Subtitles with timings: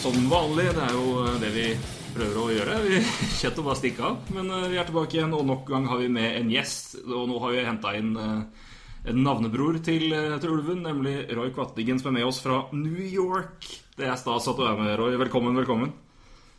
[0.00, 0.70] Som vanlig.
[0.72, 1.66] Det er jo det vi
[2.14, 2.76] prøver å gjøre.
[2.86, 3.00] Vi
[3.40, 4.18] Kjett å bare stikke av.
[4.32, 6.94] Men eh, vi er tilbake igjen, og nok gang har vi med en gjest.
[7.04, 8.70] Og nå har vi henta inn eh,
[9.10, 13.02] en navnebror til, eh, til Ulven, nemlig Roy Kvattingen, som er med oss fra New
[13.04, 13.68] York.
[13.98, 15.18] Det er stas at du er med, Roy.
[15.20, 15.92] Velkommen, velkommen.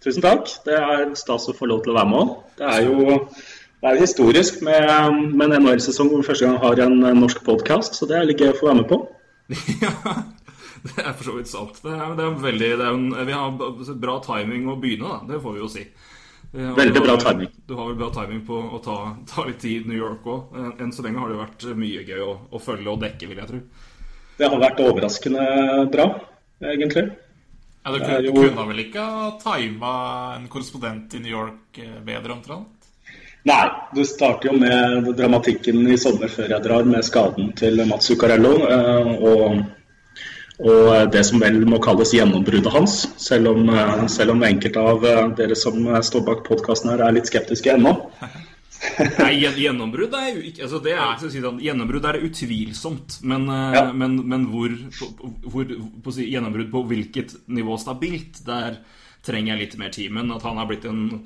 [0.05, 0.45] Tusen takk.
[0.67, 2.35] Det er stas å få lov til å være med òg.
[2.61, 3.17] Det er jo
[3.81, 4.85] det er historisk med,
[5.33, 8.43] med en NHL-sesong hvor vi første gang har en norsk podkast, så det er litt
[8.43, 9.01] gøy å få være med på.
[10.81, 11.77] Det er for så vidt sant.
[11.83, 15.33] Det er, det er veldig, det er en, vi har bra timing å begynne, da.
[15.33, 15.83] Det får vi jo si.
[16.51, 17.51] Eh, og Veldig bra timing.
[17.69, 18.97] Du har vel bra timing på å ta,
[19.29, 20.57] ta litt tid i New York òg.
[20.81, 23.43] Enn så lenge har det jo vært mye gøy å, å følge og dekke, vil
[23.43, 23.61] jeg tro.
[24.41, 25.45] Det har vært overraskende
[25.93, 26.07] bra,
[26.65, 27.05] egentlig.
[27.81, 29.91] Ja, du kunne, kunne vel ikke ha tima
[30.35, 32.89] en korrespondent i New York eh, bedre, omtrent?
[33.49, 33.61] Nei,
[33.97, 38.51] du starter jo med dramatikken i sommer før jeg drar, med skaden til Mats Zuccarello.
[38.69, 39.61] eh, Og,
[40.61, 43.01] og det som vel må kalles gjennombruddet hans.
[43.21, 47.01] Selv om, eh, selv om enkelte av eh, dere som eh, står bak podkasten her
[47.05, 47.95] er litt skeptiske ennå.
[49.19, 53.75] Nei, gjennombrudd er jo ikke altså det er, si sånn, Gjennombrudd er utvilsomt, men, eh,
[53.77, 53.83] Ja.
[53.93, 54.73] men, men hvor,
[55.45, 55.69] hvor
[56.01, 58.81] på, si, Gjennombrudd på hvilket nivå stabilt, der
[59.25, 60.11] trenger jeg litt mer tid.
[60.13, 61.21] Men at han har blitt en,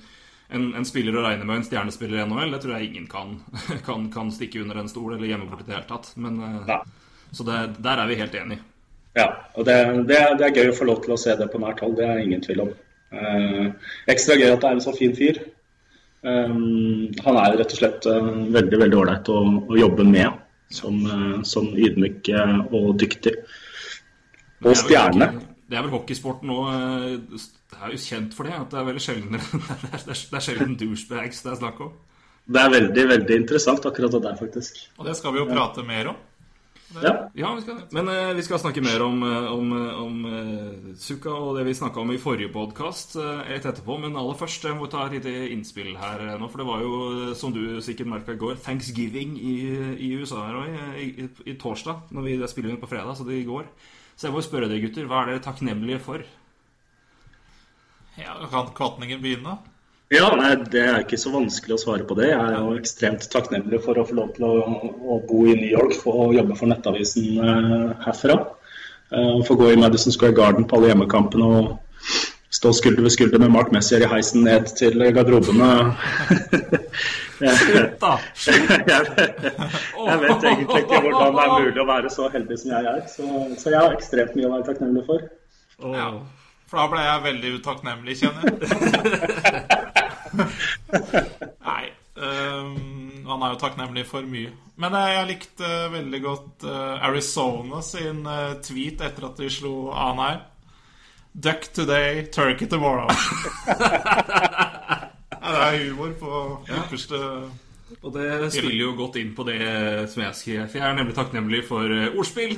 [0.51, 3.37] en, en spiller å regne med, en stjernespiller i NHL, det tror jeg ingen kan,
[3.87, 6.11] kan, kan stikke under en stol eller gjemme bort i det hele tatt.
[6.19, 6.81] Men, ja.
[7.35, 8.63] Så det, der er vi helt enige.
[9.15, 9.75] Ja, og det,
[10.09, 11.95] det, er- det er gøy å få lov til å se det på nært hold,
[11.99, 12.71] det er ingen tvil om.
[13.15, 13.67] Eh,
[14.11, 15.39] ekstra gøy at det er en så fin fyr.
[16.25, 16.55] Eh,
[17.27, 19.37] han er rett og slett eh, veldig veldig ålreit å,
[19.71, 20.41] å jobbe med,
[20.73, 23.35] som, eh, som ydmyk eh, og dyktig.
[24.65, 25.29] Og stjerne.
[25.65, 26.55] Det er vel hockeysporten nå
[27.33, 29.33] Det er jo kjent for det, at det er veldig sjelden
[29.81, 31.95] Det er, det er sjelden douchebags det er snakk om.
[32.45, 34.77] Det er veldig veldig interessant akkurat det der, faktisk.
[34.99, 36.19] Og det skal vi jo prate mer om.
[37.03, 40.21] Ja, Ja, vi skal, men uh, vi skal snakke mer om, eh, om, eh, om
[40.25, 43.97] uh, Suka og det vi snakka om i forrige podkast litt etterpå.
[43.99, 46.47] Men aller først jeg må ta et lite innspill her nå.
[46.47, 49.55] For det var jo, som du sikkert merka i går, thanksgiving i,
[50.07, 50.79] i USA her òg.
[50.95, 52.07] i, i, i torsdag.
[52.15, 53.67] Når vi spiller inn på fredag, så det i går.
[54.15, 56.23] Så jeg må spørre dere, gutter, hva er dere takknemlige for?
[58.15, 59.57] Ja, Kan Kvatningen begynne?
[60.15, 62.29] Ja nei, Det er ikke så vanskelig å svare på det.
[62.31, 64.53] Jeg er jo ekstremt takknemlig for å få lov til å,
[65.15, 68.37] å bo i New York og jobbe for Nettavisen eh, herfra.
[69.11, 71.73] Eh, få gå i Madison Square Garden på alle hjemmekampene og
[72.55, 75.71] stå skulder ved skulder med Mark Messier i heisen ned til garderobene.
[77.35, 78.13] Slutt, Da!
[78.91, 79.01] jeg,
[80.07, 83.03] jeg vet egentlig ikke hvordan det er mulig å være så heldig som jeg er.
[83.11, 83.27] Så,
[83.59, 85.27] så jeg har ekstremt mye å være takknemlig for.
[85.91, 86.09] Ja.
[86.65, 89.65] For da ble jeg veldig utakknemlig, kjenner jeg.
[90.91, 91.83] Nei.
[92.15, 94.53] Um, han er jo takknemlig for mye.
[94.81, 98.25] Men eh, jeg likte eh, veldig godt eh, Arizona sin
[98.65, 100.43] tweet etter at de slo Anheim.
[101.35, 103.09] Duck today, turkey tomorrow.
[103.67, 107.19] ja, det er humor på ypperste
[107.99, 109.59] Og det spiller jo godt inn på det
[110.13, 110.61] som jeg skrev.
[110.69, 112.55] For jeg er nemlig takknemlig for ordspill.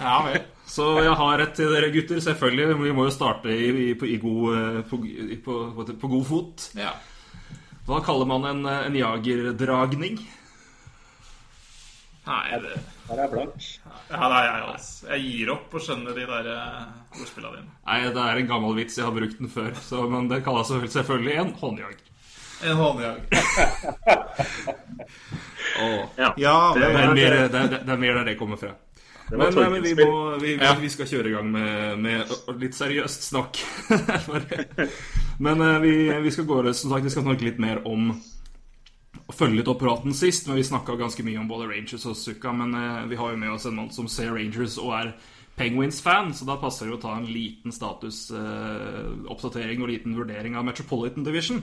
[0.00, 0.42] Ja vel.
[0.68, 2.76] Så jeg har et til dere gutter, selvfølgelig.
[2.84, 5.00] Vi må jo starte i, i, på, i god, på,
[5.44, 6.68] på, på, på god fot.
[6.78, 6.92] Ja.
[7.88, 10.18] Hva kaller man en, eh, en jagerdragning?
[12.26, 12.76] Nei, det
[13.08, 13.64] Her er blank.
[14.10, 15.06] Ja, det er jeg også.
[15.10, 16.84] Jeg gir opp å skjønne de der eh,
[17.18, 17.72] ordspillene dine.
[17.88, 18.98] Nei, det er en gammel vits.
[19.00, 19.72] Jeg har brukt den før.
[19.82, 22.06] Så, men det kalles selvfølgelig- en håndjager.
[22.62, 23.24] En håndjager.
[25.80, 26.34] oh, Ja.
[26.36, 27.14] Ja, det, det, er mer,
[27.48, 28.74] det, er, det er mer der det kommer fra.
[29.30, 30.72] Men, nei, men vi, må, vi, Ja.
[30.80, 33.60] vi skal kjøre i gang med, med litt seriøst snakk.
[35.44, 35.92] Men eh, vi,
[36.24, 39.80] vi skal gå som sagt, vi skal snakke litt mer om å følge litt opp
[39.80, 40.48] praten sist.
[40.48, 42.50] Men vi snakka ganske mye om både Rangers og Sukka.
[42.56, 45.08] Men eh, vi har jo med oss en mann som ser Rangers og er
[45.60, 51.24] Penguins-fan, så da passer det å ta en liten statusoppdatering og liten vurdering av Metropolitan
[51.26, 51.58] Division.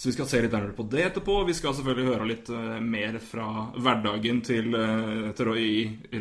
[0.00, 1.34] Så vi skal se litt nærmere på det etterpå.
[1.44, 5.66] Vi skal selvfølgelig høre litt eh, mer fra hverdagen til, uh, til Roy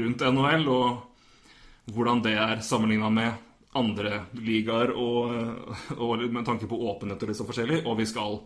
[0.02, 3.46] rundt NHL, og hvordan det er sammenligna med
[3.80, 7.84] andre ligaer, og, eh, og med tanke på åpenhet og litt så forskjellig.
[7.86, 8.40] Og vi skal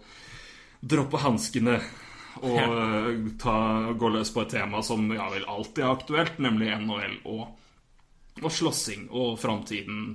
[0.83, 1.79] droppe hanskene
[2.43, 3.09] og eh,
[3.41, 3.57] ta,
[3.97, 7.43] gå løs på et tema som ja vel alltid er aktuelt, nemlig NHL og,
[8.41, 10.05] og slåssing og framtiden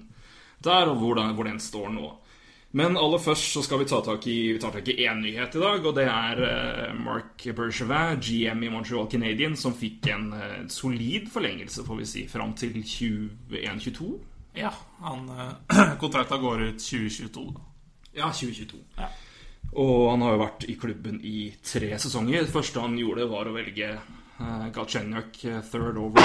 [0.59, 2.09] der, og hvor den, hvor den står nå.
[2.77, 5.55] Men aller først så skal vi ta tak i Vi tar tak i én nyhet
[5.57, 10.27] i dag, og det er eh, Mark Bergevin, GM i Montreal Canadian, som fikk en
[10.37, 14.11] eh, solid forlengelse, får vi si, fram til 21-22.
[14.61, 17.47] Ja, han, eh, kontrakta går ut 2022.
[17.57, 17.65] da.
[18.21, 18.85] Ja, 2022.
[19.01, 19.09] Ja.
[19.73, 22.45] Og han har jo vært i klubben i tre sesonger.
[22.45, 25.37] Det første han gjorde, var å velge uh, Galchenyuk
[25.69, 26.25] third over.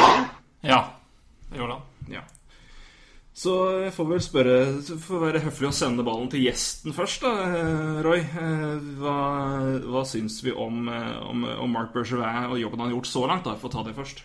[0.64, 0.80] Ja,
[1.50, 2.14] det gjorde han.
[2.14, 2.24] Ja.
[3.34, 4.58] Så jeg får vel spørre
[5.02, 8.20] får være høflig å sende ballen til gjesten først, da, eh, Roy.
[8.22, 9.16] Eh, Hva,
[9.90, 13.26] hva syns vi om, eh, om, om Mark Bergevin og jobben han har gjort så
[13.26, 13.48] langt?
[13.50, 14.22] da, For å ta det først.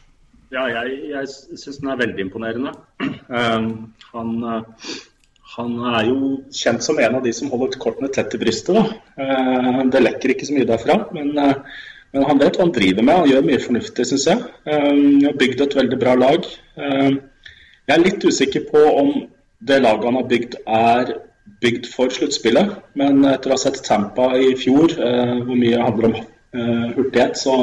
[0.53, 2.75] Ja, jeg, jeg syns den er veldig imponerende.
[3.29, 4.31] Um, han,
[5.57, 8.95] han er jo kjent som en av de som holder kortene tett til brystet.
[9.17, 11.53] Uh, det lekker ikke så mye derfra, men, uh,
[12.13, 13.21] men han vet hva han driver med.
[13.25, 14.47] Han gjør mye fornuftig, syns jeg.
[14.69, 16.49] Um, har bygd et veldig bra lag.
[16.81, 17.21] Um,
[17.89, 19.13] jeg er litt usikker på om
[19.69, 21.13] det laget han har bygd, er
[21.63, 22.75] bygd for sluttspillet.
[23.01, 27.39] Men etter å ha sett Tampa i fjor, eh, hvor mye handler om eh, hurtighet,
[27.41, 27.59] så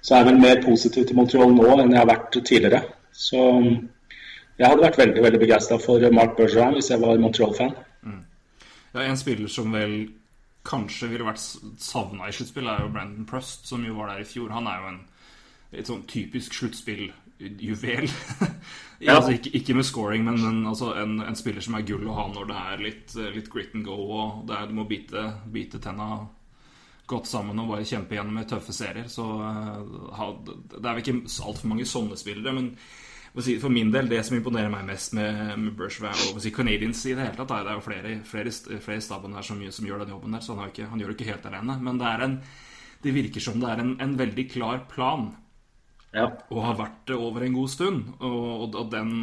[0.00, 2.78] så er jeg vel mer positiv til Montreal nå enn jeg har vært tidligere.
[3.12, 3.40] Så
[4.56, 7.74] jeg hadde vært veldig veldig begeistra for Mark Bergeron hvis jeg var Montreal-fan.
[8.94, 10.08] Ja, En spiller som vel
[10.66, 11.40] kanskje ville vært
[11.80, 14.50] savna i sluttspill, er jo Brandon Prust, som jo var der i fjor.
[14.56, 15.00] Han er jo en
[15.70, 16.56] et sånn typisk
[17.40, 18.10] sluttspilljuvel.
[18.98, 22.06] ja, altså, ikke, ikke med scoring, men, men altså en, en, spiller som er gull
[22.08, 24.86] å ha når det er litt, litt grit and go, og det er, du må
[24.88, 26.26] bite, bite tenna
[27.10, 29.08] godt sammen og bare kjempe gjennom med tøffe serier.
[29.10, 32.74] Så uh, det er vel ikke altfor mange sånne spillere, men
[33.30, 37.12] for min del, det som imponerer meg mest med, med Bergevin og si, Canadians i
[37.14, 40.02] det hele tatt, det er jo flere, flere, flere i staben her som, som, gjør
[40.02, 41.76] den jobben der, så han, ikke, han gjør det ikke helt alene.
[41.78, 42.34] Men det, en,
[43.06, 45.28] det virker som det er en, en veldig klar plan,
[46.16, 46.26] ja.
[46.50, 48.12] og har vært det over en god stund.
[48.18, 49.14] Og, og den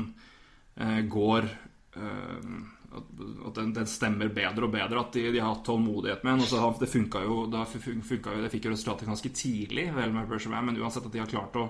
[0.75, 2.57] eh, går eh,
[2.97, 5.01] at den, den, stemmer bedre og bedre.
[5.01, 6.73] At de, de har hatt tålmodighet med den.
[6.79, 10.65] Det funka jo, det, funka jo, det fikk jo resultatet ganske tidlig, vel med Bergevin,
[10.69, 11.69] men uansett at de har klart å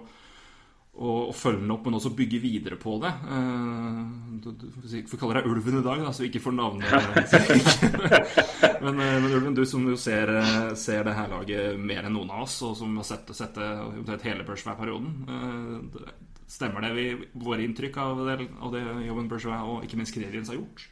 [0.97, 3.11] å følge den opp, men også bygge videre på det.
[3.29, 4.01] Uh,
[4.41, 6.89] du, du, får kalle deg Ulven i dag, da, så ikke får navnet
[8.83, 10.31] men, men, Ulven, du som jo ser,
[10.79, 14.19] ser, det her laget mer enn noen av oss, og som har sett, sett det
[14.25, 16.11] hele Bergevin-perioden, uh,
[16.47, 17.07] stemmer det vi,
[17.43, 20.87] våre inntrykk av det, av det jobben Bergevin og ikke minst Krediens har gjort?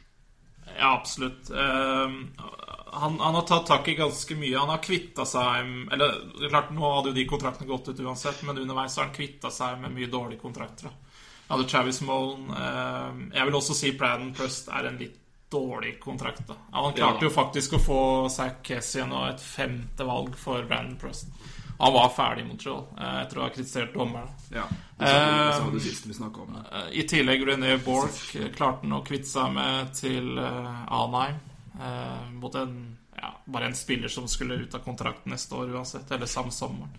[0.76, 1.50] Ja, absolutt.
[1.50, 2.26] Uh,
[2.96, 4.58] han, han, har tatt tak i ganske mye.
[4.58, 8.58] Han har kvitta seg Eller klart, nå hadde jo de kontraktene gått ut uansett, men
[8.58, 10.90] underveis har han kvitta seg med mye dårlige kontrakter.
[11.46, 12.50] Han hadde Travis Molen.
[12.50, 15.20] Eh, jeg vil også si Braden Prust er en litt
[15.52, 16.42] dårlig kontrakt.
[16.48, 16.56] Da.
[16.74, 17.28] Han klarte ja.
[17.28, 18.00] jo faktisk å få
[18.32, 21.30] Zack Kessian og et femte valg for Brandon Prust.
[21.78, 24.32] Han var ferdig i Montreal eh, etter å ha kritisert dommeren.
[24.50, 24.64] Ja,
[24.98, 26.56] det var det siste vi om.
[26.64, 30.40] Eh, I tillegg René Borch klarte han å kvitte seg med til
[31.80, 36.10] eh, Mot en, ja, bare en spiller som skulle ut av kontrakten neste år uansett,
[36.10, 36.92] eller samme sommeren.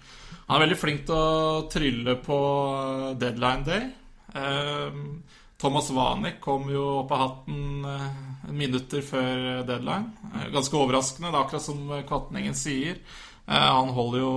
[0.47, 2.37] Han er veldig flink til å trylle på
[3.19, 3.89] deadline day.
[5.59, 7.83] Thomas Wanek kom jo opp av hatten
[8.55, 10.13] minutter før deadline.
[10.53, 13.01] Ganske overraskende, det er akkurat som Kvatningen sier.
[13.47, 14.33] Han holder jo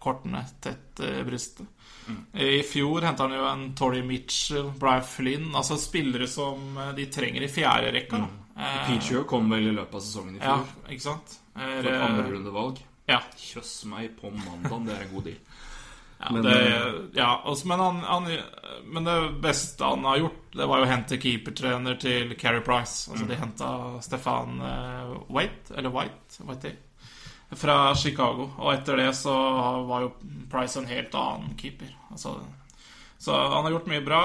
[0.00, 1.68] kortene tett i brystet.
[2.08, 2.24] Mm.
[2.32, 7.42] I fjor henta han jo en Tory Mitchell, Brian Flynn Altså spillere som de trenger
[7.42, 8.20] i fjerde rekka.
[8.22, 8.45] Mm.
[8.56, 10.62] Peacher kom vel i løpet av sesongen i fjor.
[10.64, 11.38] Ja, ikke sant?
[11.56, 12.82] Er, For et andrerundevalg.
[13.06, 13.20] Ja.
[13.38, 15.40] Kjøss meg på mandag, det er en god deal.
[16.16, 18.28] Ja, men, det, ja også, men, han, han,
[18.84, 23.10] men, det beste han har gjort, det var jo å hente keepertrener til Carrie Price.
[23.10, 23.28] Altså mm.
[23.28, 23.68] De henta
[24.00, 26.72] Stefan uh, White, eller White, White
[27.60, 28.48] fra Chicago.
[28.56, 29.34] Og etter det så
[29.86, 30.14] var jo
[30.50, 31.92] Price en helt annen keeper.
[32.08, 32.38] Altså,
[33.18, 34.22] så han har gjort mye bra.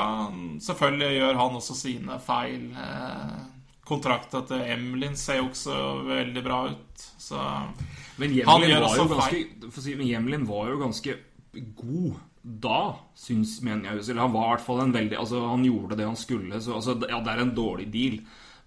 [0.64, 2.70] Selvfølgelig gjør han også sine feil.
[2.72, 3.36] Eh,
[3.88, 7.06] kontrakta til Emlin ser jo også veldig bra ut.
[7.22, 7.40] Så
[8.22, 9.46] Men Hjemlin var, jo ganske,
[9.82, 11.18] si, Hjemlin var jo ganske
[11.80, 14.06] god da, syns mener jeg.
[14.12, 16.62] Eller han var i hvert fall en veldig Altså, han gjorde det han skulle.
[16.62, 18.18] Så altså, ja, det er en dårlig deal.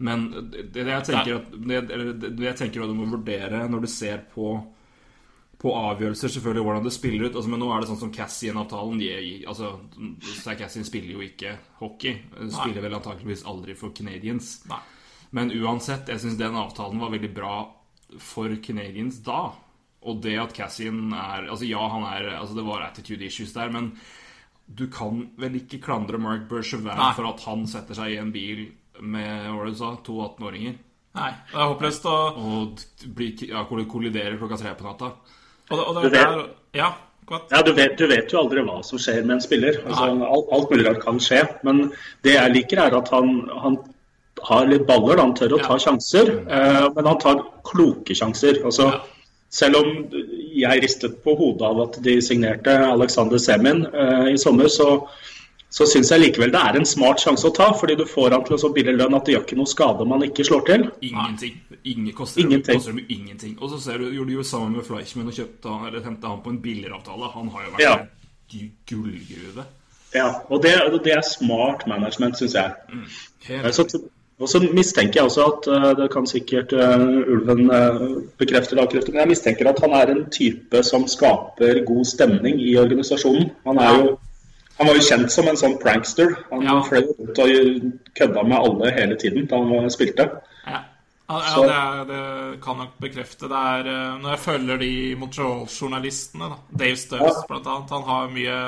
[0.05, 1.83] Men det, det jeg tenker at det,
[2.23, 4.57] det, jeg tenker at du må vurdere når du ser på
[5.65, 7.37] på avgjørelser, selvfølgelig, hvordan det spiller ut.
[7.39, 8.99] Altså, men nå er det sånn som Cassian-avtalen
[9.49, 9.71] altså,
[10.59, 12.19] Cassian spiller jo ikke hockey.
[12.35, 12.85] Spiller Nei.
[12.85, 14.59] vel antakeligvis aldri for Canadians.
[14.69, 14.83] Nei.
[15.35, 17.55] Men uansett, jeg syns den avtalen var veldig bra
[18.23, 19.49] for Canadians da.
[20.05, 23.73] Og det at Cassian er Altså, ja, han er Altså, det var attitude issues der,
[23.73, 23.95] men
[24.65, 28.67] du kan vel ikke klandre Mark Bergevin for at han setter seg i en bil
[29.05, 30.79] med hva du sa, to 18-åringer.
[31.19, 35.11] Nei, det er håpløst å Og blir, ja, kolliderer klokka tre på natta.
[35.69, 36.47] Og det, og det, du vet, der,
[36.81, 36.93] ja,
[37.51, 39.83] Ja, du vet, du vet jo aldri hva som skjer med en spiller.
[39.85, 41.43] Altså, alt, alt mulig rart kan skje.
[41.67, 41.87] Men
[42.25, 43.31] det jeg liker, er at han,
[43.63, 43.79] han
[44.49, 45.21] har litt baller.
[45.23, 48.63] Han tør å ta sjanser, eh, men han tar kloke sjanser.
[48.65, 48.93] Altså,
[49.55, 49.91] Selv om
[50.59, 55.07] jeg ristet på hodet av at de signerte Alexander Semin eh, i sommer, så,
[55.71, 57.69] så syns jeg likevel det er en smart sjanse å ta.
[57.79, 60.11] Fordi du får han til så billig lønn at det gjør ikke noe skade om
[60.17, 60.89] han ikke slår til.
[61.07, 61.55] Ingenting.
[61.85, 62.81] Ingen koster, Ingenting.
[62.81, 63.55] koster dem ingenting.
[63.63, 66.43] Og så ser du, gjorde de jo sammen med Fleischmann og kjøpte eller hentet han
[66.43, 67.31] på en billigere avtale.
[67.37, 67.95] Han har jo vært Ja.
[68.59, 69.65] en gullgruve.
[70.15, 70.75] Ja, og det,
[71.05, 72.75] det er smart management, syns jeg.
[73.49, 73.87] Helt Eh, Så,
[74.41, 77.03] og så mistenker jeg også at eh, det kan sikkert eh,
[77.35, 78.01] Ulven eh,
[78.41, 82.59] bekrefte eller avkrefte, men jeg mistenker at han er en type som skaper god stemning
[82.61, 83.51] i organisasjonen.
[83.67, 84.17] Han er jo
[84.75, 86.33] han var jo kjent som en sånn prankster.
[86.51, 86.81] Han Ja.
[86.83, 90.27] fløy rundt og kødda med alle hele tiden da han spilte.
[90.67, 90.81] Ja,
[91.31, 93.47] ja, det, er, det kan nok bekrefte.
[93.49, 97.55] Det er Når jeg følger de Montreal-journalistene, Dave Stubbs Ja.
[97.55, 98.59] annet, han har mye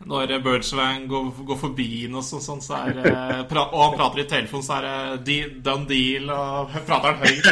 [0.00, 4.28] Når Birdswang går, går forbi ham, og sånn, så er pra, Og han prater i
[4.30, 7.50] telefon, så er det de, done deal, og prater han høyt.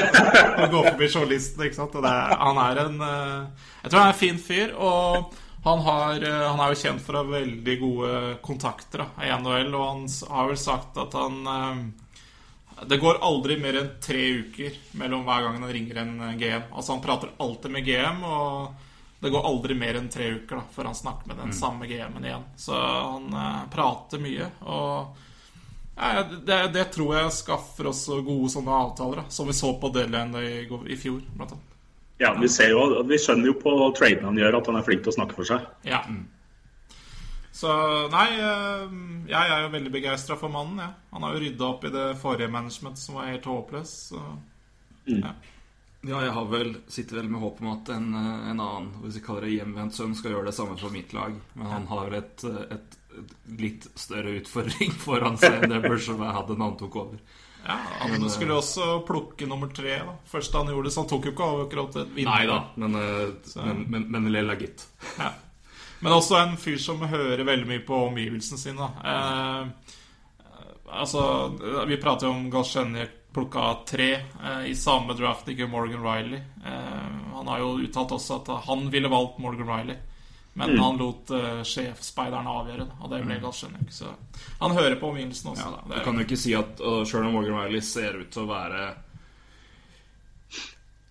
[0.63, 1.99] Og går forbi journalisten, ikke sant.
[2.01, 4.73] Det, han er en eh, Jeg tror han er en fin fyr.
[4.79, 8.11] og han, har, eh, han er jo kjent for å ha veldig gode
[8.45, 11.81] kontakter da, i NHL, og han har vel sagt at han eh,
[12.89, 16.69] Det går aldri mer enn tre uker mellom hver gang han ringer en eh, GM.
[16.73, 18.87] Altså Han prater alltid med GM, og
[19.21, 22.27] det går aldri mer enn tre uker da før han snakker med den samme GM-en
[22.29, 22.45] igjen.
[22.57, 25.25] Så han eh, prater mye, og
[25.99, 29.91] ja, det, det tror jeg skaffer oss gode sånne avtaler, da som vi så på
[29.95, 31.75] Deadland i, i fjor, blant annet.
[32.19, 35.05] Ja, Vi ser jo, vi skjønner jo på traden han gjør, at han er flink
[35.05, 35.67] til å snakke for seg.
[35.87, 36.01] Ja.
[37.55, 37.75] Så
[38.11, 38.97] nei, eh,
[39.31, 40.81] jeg er jo veldig begeistra for mannen.
[40.83, 40.89] Ja.
[41.15, 44.13] Han har jo rydda opp i det forrige management som var helt håpløst.
[44.13, 44.25] Så.
[45.11, 45.33] Ja.
[46.07, 49.19] Ja, jeg har vel, sitter vel med håp om at en, eh, en annen hvis
[49.19, 51.35] vi kaller det hjemvendt sønn skal gjøre det samme for mitt lag.
[51.59, 56.19] Men han har et, eh, et, et litt større utfordring foran seg enn det jeg
[56.23, 57.19] hadde da han tok over.
[57.67, 59.99] Ja, han skulle jo også plukke nummer tre.
[60.07, 62.31] da Først han gjorde det, så han tok jo ikke over akkurat et vinner.
[62.31, 64.87] Nei da, men, eh, men, men, men Lella, gitt.
[65.19, 65.35] Ja.
[65.99, 68.87] Men også en fyr som hører veldig mye på omgivelsene sine.
[68.87, 68.89] da.
[69.03, 69.95] Eh,
[71.03, 71.23] altså,
[71.91, 76.43] vi prater jo om Galsjenjek plukka tre eh, i samme draft, ikke Morgan Riley.
[76.67, 79.99] Eh, han har jo uttalt også at han ville valgt Morgan Riley.
[80.59, 83.93] Men han lot uh, sjefspeideren avgjøre det, og det ble Galsjenjek.
[83.95, 84.09] Så
[84.59, 85.69] han hører på omgivelsene også.
[85.71, 88.43] Ja, Du kan jo ikke si at uh, Sjøl om Morgan Riley ser ut til
[88.43, 88.89] å være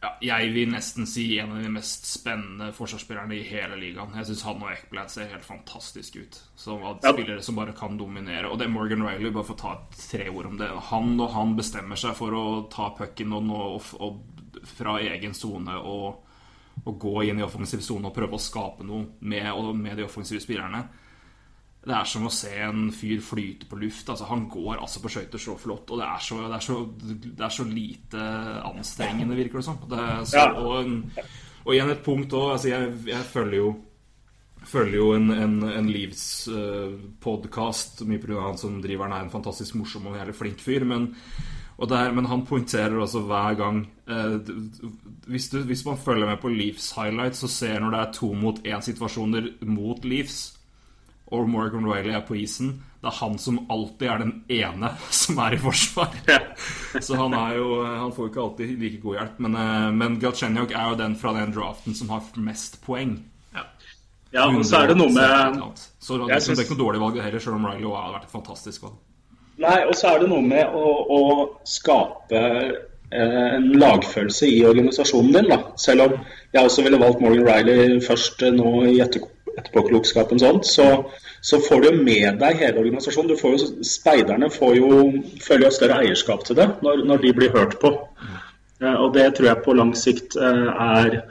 [0.01, 4.13] ja, Jeg vil nesten si en av de mest spennende forsvarsspillerne i hele ligaen.
[4.19, 6.37] Jeg syns han og Ekblad ser helt fantastisk ut.
[6.55, 8.51] Som spillere som bare kan dominere.
[8.51, 10.69] Og det er Morgan Riley, bare for å ta tre ord om det.
[10.91, 15.79] Han og han bestemmer seg for å ta pucken og, og, og, fra egen sone
[15.79, 16.37] og,
[16.83, 19.49] og gå inn i offensiv sone og prøve å skape noe med,
[19.81, 20.85] med de offensive spillerne.
[21.87, 24.09] Det er som å se en fyr flyte på luft.
[24.11, 26.75] Altså, han går altså på skøyter så flott, og det er så, det er så,
[27.25, 28.23] det er så lite
[28.67, 29.77] anstrengende, virker det som.
[29.87, 30.75] Det så, og,
[31.63, 32.51] og igjen et punkt òg.
[32.57, 33.69] Altså, jeg, jeg følger jo
[34.67, 38.49] Følger jo en, en, en livspodkast mye pga.
[38.49, 40.83] han som driver den, er en fantastisk morsom og jævlig flink fyr.
[40.83, 41.15] Men,
[41.77, 44.35] og der, men han poengterer også hver gang uh,
[45.27, 48.33] hvis, du, hvis man følger med på Leaves highlights, så ser når det er to
[48.33, 50.56] mot én-situasjoner mot Leafs,
[51.31, 54.89] og Morgan Riley er på isen, det er han som alltid er den ene
[55.21, 56.13] som er i forsvar.
[56.99, 59.39] Så han er jo Han får jo ikke alltid like god hjelp.
[59.45, 63.17] Men, eh, men Galchenyuk er jo den fra den draften som har mest poeng.
[64.33, 65.61] Ja, og så er det noe med
[66.03, 68.33] Så det, er synes- ikke noe dårlig valg heller, selv om Riley har vært et
[68.35, 68.97] fantastisk valg.
[69.57, 71.21] Nei, og så er det noe med å, å
[71.65, 75.47] skape eh, en lagfølelse i organisasjonen din.
[75.49, 75.61] da.
[75.79, 76.17] Selv om
[76.53, 79.23] jeg også ville valgt Morgan Riley først eh, nå i etter,
[79.57, 80.87] etterpåklokskapen sånn, så,
[81.41, 83.31] så får du jo med deg hele organisasjonen.
[83.33, 84.91] Du får jo, speiderne får jo,
[85.43, 87.93] føler jo et større eierskap til det når, når de blir hørt på.
[88.81, 91.21] Eh, og det tror jeg på lang sikt eh, er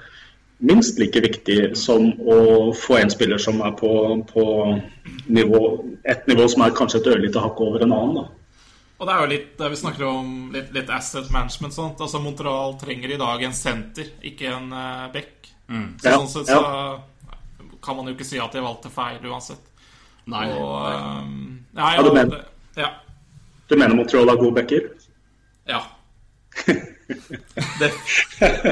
[0.66, 2.38] minst like viktig som å
[2.76, 3.92] få en spiller som er på,
[4.30, 4.46] på
[5.28, 5.62] nivå,
[6.08, 8.22] et nivå som er kanskje et ørlite hakk over en annen.
[8.22, 8.26] da.
[8.96, 11.74] Og det er jo litt det vi snakker om litt, litt asset management.
[11.76, 15.50] sånt Altså Montreal trenger i dag en senter, ikke en uh, back.
[15.66, 16.62] Så Ja, sånn sett så
[17.86, 19.62] kan man jo ikke si at de valgte feil uansett.
[20.26, 20.94] Nei, Og, nei.
[20.98, 22.88] ehm, nei, Ja, du mener- det- ja.
[23.70, 24.90] Du mener Montreal har gode backer?
[25.68, 25.82] ja.
[27.06, 27.90] Det,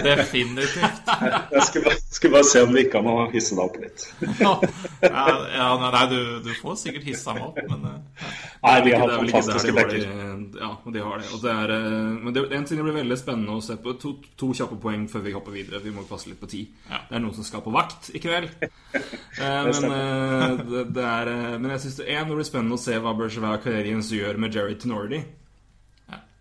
[0.04, 1.10] definitivt.
[1.52, 4.06] Jeg skulle bare, skulle bare se om det gikk an å hisse deg opp litt.
[4.40, 4.54] Ja,
[5.54, 8.24] ja nei, du, du, får sikkert hissa meg opp, men uh,
[8.64, 10.06] Nei, de har Det er vel ikke fantastiske de backer.
[10.08, 10.62] har det.
[10.64, 11.28] Ja, de har det.
[11.36, 13.94] Og det er, eh, men det en ting det blir veldig spennende å se på.
[14.00, 15.82] To, to kjappe poeng før vi hopper videre.
[15.84, 16.72] Vi må passe litt på tid.
[16.88, 17.02] Ja.
[17.10, 18.50] Det er noen som skal på vakt i kveld.
[19.34, 22.76] Eh, men, eh, det, det er, eh, men jeg syns det en, det blir spennende
[22.78, 25.18] å se hva Bergevin Canadiens gjør med Jerry Tenordi.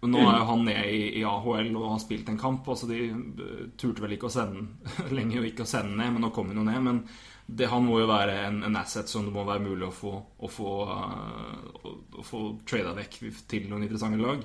[0.03, 0.10] Ja.
[0.12, 2.67] Nå er jo han nede i, i AHL og har spilt en kamp.
[2.67, 4.65] Altså De eh, turte vel ikke å sende
[5.17, 6.81] lenge jo ikke å sende ned, men nå kom han jo ned.
[6.83, 7.00] Men
[7.48, 10.13] det, han må jo være en, en asset som det må være mulig å få,
[10.19, 13.19] å få, eh, å, å få trada vekk
[13.51, 14.43] til noen interessante lag.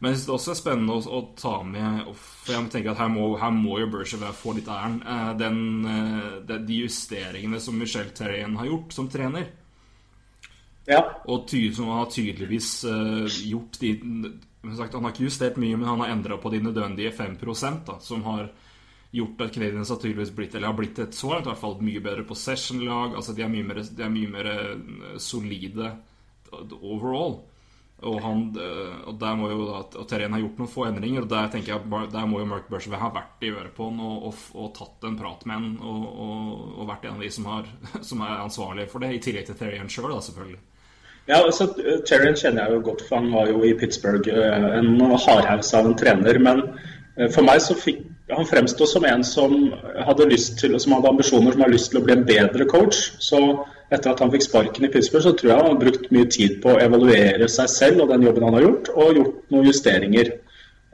[0.00, 2.98] Men jeg synes det også er spennende å, å ta med For jeg tenker at
[3.04, 4.98] her må, her må jo Bergevin få litt æren.
[5.04, 5.60] Eh, Den,
[6.48, 9.52] de justeringene som Michel Terrien har gjort som trener.
[10.90, 11.00] Ja.
[11.24, 13.94] Og ty som har tydeligvis uh, gjort de
[14.76, 17.38] sagt, Han har ikke justert mye, men han har endra på de nødvendige 5
[17.86, 18.50] da, som har
[19.14, 21.80] gjort at Canadiens har tydeligvis blitt Eller har blitt et så langt i hvert fall
[21.84, 23.14] mye bedre possession-lag.
[23.14, 25.92] Altså De er mye mer, er mye mer eh, solide
[26.80, 27.38] overall.
[28.04, 31.22] Og, han, eh, og der må jo da Og Terén har gjort noen få endringer,
[31.22, 34.02] og der tenker jeg Der må jo Mark Bergevin ha vært i øret på han
[34.02, 36.04] og, og, og tatt en prat med han og,
[36.74, 37.70] og, vært en av de som, har,
[38.10, 40.62] som er ansvarlig for det, i tillegg til Terrien sjøl, da, selvfølgelig.
[41.26, 41.66] Ja, altså,
[42.04, 45.86] Terrien kjenner jeg jo godt, for han var jo i Pittsburgh eh, en hardhaus av
[45.88, 46.38] en trener.
[46.38, 46.60] Men
[47.16, 48.02] eh, for meg så fikk
[48.32, 49.54] han fremstå som en som
[50.06, 53.00] hadde lyst til, som hadde ambisjoner som har lyst til å bli en bedre coach.
[53.24, 53.40] Så
[53.92, 56.58] etter at han fikk sparken i Pittsburgh, så tror jeg han har brukt mye tid
[56.64, 60.32] på å evaluere seg selv og den jobben han har gjort, og gjort noen justeringer.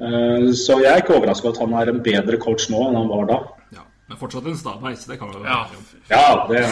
[0.00, 3.10] Eh, Så jeg er ikke overraska at han er en bedre coach nå enn han
[3.10, 3.40] var da.
[3.78, 5.60] Ja, men fortsatt en stabeis, det kan vi jo ja.
[6.10, 6.64] Ja, det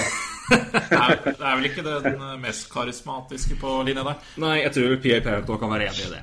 [0.48, 4.22] Det er, det er vel ikke den mest karismatiske på linja der.
[4.40, 6.22] Nei, jeg tror Pierre Perrot kan være enig i det.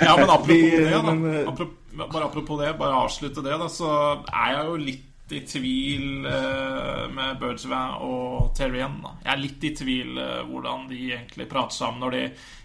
[0.00, 1.02] Ja, men apropos Vi- det, da.
[1.12, 3.90] men, eh, Apropos, bare apropos det, bare avslutte det, da, så
[4.32, 8.94] er jeg jo litt i tvil eh, med Bergevin og Terrien.
[9.04, 9.10] Da.
[9.26, 12.22] Jeg er litt i tvil eh, hvordan de egentlig prater sammen når de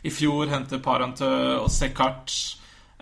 [0.07, 1.27] i fjor henter Parentø
[1.59, 2.31] og Sekart.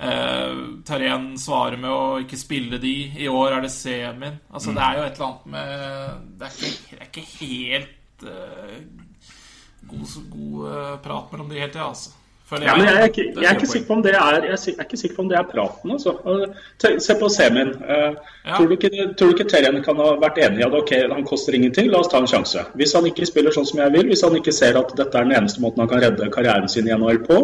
[0.02, 0.54] Eh,
[0.88, 2.96] Terrien svarer med å ikke spille de.
[3.22, 4.40] I år er det semien.
[4.50, 8.26] Altså, Det er jo et eller annet med Det er ikke, det er ikke helt
[8.26, 8.80] uh,
[9.92, 12.18] god, god uh, prat mellom de hele tida, altså.
[12.52, 14.98] Ja, jeg er ikke, jeg er ikke sikker på om det er, jeg er ikke
[15.00, 15.92] sikker på om det er praten.
[15.94, 16.18] Altså.
[17.00, 17.70] Se på semien.
[17.80, 18.56] Uh, Ja.
[18.58, 21.26] Tror du ikke, tror du ikke Terjen kan ha vært enig i at ok, han
[21.30, 22.64] koster ingenting, la oss ta en sjanse.
[22.74, 25.28] Hvis han ikke spiller sånn som jeg vil, hvis han ikke ser at dette er
[25.28, 27.38] den eneste måten han kan redde karrieren sin i NHL på,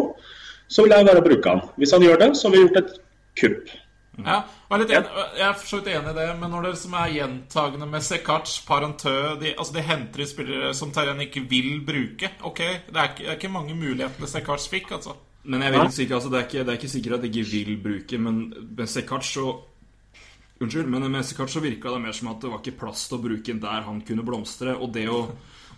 [0.68, 1.68] så vil jeg være å bruke han.
[1.80, 2.96] Hvis han gjør det, så har vi gjort et
[3.40, 3.76] kupp.
[4.18, 6.64] Ja, jeg, er litt enig, jeg er for så vidt enig i det, men når
[6.66, 11.22] det som er gjentagende med Sekac, Parentø de, altså de henter inn spillere som Terren
[11.22, 12.32] ikke vil bruke.
[12.48, 15.14] Ok, det er ikke, det er ikke mange mulighetene Sekac fikk, altså.
[15.48, 17.30] Men jeg vil si ikke, altså, det, er ikke, det er ikke sikkert at de
[17.30, 18.40] ikke vil bruke, men
[18.74, 19.48] med Sekac så
[20.58, 23.20] Unnskyld, men med Sekac så virka det mer som at det var ikke plass til
[23.20, 24.72] å bruke en der han kunne blomstre.
[24.74, 25.20] Og det å,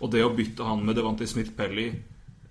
[0.01, 1.91] og det å bytte han med Devante Smith-Pelly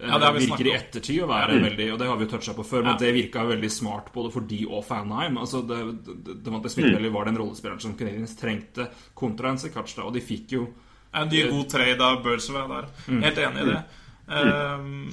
[0.01, 2.65] Ja, det virker i ettertid å være veldig Og det har vi jo toucha på
[2.65, 2.99] før, men Ja.
[3.03, 5.37] det virka veldig smart både for de og Fanheim.
[5.39, 10.13] Altså, det, det, det, det var den rollespilleren som Canadiens trengte kontra en Sekac, og
[10.15, 10.69] de fikk jo
[11.13, 12.85] En ny god trade av Birdsway der.
[13.09, 13.81] Helt enig i det.
[14.31, 15.11] Ehm,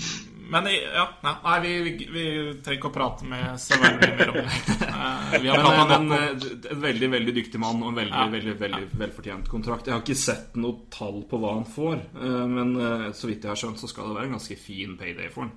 [0.50, 2.24] men ja, nei, nei vi, vi, vi
[2.64, 3.44] trenger ikke å prate med
[3.82, 4.46] mye mer om det.
[4.98, 7.98] Eh, vi har Men, pratet men en, eh, en veldig veldig dyktig mann og en
[8.00, 8.28] veldig Ja.
[8.34, 9.86] veldig, veldig velfortjent kontrakt.
[9.90, 13.44] Jeg har ikke sett noe tall på hva han får, eh, men eh, så vidt
[13.46, 15.52] jeg har skjønt, så skal det være en ganske fin payday for han.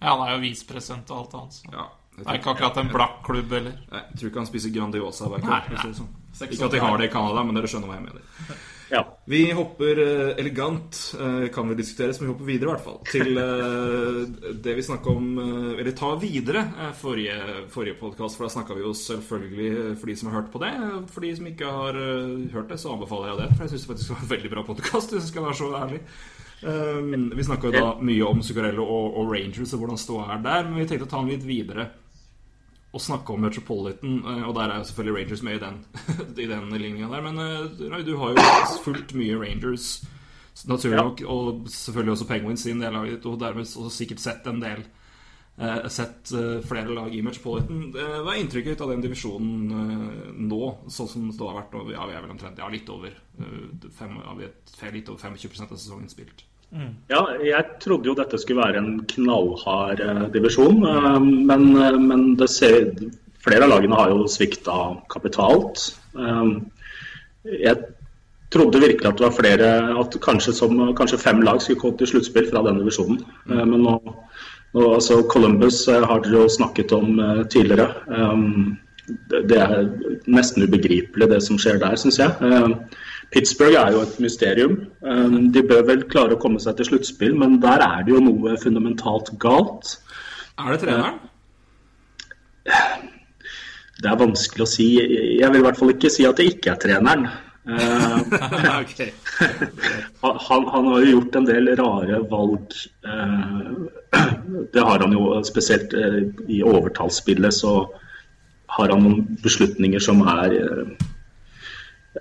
[0.00, 1.58] Ja, han er jo visepresident og alt annet.
[1.58, 1.72] Så.
[1.74, 3.76] Ja, Det er ikke akkurat en blakk klubb heller.
[3.92, 5.94] Jeg, tror ikke han spiser Grandiosa hver kveld.
[6.00, 6.14] sånn.
[6.46, 8.64] Ikke at de har det i Canada, men dere skjønner hva jeg mener.
[8.88, 9.18] Ja.
[9.24, 13.00] Vi hopper eh, elegant, eh, kan vi diskutere, så vi hopper videre i hvert fall.
[13.10, 15.26] Til eh, det vi snakka om
[15.76, 16.62] Eller ta videre
[16.96, 20.62] forrige, forrige podkast, for da snakka vi jo selvfølgelig for de som har hørt på
[20.62, 20.72] det.
[21.12, 22.00] For de som ikke har
[22.54, 23.50] hørt det, så anbefaler jeg det.
[23.52, 25.70] For jeg syns det faktisk var en veldig bra podkast, hvis jeg skal være så
[25.82, 26.02] ærlig.
[27.36, 30.68] Vi snakka jo da mye om Zuccarello og, og Rangers og hvordan ståa er der,
[30.70, 31.90] men vi tenkte å ta den litt videre
[32.96, 35.80] å snakke om Metropolitan, eh, og der er jo selvfølgelig Rangers med i den,
[36.44, 37.24] i den linja der.
[37.26, 38.44] Men eh, du har jo
[38.84, 39.88] fulgt mye Rangers,
[40.66, 41.04] naturlig Ja.
[41.04, 44.62] nok, og selvfølgelig også Penguins sin del av det, og dermed også sikkert sett en
[44.62, 44.82] del
[45.60, 46.32] eh, Sett
[46.68, 47.90] flere lag i Metropolitan.
[47.94, 51.78] Hva er inntrykket av den divisjonen nå, sånn som det har vært?
[51.92, 53.14] Ja, vi er vel omtrent ja, litt over
[53.96, 54.36] fem, ja,
[54.92, 56.44] litt over 25 av sesongen spilt.
[57.08, 62.24] Ja, jeg trodde jo dette skulle være en knallhard eh, divisjon, eh, men, eh, men
[62.50, 62.90] ser,
[63.44, 64.80] flere av lagene har jo svikta
[65.12, 65.86] kapitalt.
[67.46, 67.76] Jeg
[68.52, 69.70] trodde virkelig at det var flere,
[70.02, 73.22] at kanskje, som, kanskje fem lag skulle gå til sluttspill fra den divisjonen.
[73.48, 73.96] Eh, men nå,
[74.76, 77.88] nå altså Columbus har dere jo snakket om tidligere.
[79.46, 79.86] Det er
[80.26, 82.50] nesten ubegripelig, det som skjer der, syns jeg.
[83.34, 84.76] Pittsburgh er jo et mysterium.
[85.06, 88.20] Eh, de bør vel klare å komme seg til sluttspill, men der er det jo
[88.22, 89.84] noe fundamentalt galt.
[90.56, 91.18] Er det treneren?
[93.96, 94.86] Det er vanskelig å si.
[95.40, 97.28] Jeg vil i hvert fall ikke si at det ikke er treneren.
[97.66, 97.74] Eh,
[100.22, 102.62] han, han har jo gjort en del rare valg.
[103.02, 103.74] eh,
[104.76, 105.90] Det har han jo spesielt
[106.46, 107.90] i overtallsspillet, så
[108.76, 110.54] har han noen beslutninger som er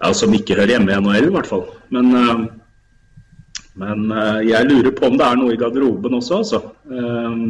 [0.01, 1.65] ja, Som ikke hører hjemme i NHL, i hvert fall.
[1.93, 2.43] Men, eh,
[3.81, 6.61] men eh, jeg lurer på om det er noe i garderoben også, altså.
[6.91, 7.41] Eh,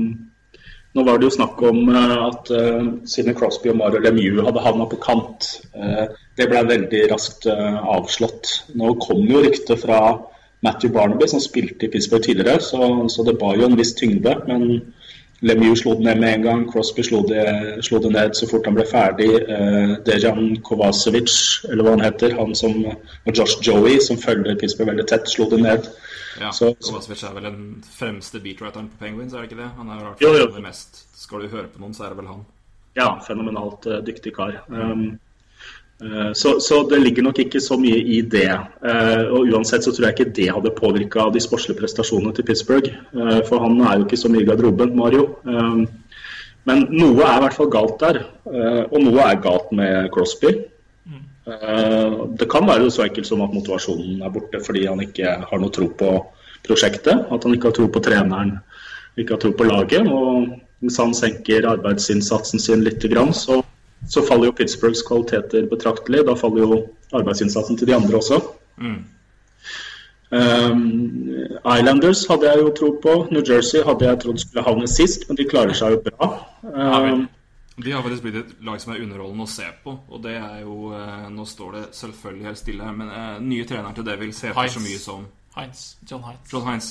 [0.95, 2.47] Nå var det jo snakk om at
[3.11, 5.49] Sidney Crosby og Mario Lemieux hadde havna på kant.
[6.39, 8.53] Det ble veldig raskt avslått.
[8.79, 9.97] Nå kom jo ryktet fra
[10.63, 12.79] Matthew Barnaby, som spilte i Pittsburgh tidligere, så,
[13.11, 14.37] så det ba jo en viss tyngde.
[14.47, 14.63] Men
[15.41, 16.71] Lemieux slo det ned med en gang.
[16.71, 17.43] Crosby slo det,
[17.83, 19.27] slo det ned så fort han ble ferdig.
[19.49, 21.35] Eh, Dejan Kovacevic,
[21.69, 25.49] eller hva han heter, han som, og Josh Joey, som følger Pittsburgh veldig tett, slo
[25.51, 25.89] det ned.
[26.41, 29.69] Ja, Så- Kovacevic er vel den fremste beatwriteren på Penguins, er det ikke det?
[29.77, 30.51] Han er jo i Jo, jo.
[30.55, 32.45] det mest Skal du høre på noen, så er det vel han.
[32.95, 34.63] Ja, fenomenalt eh, dyktig kar.
[34.69, 35.17] Um, eh,
[36.35, 38.49] så, så det ligger nok ikke så mye i det.
[38.85, 42.89] Eh, og uansett så tror jeg ikke det hadde påvirka de sportslige prestasjonene til Pittsburgh.
[42.91, 45.29] Eh, for han er jo ikke så mye i garderoben, Mario.
[46.65, 48.23] Men noe er i hvert fall galt der.
[48.49, 50.55] eh, og noe er galt med Crosby.
[51.45, 55.61] Eh, det kan være så enkelt som at motivasjonen er borte fordi han ikke har
[55.61, 56.15] noe tro på
[56.65, 57.27] prosjektet.
[57.29, 58.57] At han ikke har tro på treneren,
[59.17, 60.09] ikke har tro på laget.
[60.09, 60.49] Og
[60.81, 63.05] hvis han senker arbeidsinnsatsen sin litt,
[63.37, 63.61] så,
[64.09, 66.25] så faller jo Pittsburghs kvaliteter betraktelig.
[66.27, 66.79] Da faller jo
[67.13, 68.41] arbeidsinnsatsen til de andre også.
[70.31, 71.29] Um,
[71.77, 73.13] Islanders hadde jeg jo tro på.
[73.31, 76.29] New Jersey hadde jeg trodd skulle havne sist, men de klarer seg jo bra.
[76.63, 77.27] Um,
[77.83, 79.97] De har faktisk blitt et lag som er underholdende å se på.
[80.09, 83.65] Og det er jo eh, Nå står det selvfølgelig helt stille her, men eh, nye
[83.67, 84.77] treneren til Devil ser Heinz.
[84.77, 85.25] så mye som
[85.57, 85.81] Heinz.
[86.11, 86.53] John Heinz.
[86.53, 86.87] John Heinz.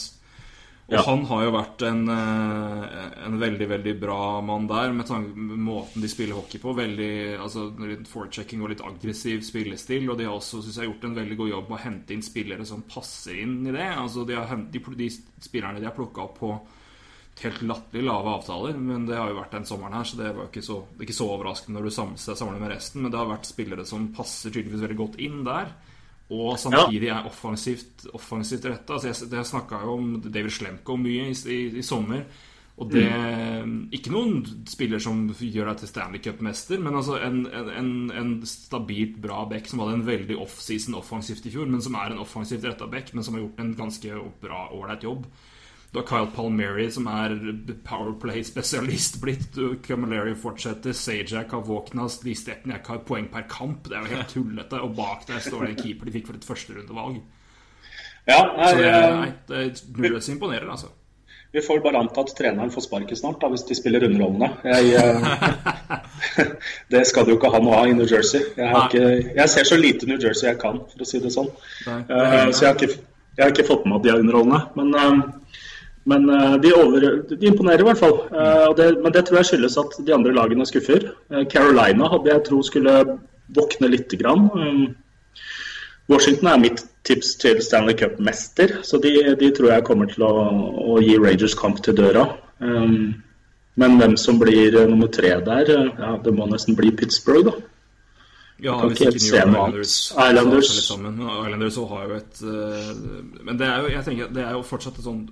[0.86, 1.02] Og Ja.
[1.02, 5.56] han har jo vært en, eh, en veldig, veldig bra mann der, med tanke med
[5.58, 6.74] måten de spiller hockey på.
[6.76, 10.10] Veldig, altså litt forechecking og litt aggressiv spillestil.
[10.10, 12.20] Og de har også synes jeg, gjort en veldig god jobb med å hente inn
[12.22, 13.96] spillere som passer inn i det.
[13.96, 15.08] Altså De, har, de, de
[15.40, 16.60] spillerne de har plukka opp på
[17.42, 20.46] helt latterlig lave avtaler, men det har jo vært den sommeren her, så det var
[20.46, 23.02] ikke så, ikke så overraskende når du samler, samler med resten.
[23.02, 25.72] Men det har vært spillere som passer tydeligvis veldig godt inn der.
[26.32, 28.96] Og samtidig er offensivt, offensivt retta.
[28.96, 32.24] Altså jeg, det snakka jo om David Slemko mye i, i, i sommer.
[32.74, 33.04] Og det
[33.94, 38.32] Ikke noen spiller som gjør deg til Stanley Cup-mester, men altså en, en, en, en
[38.50, 42.24] stabilt bra back som hadde en veldig off-season offensivt i fjor, men som er en
[42.24, 45.28] offensivt retta back, men som har gjort en ganske bra, ålreit jobb.
[45.94, 47.36] Du har Kyle Palmieri, som er
[47.86, 49.52] Powerplay-spesialist blitt.
[49.54, 50.92] Du- Camilleri fortsetter.
[50.92, 52.08] Sajak har våkna.
[52.24, 53.84] Lee Stepniak har poeng per kamp.
[53.88, 54.80] Det er jo helt tullete.
[54.82, 57.20] Og bak der står det en keeper de fikk for et førsterundevalg.
[58.26, 60.88] ja, Så det, nei, nei, det Jersey imponerer, altså.
[61.54, 64.48] Vi får bare anta at treneren får sparket snart, da, hvis de spiller underholdende.
[64.64, 66.48] Jeg, eh,
[66.90, 68.40] det skal de jo ikke ha noe av i New Jersey.
[68.56, 71.30] Jeg, har ikke, jeg ser så lite New Jersey jeg kan, for å si det
[71.30, 71.52] sånn.
[71.86, 72.98] Nei, Eh, så jeg har, ikke,
[73.36, 74.60] jeg har ikke fått med meg at de er underholdende.
[74.74, 75.22] Men, eh,
[76.04, 78.18] men eh, de, over, de imponerer i hvert fall.
[78.28, 81.08] Eh, det, men det tror jeg skyldes at de andre lagene skuffer.
[81.32, 82.98] Eh, Carolina hadde jeg tro skulle
[83.56, 84.48] våkne lite grann.
[84.52, 84.84] Um,
[86.08, 90.32] Washington er mitt tips til Stanley Cup-mester, så de, de tror jeg kommer til å,
[90.92, 92.26] å gi Rangers kamp til døra.
[92.60, 93.14] Um,
[93.80, 97.56] men hvem som blir nummer tre der, ja, det må nesten bli Pittsburgh, da.
[98.62, 99.94] Ja, kan hvis ikke New Islanders.
[100.12, 100.68] Islanders.
[100.76, 101.16] litt sammen.
[101.24, 102.42] Islanders har jo et
[103.42, 105.24] Men det er jo, jeg tenker, det er jo fortsatt et sånn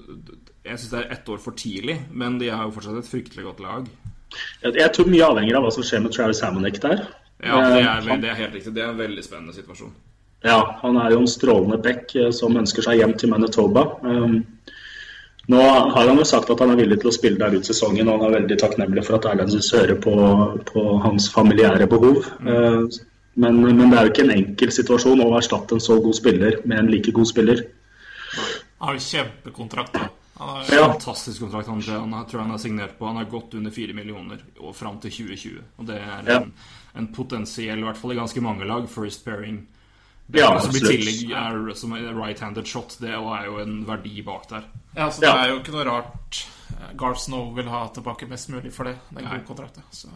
[0.63, 3.45] Jeg syns det er ett år for tidlig, men de har jo fortsatt et fryktelig
[3.49, 3.89] godt lag.
[4.63, 7.03] Jeg, jeg tror mye avhenger av hva som skjer med Travis Hammonick der.
[7.43, 8.75] Ja, det Eh, er, det er helt riktig.
[8.75, 9.93] Det er en veldig spennende situasjon.
[10.45, 13.85] Ja, han er jo en strålende back eh, som ønsker seg hjem til Manitoba.
[14.07, 14.45] Um,
[15.51, 18.09] nå har han jo sagt at han er villig til å spille der ut sesongen,
[18.09, 20.15] og han er veldig takknemlig for at Erlendsen hører på,
[20.71, 22.23] på hans familiære behov.
[22.47, 22.87] Uh,
[23.35, 26.61] men, men det er jo ikke en enkel situasjon å erstatte en så god spiller
[26.63, 27.67] med en like god spiller.
[28.79, 30.11] Han har jo kjempekontrakt, da.
[30.39, 31.69] Han har, Ja, Fantastisk kontrakt.
[31.69, 33.07] Han, han tror han har signert på.
[33.07, 35.61] Han har gått under 4 millioner og fram til 2020.
[35.79, 36.39] Og det er Ja.
[36.41, 36.53] en,
[36.97, 39.67] en potensiell, i hvert fall i ganske mange lag, first pairing.
[40.33, 42.97] Ja, som i tillegg er som en right-handed shot.
[43.01, 44.63] Det er jo en verdi bak der.
[44.97, 45.37] ja, så det Ja.
[45.45, 48.97] er jo ikke noe rart eh, Garth Snow vil ha tilbake mest mulig for det.
[49.15, 49.83] Den gode kontrakten.
[49.93, 50.09] Så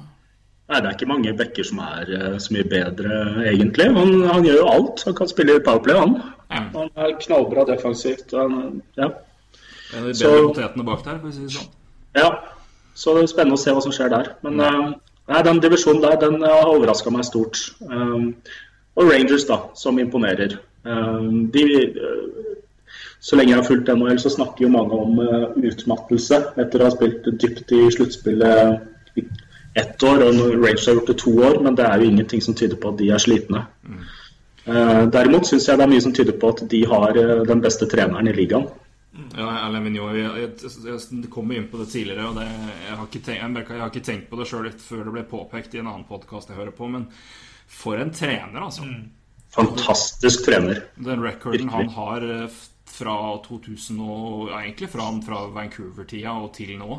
[0.69, 3.85] Nei, Det er ikke mange backer som er eh, så mye bedre, egentlig.
[3.95, 5.05] Han, han gjør jo alt.
[5.05, 6.17] Han kan spille i powerplay, han.
[6.51, 6.63] Ja.
[6.75, 8.33] Han er knallbra defensivt.
[8.33, 9.11] Han, ja.
[9.95, 11.69] En av de Så- potetene bak der, for å si det sånn.
[12.17, 12.31] Ja,
[12.95, 14.35] så det er spennende å se hva som skjer der.
[14.43, 14.95] Men eh,
[15.27, 17.59] Nei, Den divisjonen der den har overraska meg stort.
[17.83, 18.35] Um,
[18.97, 20.59] og Rangers, da, som imponerer.
[20.87, 21.65] Um, de,
[21.99, 26.83] uh, så lenge jeg har fulgt NHL, så snakker jo mange om uh, utmattelse etter
[26.83, 29.27] å ha spilt dypt i sluttspillet i
[29.77, 30.29] ett år.
[30.29, 32.95] og Rangers har gjort det to år, men det er jo ingenting som tyder på
[32.95, 33.67] at de er slitne.
[33.83, 34.07] Mm.
[34.67, 37.19] Uh, derimot syns jeg det er mye som tyder på at de har
[37.51, 38.71] den beste treneren i ligaen.
[39.37, 42.47] Ja, Alain Vigneault, jeg, jeg, jeg, kom inn på det tidligere, og det,
[42.87, 45.83] jeg, har tenkt, jeg, har ikke tenkt, på det sjøl før det ble påpekt i
[45.83, 47.05] en annen podkast jeg hører på, men
[47.69, 48.87] for en trener, altså.
[48.89, 49.11] Mm.
[49.57, 50.87] Fantastisk trener.
[50.97, 52.57] Den recorden han har eh,
[52.89, 56.99] fra 2000 og egentlig fra, fra Vancouver-tida og til nå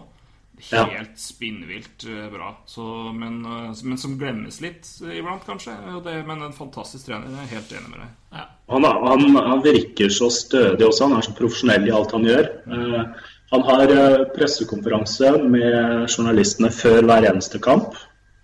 [0.57, 1.05] helt ja.
[1.15, 2.63] spinnvilt eh, bra.
[2.65, 2.81] Så,
[3.13, 5.75] men, eh, men, som glemmes litt iblant, kanskje.
[6.03, 7.29] Det, men en fantastisk trener.
[7.31, 8.11] Jeg er helt enig med deg.
[8.33, 8.45] Ja.
[8.73, 11.07] Han, han, han, virker så stødig også.
[11.07, 12.49] Han er så profesjonell i alt han gjør.
[12.67, 13.93] Uh, han har
[14.35, 17.95] pressekonferanse med journalistene før hver eneste kamp,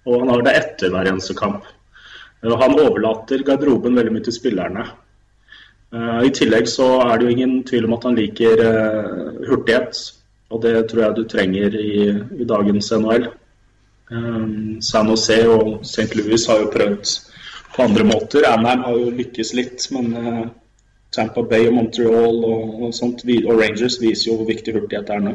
[0.07, 1.65] og han har det etter hver eneste kamp.
[2.45, 4.87] Uh, han overlater garderoben veldig mye til spillerne.
[5.93, 8.63] Uh, I tillegg så er det jo ingen tvil om at han liker
[9.49, 10.05] hurtighet.
[10.53, 13.29] Og det tror jeg du trenger i, i dagens NHL.
[14.13, 16.11] Um, San Jose og St.
[16.19, 17.13] Louis har jo prøvd
[17.73, 18.45] på andre måter.
[18.45, 20.43] Anheim har jo lykkes litt, men uh,
[21.13, 25.25] Tampa Bay og Montreal og, og, sånt, og Rangers viser jo hvor viktig hurtighet er
[25.25, 25.33] nå.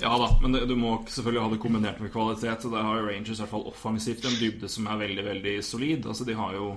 [0.00, 2.64] Ja da, men det, du må selvfølgelig ha det kombinert med kvalitet.
[2.64, 5.56] Og der har jo Rangers i hvert fall offensivt en dybde som er veldig veldig
[5.64, 6.06] solid.
[6.08, 6.70] Altså De har jo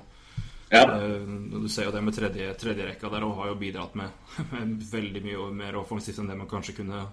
[0.72, 0.84] ja.
[0.90, 4.12] uh, Du ser jo det med tredje, tredje rekka der og har jo bidratt med,
[4.52, 7.06] med veldig mye mer offensivt enn det man kanskje kunne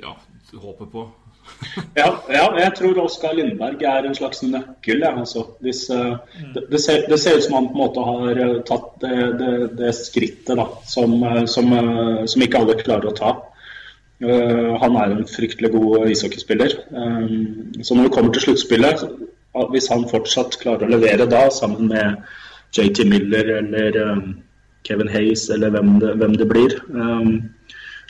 [0.00, 0.16] ja,
[0.52, 1.10] håper på.
[1.94, 5.02] ja, ja, jeg tror Oskar Lindberg er en slags nøkkel.
[5.02, 5.44] Ja, altså.
[5.64, 6.18] Hvis, uh,
[6.54, 9.16] det, det, ser, det, ser, ut som han på en måte har uh, tatt det,
[9.40, 11.72] det, det skrittet da, som, uh, som,
[12.26, 13.32] som, ikke alle klarer å ta.
[14.22, 16.76] han er en fryktelig god ishockeyspiller.
[17.82, 19.00] så når vi kommer til sluttspillet,
[19.72, 22.20] hvis han fortsatt klarer å levere da, sammen med
[22.70, 23.98] JT Miller eller
[24.86, 27.34] Kevin Hayes eller hvem det, hvem det blir um,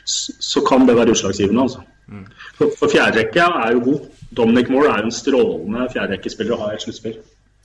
[0.05, 1.61] så kan det være utslagsgivende.
[1.61, 1.83] altså.
[2.07, 2.25] Mm.
[2.57, 4.09] For, for fjerderekka er jo god.
[4.33, 7.21] Dominic Moore er jo en strålende fjerderekkespiller å ha i et sluttspill.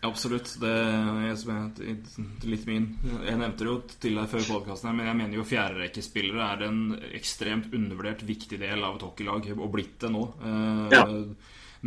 [0.07, 0.53] Absolutt.
[0.63, 2.85] Det er litt min
[3.27, 6.83] Jeg nevnte det jo til deg før podkasten, men jeg mener jo fjerderekkespillere er en
[7.19, 10.23] ekstremt undervurdert viktig del av et hockeylag, og blitt det nå.
[10.39, 11.03] Eh, ja.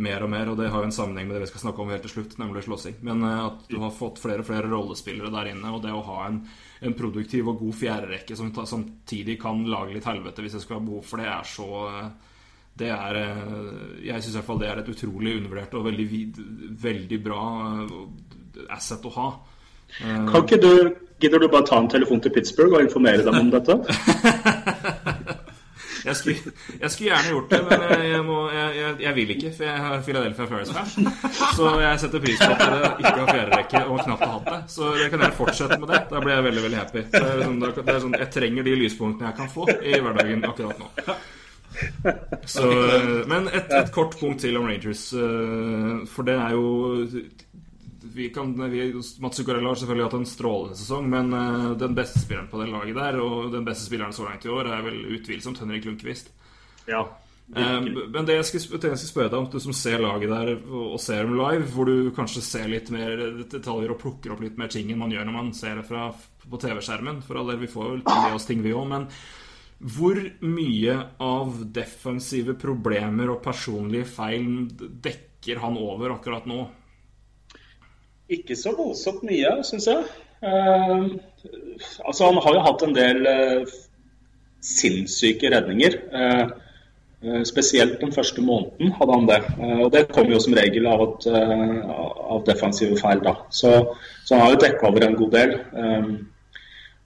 [0.02, 1.90] Mer og mer, og det har jo en sammenheng med det vi skal snakke om
[1.92, 3.00] helt til slutt, nemlig slåssing.
[3.04, 6.04] Men eh, at du har fått flere og flere rollespillere der inne, og det å
[6.10, 6.42] ha en
[6.82, 10.86] en produktiv og god fjerderekke som samtidig kan lage litt helvete hvis jeg skulle ha
[10.86, 11.68] behov for det, er så
[12.78, 16.06] det er eh, Jeg syns i hvert fall det er et utrolig undervurdert og veldig,
[16.82, 17.42] veldig bra
[17.84, 17.96] eh,
[18.72, 19.30] asset å ha.
[20.00, 20.74] Eh, kan ikke du
[21.22, 23.76] Gidder du bare ta en telefon til Pittsburgh og informere dem om dette?
[26.02, 29.68] Jeg skulle, jeg skulle, gjerne gjort det, men jeg, må, jeg, jeg vil ikke, for
[29.68, 30.96] jeg har Philadelphia Fairs-fans.
[31.56, 34.60] Så jeg setter pris på at dere ikke har fjerderekke og knapt har hatt det.
[34.74, 36.00] Så jeg kan gjerne fortsette med det.
[36.10, 37.04] Da blir jeg veldig veldig happy.
[37.12, 40.44] Det er sånn, det er sånn, jeg trenger de lyspunktene jeg kan få i hverdagen
[40.50, 40.90] akkurat nå.
[42.44, 42.66] Så,
[43.30, 45.06] men et, et kort punkt til om Rangers.
[45.16, 46.66] Eh, for det er jo
[48.14, 48.84] vi kan, vi,
[49.20, 52.70] Mats Zuccarello har selvfølgelig hatt en strålende sesong, men uh, den beste spilleren på det
[52.70, 56.32] laget der, og den beste spilleren så langt i år, er vel utvilsomt Henrik Lundqvist.
[56.88, 57.02] Ja.
[57.56, 60.54] uh, men det jeg skulle, jeg skulle spørre deg om, du som ser laget der
[60.56, 64.42] og, og ser dem live, hvor du kanskje ser litt mer detaljer og plukker opp
[64.44, 66.10] litt mer ting enn man gjør når man ser det fra,
[66.42, 67.22] på TV-skjermen.
[67.26, 68.88] For all del, vi får vel med oss ting, vi òg.
[68.92, 69.08] Men
[69.82, 74.46] hvor mye av defensive problemer og personlige feil
[74.78, 76.60] dekker han over akkurat nå?
[78.32, 80.04] Ikke så voldsomt mye, syns jeg.
[80.42, 81.06] Uh,
[82.06, 83.78] altså, han har jo hatt en del uh,
[84.64, 85.98] sinnssyke redninger.
[86.12, 86.58] Uh,
[87.46, 89.36] spesielt den første måneden hadde han det.
[89.84, 91.26] og Det kommer jo som regel av, at,
[92.34, 93.20] av defensive feil.
[93.22, 93.36] da.
[93.46, 93.70] Så,
[94.24, 95.52] så, han har jo dekka over en god del.
[95.70, 96.16] Um,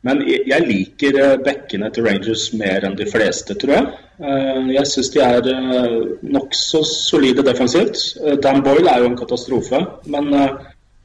[0.09, 3.93] men jeg liker bekkene til Rangers mer enn de fleste, tror jeg.
[4.79, 5.51] Jeg syns de er
[6.23, 8.01] nokså solide defensivt.
[8.41, 9.83] Dan Boyle er jo en katastrofe.
[10.09, 10.33] Men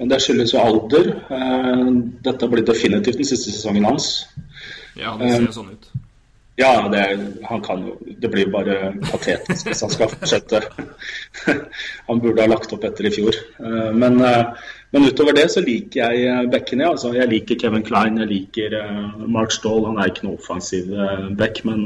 [0.01, 1.11] men det skyldes jo alder.
[1.29, 1.89] Eh,
[2.25, 4.07] dette blir definitivt den siste sesongen hans.
[4.97, 5.91] Ja, det ser sånn ut.
[6.57, 7.03] Ja, det,
[7.47, 10.63] han kan jo, det blir bare patetisk hvis han skal fortsette.
[12.09, 13.37] han burde ha lagt opp etter i fjor.
[13.61, 16.89] Eh, men, eh, men utover det så liker jeg bekkene.
[16.95, 18.75] Altså, jeg liker Kevin Klein, jeg liker
[19.29, 19.85] Mark Stahl.
[19.85, 20.89] Han er ikke noe offensiv
[21.37, 21.85] back, men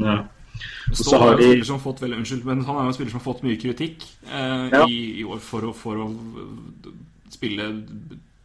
[0.92, 1.64] så har de...
[1.64, 4.06] som fått, vel, unnskyld, men Han er jo en spiller som har fått mye kritikk
[4.30, 4.84] eh, ja.
[4.88, 6.08] i, i, år for å, for å
[7.34, 7.68] spille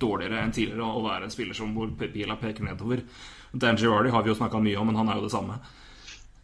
[0.01, 3.03] dårligere enn tidligere og være en spiller som hvor pila peker nedover.
[3.51, 5.57] Dan Girardi har vi jo snakka mye om, men han er jo det samme.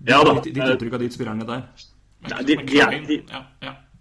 [0.07, 0.35] Ja da.
[0.41, 1.63] Ditt, ditt inntrykk av de spillerne der?
[2.27, 3.17] Nei, de, de, er, de,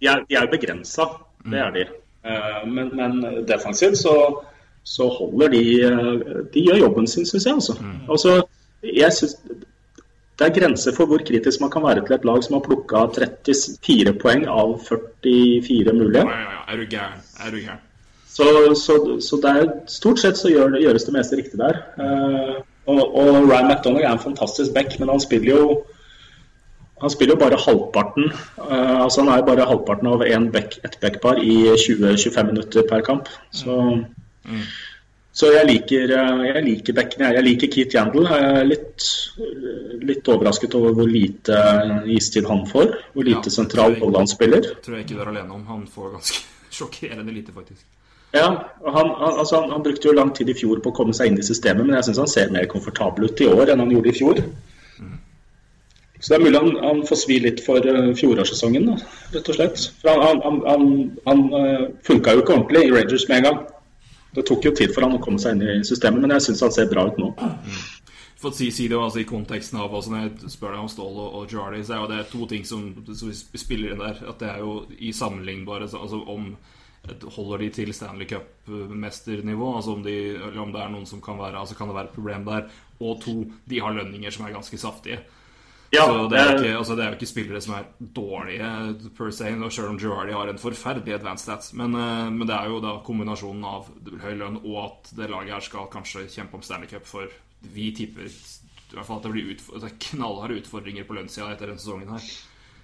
[0.01, 1.07] de er begrensa,
[1.45, 1.85] det er de.
[2.27, 4.13] Eh, men, men defensivt så,
[4.83, 6.11] så holder de eh,
[6.53, 7.61] De gjør jobben sin, syns jeg.
[7.61, 7.77] Altså.
[8.09, 8.35] altså
[8.83, 9.37] jeg synes,
[10.37, 13.07] det er grenser for hvor kritisk man kan være til et lag som har plukka
[13.15, 16.25] 34 poeng av 44 mulige.
[16.25, 16.63] Ja, ja, ja.
[16.67, 17.23] Er du gæren?
[17.45, 17.86] Er du gæren?
[18.37, 21.79] Så, så, så det er, stort sett så gjør, gjøres det meste riktig der.
[21.97, 25.69] Uh, og, og Ryan McDonagh er en fantastisk back, men han spiller jo
[27.01, 30.77] han spiller jo bare halvparten uh, altså Han er jo bare halvparten av en back,
[30.85, 33.29] et backpar i 20-25 minutter per kamp.
[33.53, 33.75] Så,
[35.37, 37.33] så jeg liker, eh, jeg liker backene.
[37.35, 38.25] Jeg liker Keith Yandel.
[38.25, 39.09] Jeg er litt,
[40.09, 41.59] litt overrasket over hvor lite
[42.15, 42.95] istid han får.
[43.13, 44.71] Hvor lite Ja, sentral rolle han spiller.
[44.81, 45.67] Tror jeg ikke du er alene om.
[45.69, 46.41] Han får ganske
[46.79, 47.85] sjokkerende lite, faktisk.
[48.35, 48.47] Ja,
[48.83, 51.31] han, han, altså han, han brukte jo lang tid i fjor på å komme seg
[51.31, 53.93] inn i systemet, men jeg syns han ser mer komfortabel ut i år enn han
[53.93, 54.41] gjorde i fjor.
[56.19, 58.87] Så det er mulig han, han får svi litt for uh, fjorårssesongen,
[59.35, 59.83] rett og slett.
[60.01, 60.87] For han, han,
[61.27, 63.59] han, uh, funka jo ikke ordentlig i Rangers med en gang.
[64.33, 66.65] Det tok jo tid for han å komme seg inn i systemet, men jeg syns
[66.65, 67.29] han ser bra ut nå.
[68.37, 70.89] For å si, si det altså, i konteksten av altså, Når jeg spør deg om
[70.91, 72.83] Ståhl og, og Jarley, så er jo det to ting som,
[73.17, 74.19] som spiller inn der.
[74.29, 76.51] At det er jo i sammenlignbare så- Altså om
[77.07, 79.71] Holder de til Stanley Cup-mesternivå?
[79.77, 82.09] Altså om de, eller om det er noen som kan være Altså kan det være
[82.09, 82.67] et problem der?
[82.99, 83.35] Og to,
[83.69, 85.21] de har lønninger som er ganske saftige.
[85.89, 88.71] Ja, så det er, ikke, altså det er jo ikke spillere som er dårlige
[89.15, 91.71] per se, og selv om Girardi har en forferdelig advanced stats.
[91.79, 93.87] Men, eh, men det er jo da kombinasjonen av
[94.23, 97.31] høy lønn og at det laget her skal kanskje kjempe om Stanley Cup for
[97.73, 101.71] Vi tipper i hvert fall at det blir utf er knallharde utfordringer på lønnssida etter
[101.71, 102.27] denne sesongen her.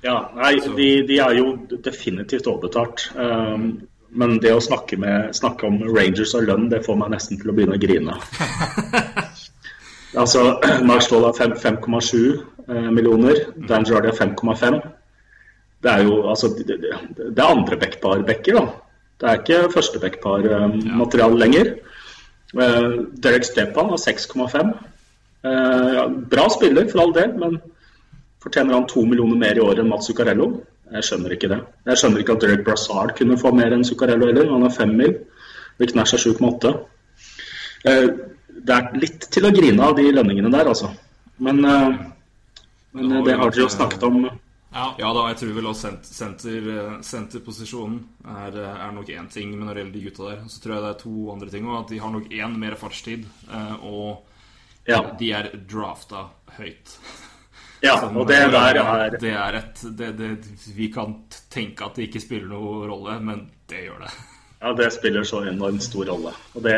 [0.04, 1.54] Ja, nei, de, de er jo
[1.86, 3.06] definitivt overbetalt.
[3.15, 3.67] Um,
[4.19, 7.52] men det å snakke, med, snakke om Rangers og lønn, det får meg nesten til
[7.52, 8.17] å begynne å grine.
[10.21, 10.45] altså,
[10.89, 12.13] Mark Stoll har 5,7
[12.67, 14.80] eh, millioner, Dan Jardy har 5,5.
[15.84, 16.78] Det er jo altså Det,
[17.34, 18.65] er andre backpar-backer, da.
[19.19, 21.76] Det er ikke første backpar-materiale lenger.
[22.54, 22.89] Eh,
[23.23, 24.73] Derek Stepan har 6,5.
[25.43, 27.62] Eh, bra spiller, for all del, men
[28.43, 30.49] Fortjener han to millioner mer i året enn Mats Zuccarello?
[30.93, 31.60] Jeg skjønner ikke det.
[31.89, 34.51] Jeg skjønner ikke at Derek Brassard kunne få mer enn Zuccarello heller.
[34.53, 35.15] Han har fem mil.
[35.82, 36.73] og Nash er 7,8.
[37.86, 38.08] Eh,
[38.63, 40.91] Det er litt til å grine av de lønningene der, altså.
[41.39, 41.97] Men, eh,
[42.93, 44.21] men eh, det har dere jo snakket om.
[44.73, 44.86] Ja.
[44.97, 49.27] Ja da, jeg tror vel også sent- senter, eh, senterposisjonen er, eh, er nok én
[49.29, 51.49] ting, men når det gjelder de gutta der, så tror jeg det er to andre
[51.49, 51.79] ting òg.
[51.82, 54.23] At de har nok én mer fartstid, eh, og
[54.88, 56.97] Ja, de er drafta høyt.
[57.84, 60.30] ja Som, og det eh, der er Det er et det, det,
[60.76, 61.17] Vi kan
[61.54, 64.13] tenke at det ikke spiller noen rolle, men det gjør det.
[64.63, 66.32] Ja, det spiller så enormt stor rolle.
[66.56, 66.76] Og det,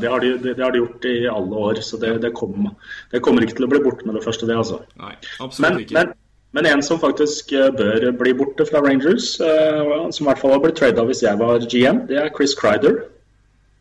[0.00, 2.68] det, har, de, det, det har de gjort i alle år, så det, det, kom,
[3.10, 4.78] det kommer ikke til å bli borte med det første, det, altså.
[5.00, 5.96] Nei, absolutt Men, ikke.
[5.98, 6.12] men,
[6.54, 10.54] men en som faktisk eh, bør bli borte fra Rangers, eh, som i hvert fall
[10.54, 13.00] har blitt trada hvis jeg var GM, det er Chris Crider.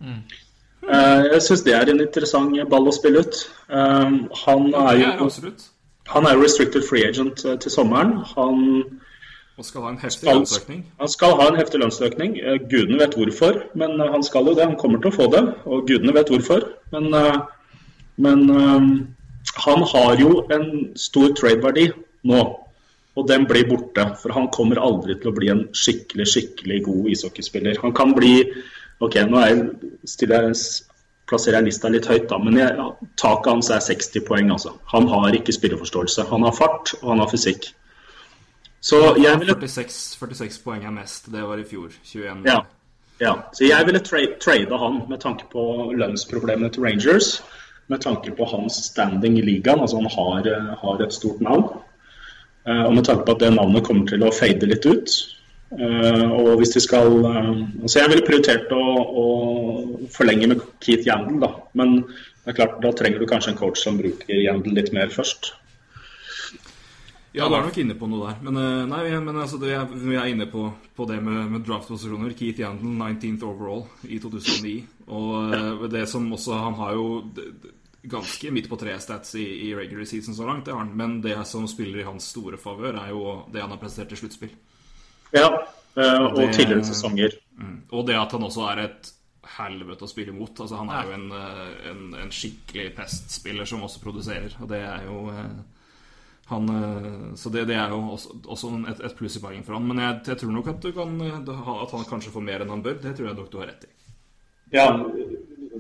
[0.04, 3.44] Eh, jeg syns det er en interessant ball å spille ut.
[3.70, 5.70] Eh, han er jo er jo absolutt.
[6.08, 8.18] Han er restricted free agent eh, til sommeren.
[8.36, 8.84] Han,
[9.58, 10.86] Og skal ha en heftig lønnsøkning.
[11.00, 12.38] han skal ha en heftig lønnsøkning.
[12.42, 14.66] Eh, Gudene vet hvorfor, men eh, han skal jo det.
[14.66, 16.68] Han kommer til å få det, og gudene vet hvorfor.
[16.92, 17.10] Men,
[18.18, 18.44] men
[19.56, 21.88] han har jo en stor tradeverdi
[22.30, 22.42] nå,
[23.16, 24.08] og den blir borte.
[24.22, 27.82] For han kommer aldri til å bli en skikkelig, skikkelig god ishockeyspiller.
[27.82, 28.38] Han kan bli
[29.04, 29.64] Ok, nå er jeg,
[30.08, 30.56] stiller jeg,
[31.30, 34.52] plasserer jeg lista litt høyt, da, men jeg, taket hans er 60 poeng.
[34.52, 34.76] altså.
[34.94, 36.28] Han har ikke spilleforståelse.
[36.30, 37.72] Han har fart, og han har fysikk.
[38.84, 41.32] Så jeg ville 46, 46 poeng er mest.
[41.32, 41.94] Det var i fjor.
[42.04, 42.44] 21.
[42.50, 42.58] ja.
[43.24, 43.34] ja.
[43.56, 47.38] Så jeg ville tra trade han med tanke på lønnsproblemene til Rangers.
[47.88, 49.80] Med tanke på hans standing i ligaen.
[49.80, 51.80] Altså han har, eh, har et stort navn.
[52.68, 55.16] Eh, og med tanke på at det navnet kommer til å fade litt ut.
[55.74, 57.48] Eh, og hvis de skal eh,
[57.82, 58.84] Altså jeg ville prioritert å,
[59.24, 59.28] å
[60.14, 61.50] forlenge med Keith Yandel, da.
[61.80, 65.14] Men det er klart, da trenger du kanskje en coach som bruker Yandel litt mer
[65.14, 65.54] først.
[67.34, 68.42] Ja, du er nok inne på noe der.
[68.46, 72.36] Men, eh, nei, men altså, det vi er inne på, på det med, med draft-posisjoner.
[72.38, 74.76] Keith Yandel, 19th overall i 2009.
[75.14, 77.08] Og det som også Han har jo
[78.04, 80.94] ganske midt på tre stats i, i regular season så langt, det har han.
[80.96, 84.20] Men det som spiller i hans store favør, er jo det han har prestert i
[84.20, 84.54] sluttspill.
[85.34, 85.50] Ja,
[85.98, 87.30] eh, og Det- tidligere sesonger.
[87.92, 89.12] Og det at han også er et
[89.58, 90.60] helvete å spille imot.
[90.60, 94.80] Altså, han er jo en, eh, en, en skikkelig pestspiller som også produserer, og det
[94.82, 95.54] er jo eh,
[96.50, 96.68] han,
[97.40, 99.86] så det, det er jo også, også et, et pluss i poeng for han.
[99.88, 102.84] Men jeg, jeg tror nok at, du kan, at han kanskje får mer enn han
[102.84, 102.98] bør.
[103.02, 103.92] Det tror jeg nok du har rett i.
[104.74, 104.88] Ja,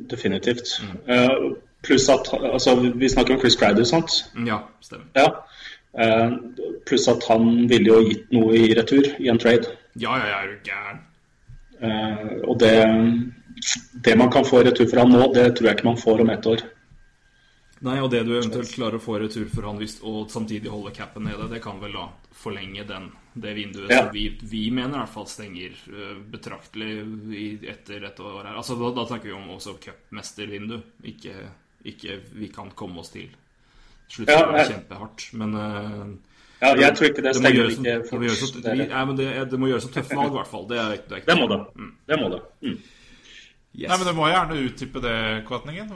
[0.10, 0.82] definitivt.
[1.08, 1.30] Eh,
[1.84, 4.12] pluss at altså, Vi snakker om Chris Crider, sant?
[4.48, 5.06] Ja, stemmer.
[5.18, 5.28] Ja.
[5.94, 6.30] Eh,
[6.86, 9.76] pluss at han ville jo gitt noe i retur i en trade.
[9.94, 11.02] Ja, ja, ja, er gæren?
[11.84, 12.74] Eh, og det,
[14.06, 16.24] det man kan få i retur for han nå, det tror jeg ikke man får
[16.24, 16.64] om ett år.
[17.84, 20.72] Nei, og det du eventuelt klarer å få i retur for han hvis, og samtidig
[20.72, 24.06] holde capen nede, det kan vel da forlenge den, det vinduet Ja.
[24.06, 26.94] som vi, vi mener i hvert fall stenger øh, betraktelig
[27.36, 28.58] i, etter dette året her.
[28.62, 30.80] Altså, da, da snakker vi om også cupmestervindu,
[31.12, 31.36] ikke,
[31.92, 33.28] ikke vi kan komme oss til.
[34.14, 34.40] Slutt Ja,
[34.70, 36.08] kjempehardt, men øh,
[36.62, 38.56] Ja, jeg tror ikke det det stenger ikke det må gjøres fort.
[38.60, 40.68] et- Det, vi- nei, men det, det må gjøres et tøft valg, i hvert fall.
[40.70, 41.60] Det, er, det, er ikke det må det.
[42.12, 42.42] Det må det.
[42.62, 42.78] Mm.
[43.76, 43.90] Yes.
[43.90, 45.16] Nei, men Du må gjerne utdype det,
[45.48, 45.90] Kvatningen.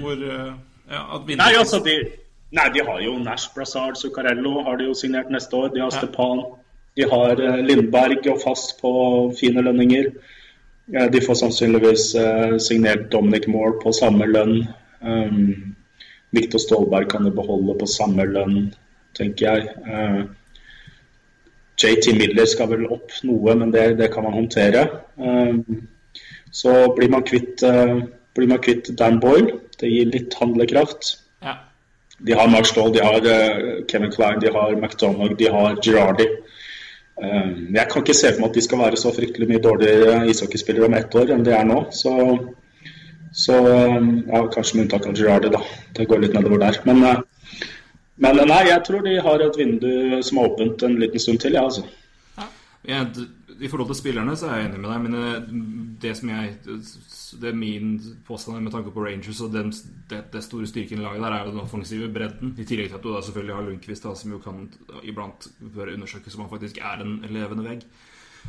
[0.00, 0.52] Hvor eh,
[0.90, 1.94] ja, at Nei, altså, de,
[2.50, 5.68] nei, de har jo Nash, Brassard, Zuccarello har de jo signert neste år.
[5.74, 6.42] De har Stepan.
[6.98, 8.90] De har eh, Lindberg og fast på
[9.40, 10.10] fine lønninger.
[10.90, 14.66] De får sannsynligvis eh, signert Dominic Moore på samme lønn.
[15.00, 15.76] Um,
[16.36, 18.70] Viktor Stålberg kan de beholde på samme lønn,
[19.18, 19.72] tenker jeg.
[19.86, 20.20] Eh,
[21.80, 24.84] JT Miller skal vel opp noe, men det, det kan man håndtere.
[25.16, 25.88] Um,
[26.52, 28.02] så blir man kvitt, eh,
[28.36, 29.58] blir man kvitt Dan Boyle.
[29.80, 31.16] Det gir litt handlekraft.
[31.42, 31.56] ja.
[32.20, 36.26] De har Mark Stoll, de har eh, Kevin Klein, de har McDonagh, de har Girardi.
[37.22, 40.26] Eh, jeg kan ikke se for meg at de skal være så fryktelig mye dårligere
[40.28, 41.86] ishockeyspillere om ett år enn de er nå.
[41.96, 42.12] Så,
[43.32, 45.62] så eh, ja, Kanskje med unntak av Girardi, da.
[45.94, 46.80] Det går litt nedover der.
[46.84, 47.20] Men, eh,
[48.16, 49.90] men eh, nei, jeg tror de har et vindu
[50.26, 51.86] som er åpent en liten stund til, ja, altså.
[52.88, 53.04] Ja,
[53.60, 55.48] I forhold til spillerne så er jeg enig med deg, men eh,
[56.00, 57.90] det som jeg Det er min
[58.26, 59.68] påstand med tanke på Rangers og den,
[60.10, 62.56] det, det store styrken i laget der, er jo den offensive bredden.
[62.58, 64.64] I tillegg til at du da selvfølgelig har Lundqvist, da, som jo kan
[65.06, 67.84] iblant bør undersøkes om han faktisk er en levende vegg.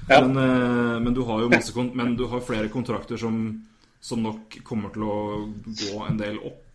[0.09, 0.23] Ja.
[0.25, 3.61] Men, men du har jo masse Men du har flere kontrakter som,
[4.01, 5.15] som nok kommer til å
[5.69, 6.67] gå en del opp.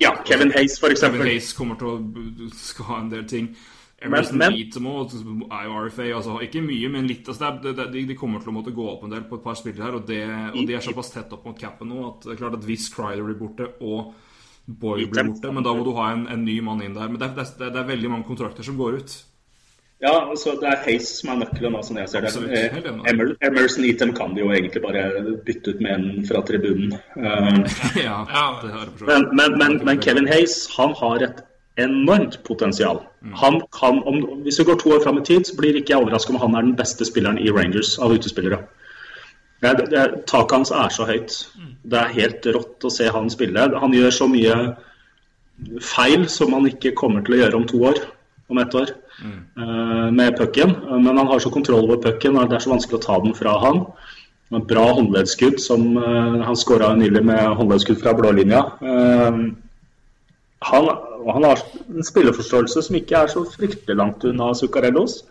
[0.00, 1.28] Ja, Kevin Hayes, for Kevin eksempel.
[1.28, 3.52] Hayes kommer til å skal ha en del ting.
[4.02, 6.08] Emerson Beatemo er jo RFA.
[6.16, 7.28] Altså, ikke mye, men litt.
[7.28, 9.58] Altså, det det, de, kommer til å måtte gå opp en del på et par
[9.58, 9.98] spillere her.
[9.98, 12.58] Og, det, og de er såpass tett opp mot capen nå at det er klart
[12.58, 14.14] at hvis Crider blir borte og
[14.62, 17.10] Boy blir borte, men da må du ha en, en ny mann inn der.
[17.10, 19.16] Men det det, det er veldig mange kontrakter som går ut.
[20.02, 22.32] Ja, altså Det er Hayes som er nøkkelen, sånn jeg ser det.
[22.32, 23.12] Absolutt, Eh.
[23.12, 25.04] Emer- Emerson Eaton kan de jo egentlig bare
[25.46, 26.96] bytte ut med en fra tribunen.
[27.16, 31.42] Eh, ja, det har jeg Men, men, men, men Kevin Hayes han har et
[31.78, 32.98] enormt potensial.
[33.38, 36.02] Han kan, om, Hvis vi går to år fram i tid, så blir ikke jeg
[36.02, 38.58] overrasket om han er den beste spilleren i Rangers av utespillere.
[39.62, 41.38] Det, er- det, er- taket hans er så høyt.
[41.86, 43.70] Det er helt rått å se han spille.
[43.78, 44.74] Han gjør så mye
[45.80, 48.02] feil som han ikke kommer til å gjøre om to år.
[48.50, 48.90] Om ett år.
[49.20, 50.74] Eh, med pucken.
[50.90, 53.36] Men han har så kontroll over pucken, og det er så vanskelig å ta den
[53.38, 53.84] fra han.
[54.68, 58.64] Bra håndleddskudd, som eh, han skåra nylig med håndleddskudd fra blålinja.
[58.80, 59.38] Eh,
[60.62, 60.90] han,
[61.26, 65.22] han har en spilleforståelse som ikke er så fryktelig langt unna Zuccarellos.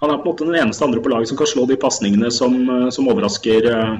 [0.00, 2.30] Han er på en måte den eneste andre på laget som kan slå de pasningene
[2.30, 3.98] som, eh, som overrasker eh,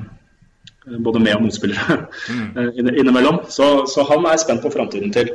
[1.05, 1.99] både med- og motspillere
[2.30, 2.94] mm.
[3.01, 3.42] innimellom.
[3.51, 5.34] Så, så han er jeg spent på framtiden til.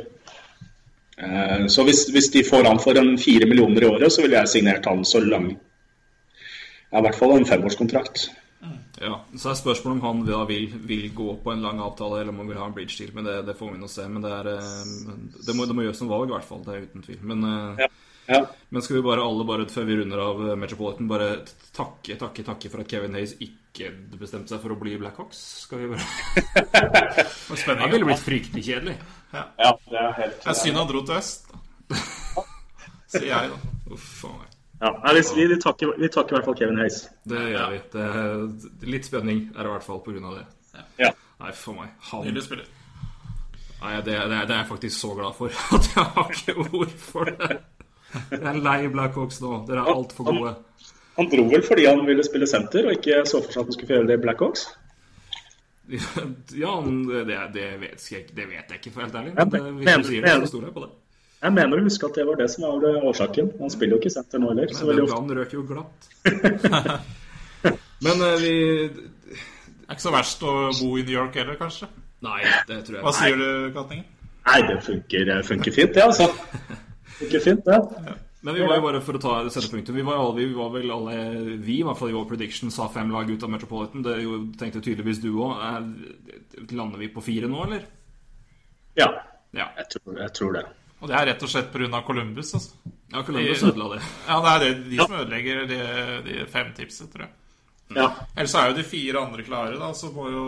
[1.16, 4.40] Eh, Så hvis, hvis de får han for en fire millioner i året, så ville
[4.40, 5.52] jeg signert han så lang
[6.90, 8.28] ja, I hvert fall en femårskontrakt.
[9.02, 12.30] Ja, Så er spørsmålet om han da vil, vil gå på en lang avtale, eller
[12.32, 13.10] om han vil ha en bridge deal.
[13.16, 14.06] Men det, det får vi nå se.
[14.08, 15.14] Men det, er, eh,
[15.46, 16.62] det, må, det må gjøres noen valg, i hvert fall.
[16.66, 17.22] Det er uten tvil.
[17.32, 17.88] Men, eh, Ja.
[18.24, 18.38] Ja.
[18.72, 21.26] men skal vi bare alle, bare før vi runder av Metropolitan, bare
[21.76, 25.42] takke, takke, takke for at Kevin Hayes ikke bestemte seg for å bli Blackhawks?
[25.66, 26.06] Skal vi bare
[27.60, 28.96] Spennende, Det ville blitt fryktelig kjedelig.
[29.34, 31.62] Ja, det er helt Det er synd han dro til øst, da.
[33.14, 33.72] Sier jeg, da.
[33.94, 34.54] Uff a meg.
[34.84, 37.04] Ja, nei, vi, vi, takker, vi takker i hvert fall Kevin Hayes.
[37.24, 37.82] Det gjør vi.
[37.92, 38.32] Det er,
[38.90, 40.46] litt spenning er det i hvert fall av det.
[41.00, 41.12] Ja.
[41.40, 41.94] Nei, for meg.
[42.10, 42.66] Han Nydelig spiller.
[43.84, 45.54] Nei, det, det, det er jeg faktisk så glad for.
[45.78, 47.58] At jeg har ikke ord for det.
[48.30, 49.64] Jeg er lei Blackhawks nå.
[49.68, 50.54] Dere er altfor gode.
[51.18, 53.76] Han dro vel fordi han ville spille senter, og ikke så for seg at han
[53.76, 54.66] skulle få gjøre det i Blackhawks?
[56.64, 59.34] Ja, det, det, vet jeg, det vet jeg ikke, for helt ærlig.
[59.36, 60.92] Men det, men- hvis men- du sier det, så stoler jeg på det.
[61.44, 63.50] Jeg mener å huske at det var det som var årsaken.
[63.60, 64.70] Han spiller jo ikke senter nå heller.
[64.80, 66.06] Men den brannen røk jo glatt.
[68.04, 68.54] Men eh, vi
[68.88, 71.90] Det er ikke så verst å bo i New York heller, kanskje.
[72.24, 74.06] Nei, det tror jeg Hva sier du, Katningen?
[74.44, 76.30] Nei, det funker, funker fint, det, altså.
[77.18, 78.14] Funker fint, det.
[78.44, 80.68] Men vi var jo bare for å ta sette punktum Vi var, alle, vi var
[80.74, 81.14] vel alle
[81.64, 84.02] Vi, i hvert fall i vår prediction, sa fem lag ut av Metropolitan.
[84.04, 85.54] Det jo, tenkte tydeligvis du òg.
[86.76, 87.86] Lander vi på fire nå, eller?
[89.00, 89.08] Ja,
[89.54, 89.68] Ja.
[89.78, 90.64] jeg tror, jeg tror det.
[91.00, 92.02] Og det er rett og slett pga.
[92.06, 92.52] Columbus.
[92.54, 92.92] Altså.
[93.12, 94.02] Ja, Columbus ødela det.
[94.28, 95.80] Ja, det er det, de som ødelegger de,
[96.28, 97.32] de fem tipset, tror jeg.
[97.94, 98.06] Ja.
[98.36, 100.44] Ellers er jo de fire andre klare, da, så må jo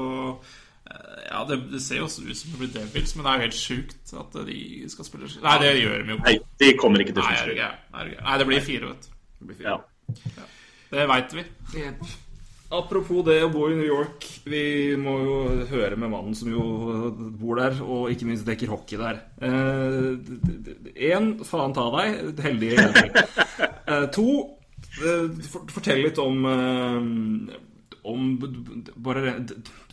[1.27, 3.59] Ja, det, det ser jo ut som det blir Devils, men det er jo helt
[3.59, 4.59] sjukt at de
[4.93, 6.29] skal spille Nei, det gjør de jo ikke.
[6.29, 7.73] Nei, de kommer ikke til å spille.
[7.93, 8.13] Er?
[8.21, 9.17] Nei, det blir fire, vet du.
[9.41, 9.75] Det blir fire.
[10.37, 10.47] Ja.
[10.93, 11.45] Det veit vi.
[11.77, 12.07] Yep.
[12.77, 14.25] Apropos det å bo i New York.
[14.47, 15.37] Vi må jo
[15.71, 16.65] høre med mannen som jo
[17.39, 19.21] bor der, og ikke minst dekker hockey der.
[19.39, 22.43] Én, eh, faen ta deg.
[22.47, 22.75] Heldig.
[23.87, 24.25] Eh, to,
[24.99, 25.29] eh,
[25.71, 27.05] fortell litt om eh,
[28.07, 28.37] om
[29.03, 29.33] bare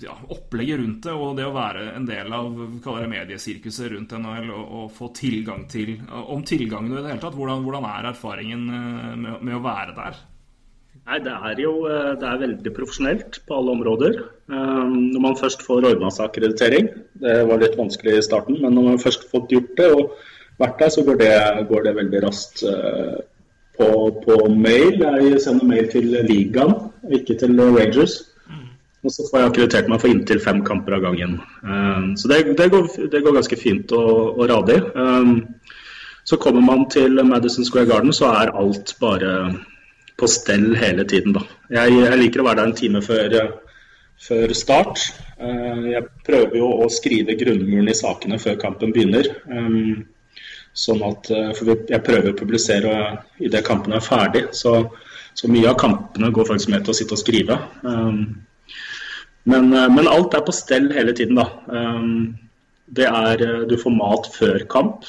[0.04, 4.52] ja, opplegget rundt det, og det å være en del av det mediesirkuset rundt NHL
[4.54, 7.38] og, og, få tilgang til Om tilgangen i det hele tatt.
[7.38, 10.22] Hvordan, hvordan er erfaringen eh, med, med å være der?
[11.04, 14.22] Nei, Det er jo eh, det er veldig profesjonelt på alle områder.
[14.52, 16.14] Eh, når man først får ordna
[17.24, 20.16] det var litt vanskelig i starten, men når man først fått gjort det og
[20.62, 21.36] vært der, så går det,
[21.70, 22.64] går det veldig raskt
[23.78, 23.90] på,
[24.26, 25.02] på, mail.
[25.02, 26.78] Jeg sender mail til ligaen,
[27.10, 28.20] ikke til Rangers.
[29.04, 31.34] Og så får jeg akkreditert meg for inntil fem kamper av gangen.
[32.16, 34.78] Så det, det, går, det går, ganske fint og, og radig.
[36.24, 39.34] Så kommer man til Madison Square Garden, så er alt bare
[40.18, 41.36] på stell hele tiden.
[41.36, 41.44] Da.
[41.74, 43.36] Jeg, jeg, liker å være der en time før,
[44.28, 45.04] før, start.
[45.42, 49.30] Eh, jeg prøver jo å skrive grunnmuren i sakene før kampen begynner.
[50.74, 52.94] Sånn at, eh, for Jeg prøver å publisere
[53.40, 54.48] idet kampene er ferdig.
[54.58, 54.90] Så,
[55.34, 57.60] så, mye av kampene går faktisk med til å sitte og skrive.
[57.84, 58.42] Um,
[59.46, 61.50] men, eh, men, alt er på stell hele tiden, da.
[61.68, 62.40] Um,
[62.94, 65.06] det er eh, Du får mat før kamp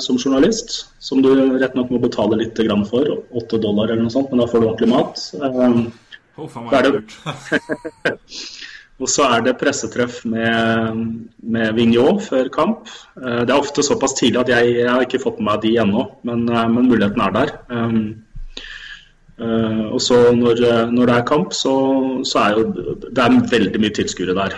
[0.00, 2.58] som journalist, som du rett nok må betale litt
[2.88, 3.10] for.
[3.34, 5.18] 8 dollar eller noe sånt, men da får du ordentlig mat.
[5.34, 5.90] Eh,
[6.38, 7.02] oh, det,
[9.00, 11.04] og så er det pressetreff med,
[11.40, 12.90] med Vignot før kamp.
[13.20, 15.76] Eh, det er ofte såpass tidlig at jeg, jeg har ikke fått med meg de
[15.84, 17.56] ennå, men, eh, men, muligheten er der.
[17.68, 18.02] Um,
[19.40, 20.58] Uh, og så når,
[20.92, 21.70] når, det er kamp, så,
[22.28, 24.56] så, er jo det er veldig mye tilskuere der.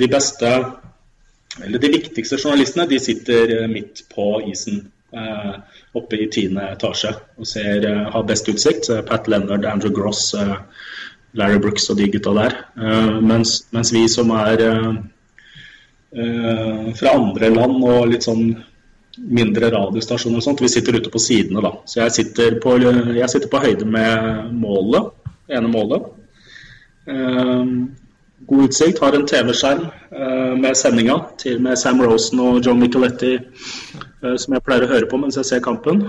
[0.00, 0.50] De beste
[1.64, 4.82] eller De viktigste journalistene de sitter eh, midt på isen
[5.16, 5.54] eh,
[5.96, 8.90] oppe i tiende etasje og ser, eh, har best utsikt.
[9.08, 10.28] Pat Leonard, Andrew Gross,
[11.36, 12.56] Larry Brooks og de gutta der.
[13.20, 14.62] Mens, mens, vi som er
[16.96, 18.54] fra andre land og litt sånn
[19.16, 21.74] mindre radiostasjoner og sånt, vi sitter ute på sidene, da.
[21.88, 25.12] Så jeg sitter på, jeg sitter på høyde med målet,
[25.52, 26.08] ene målet
[28.46, 28.98] god utsikt.
[28.98, 29.86] Har en TV-skjerm
[30.60, 33.36] med sendinga til med Sam Rosen og John Micheletti
[34.20, 36.06] som jeg pleier å høre på mens jeg ser kampen.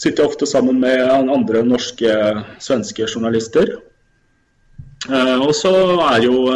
[0.00, 2.14] Sitter ofte sammen med andre norske,
[2.62, 3.76] svenske journalister.
[5.08, 5.72] Uh, og så
[6.10, 6.46] er jo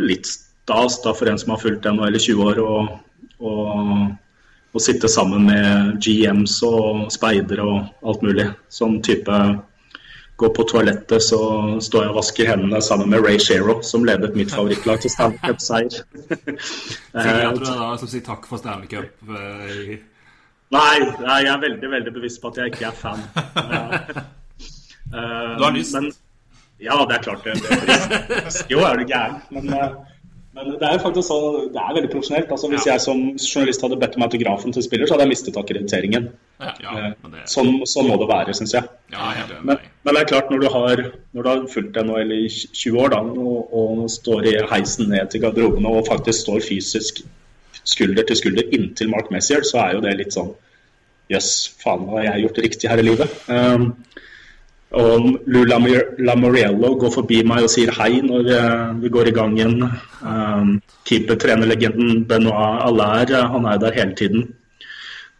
[0.00, 2.60] litt stas da, for en som har fulgt NHL i 20 år,
[4.70, 8.46] å sitte sammen med GMs og speidere og alt mulig.
[8.72, 9.38] Sånn type
[10.40, 11.40] går på toalettet, så
[11.84, 15.40] står jeg og vasker hendene sammen med Ray Shero, som ledet mitt favorittlag til Stanley
[15.42, 15.98] Cup-seier.
[17.26, 19.10] jeg tror da som sier takk for Stanley Cup.
[20.70, 23.24] Uh, nei, jeg er veldig veldig bevisst på at jeg ikke er fan.
[25.10, 25.90] Uh, du har lyst?
[25.96, 26.04] Men,
[26.78, 27.56] ja, det er klart det.
[27.58, 29.40] det jo, er du gæren.
[29.50, 29.96] Men uh,
[30.50, 31.36] men det er jo faktisk så,
[31.70, 32.48] det er veldig profesjonelt.
[32.50, 32.96] Altså, hvis ja.
[32.96, 36.26] jeg som journalist hadde bedt om autografen til spiller, så hadde jeg mistet akkrediteringen.
[36.60, 37.44] Ja, ja, eh, det...
[37.52, 38.88] sånn, sånn, må det være, syns jeg.
[39.14, 41.04] Men, men, det er klart, når du har,
[41.36, 45.30] når du har fulgt NHL i 20 år da, og, og, står i heisen ned
[45.30, 47.22] til garderobene og faktisk står fysisk
[47.90, 50.52] skulder til skulder inntil Mark Messier, så er jo det litt sånn
[51.30, 53.34] Jøss, yes, faen, hva har jeg gjort riktig her i livet?
[53.46, 53.92] Um,
[54.98, 59.52] og Lou Lamoriello går forbi meg og sier hei når eh, vi går i gang
[59.54, 59.84] igjen.
[60.18, 60.72] Um,
[61.06, 64.48] Keeper-trenerlegenden Benoit Allaire, eh, han er der hele tiden.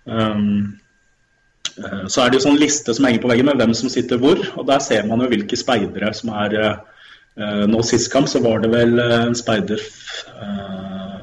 [0.06, 0.76] Um,
[1.80, 4.38] så er det jo sånn liste som henger på veggen med hvem som sitter hvor.
[4.54, 8.60] og Der ser man jo hvilke speidere som er uh, Nå sist kamp så var
[8.60, 9.80] det vel en speider
[10.42, 11.22] uh,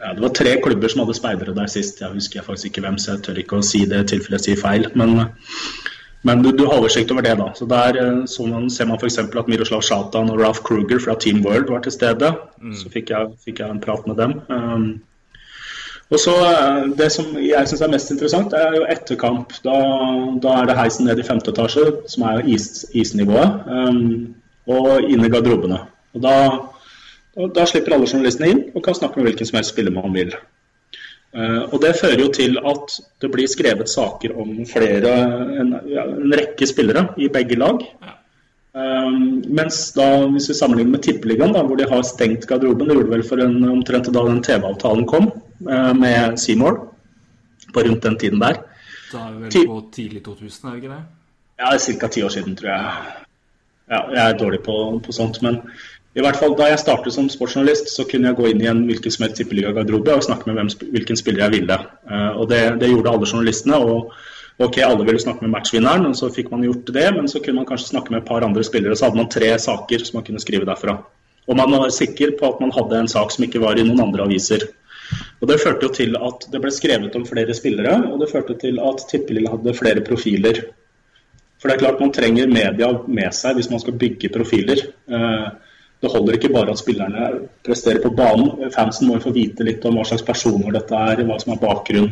[0.00, 2.00] ja, Det var tre klubber som hadde speidere der sist.
[2.00, 4.40] Jeg husker jeg faktisk ikke hvem, så jeg tør ikke å si det i tilfelle
[4.40, 4.88] jeg sier feil.
[4.98, 5.18] Men
[6.24, 7.50] men du, du har oversikt over det, da.
[7.54, 9.18] Så Der eh, så man, ser man f.eks.
[9.18, 12.30] at Miroslav Shatan og Ralph Kruger fra Team World var til stede.
[12.62, 12.76] Mm.
[12.80, 14.38] Så fikk jeg, fikk jeg, en prat med dem.
[14.48, 14.86] Um,
[16.08, 19.52] og så eh, Det som jeg syns er mest interessant, er jo etterkamp.
[19.66, 19.76] Da,
[20.40, 24.32] da er det heisen ned i femte etasje, som er is, isnivået, um,
[24.64, 25.82] og inn i garderobene.
[26.16, 26.36] Og da,
[27.34, 30.14] da, da slipper alle journalistene inn og kan snakke med hvilken som helst spiller man
[30.14, 30.34] vil.
[31.34, 35.14] Eh, og Det fører jo til at det blir skrevet saker om flere,
[35.60, 37.82] en, en rekke spillere i begge lag.
[38.74, 43.12] Um, mens da, hvis vi sammenligner med Tippeligaen, hvor de har stengt garderoben Det gjorde
[43.12, 46.80] vel for en, omtrent da den TV-avtalen kom uh, med Seymour,
[47.70, 48.58] på rundt den tiden der.
[49.12, 51.04] Da er vel på tidlig 2000, er det ikke det?
[51.62, 52.08] Ja, ca.
[52.08, 53.14] ti år siden, tror jeg.
[53.90, 54.74] Ja, jeg er dårlig på,
[55.06, 55.38] på sånt.
[55.42, 55.60] Men
[56.14, 58.84] i hvert fall Da jeg startet som sportsjournalist, så kunne jeg gå inn i en
[58.86, 61.78] hvilken som helst tippeligagarderobe og snakke med hvem, hvilken spiller jeg ville.
[62.06, 63.80] Uh, og det, det, gjorde alle journalistene.
[63.82, 64.14] og
[64.62, 67.58] Ok, alle ville snakke med matchvinneren, og så fikk man gjort det, men så kunne
[67.58, 70.26] man kanskje snakke med et par andre spillere, så hadde man tre saker som man
[70.28, 70.94] kunne skrive derfra.
[71.50, 74.04] Og man var sikker på at man hadde en sak som ikke var i noen
[74.06, 74.62] andre aviser.
[75.42, 78.54] Og Det førte jo til at det ble skrevet om flere spillere, og det førte
[78.62, 80.62] til at Tippeligaen hadde flere profiler.
[81.58, 84.86] For det er klart man trenger media med seg hvis man skal bygge profiler.
[85.10, 85.46] Eh,
[86.02, 87.28] det holder ikke bare at spillerne
[87.64, 88.70] presterer på banen.
[88.74, 91.62] Fansen må jo få vite litt om hva slags personer dette er, hva som er
[91.62, 92.10] bakgrunn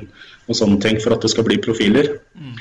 [0.48, 2.08] og sånne ting for at det skal bli profiler.
[2.32, 2.56] Mm.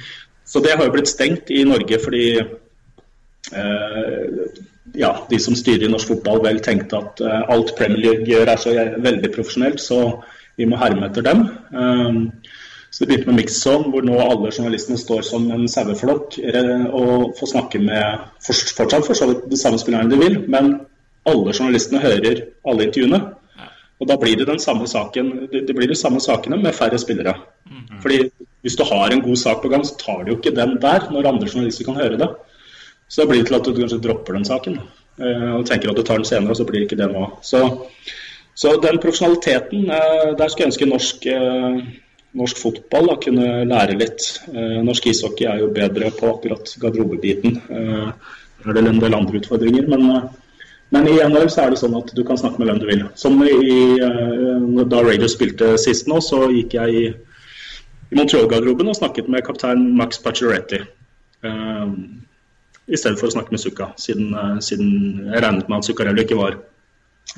[0.51, 4.25] Så det har jo blitt stengt i Norge fordi eh,
[4.99, 8.51] ja, de som styrer i norsk fotball vel tenkte at eh, alt Premier League gjør
[8.51, 10.01] er så veldig profesjonelt, så
[10.59, 11.45] vi må herme etter dem.
[11.71, 12.25] Um,
[12.91, 16.35] så det begynte med Mixon, hvor nå alle journalistene står som en saueflokk
[16.91, 20.73] og får snakke med fortsatt for så vidt de samme spillerne de vil, men
[21.29, 23.21] alle journalistene hører alle intervjuene.
[24.01, 27.35] Og da blir det den samme saken, det blir de samme sakene med færre spillere.
[27.69, 27.99] Mm.
[28.01, 28.23] Fordi
[28.65, 31.05] hvis du har en god sak på gang, så tar du jo ikke den der
[31.13, 32.29] når andre journalister kan høre det.
[33.07, 36.03] Så det blir til at du kanskje dropper den saken eh, og tenker at du
[36.07, 37.25] tar den senere, og så blir det ikke det nå.
[37.45, 37.61] Så,
[38.55, 41.81] så den profesjonaliteten, eh, der skulle jeg ønske norsk eh,
[42.41, 44.25] norsk fotball da, kunne lære litt.
[44.87, 47.57] Norsk ishockey er jo bedre på akkurat garderobebiten.
[47.67, 50.29] Der er det en del andre utfordringer, men,
[50.91, 53.03] men i NHL så er det sånn at du kan snakke med hvem du vil.
[53.19, 57.03] Som i, eh, da Raiders spilte sist nå, så gikk jeg i,
[58.11, 60.81] i Montreal-garderoben og snakket med kaptein Max Pacioretti.
[61.47, 61.95] Um,
[62.91, 64.91] I stedet for å snakke med Sukka, siden, eh, siden
[65.31, 66.59] jeg regnet med at Zuccarello ikke var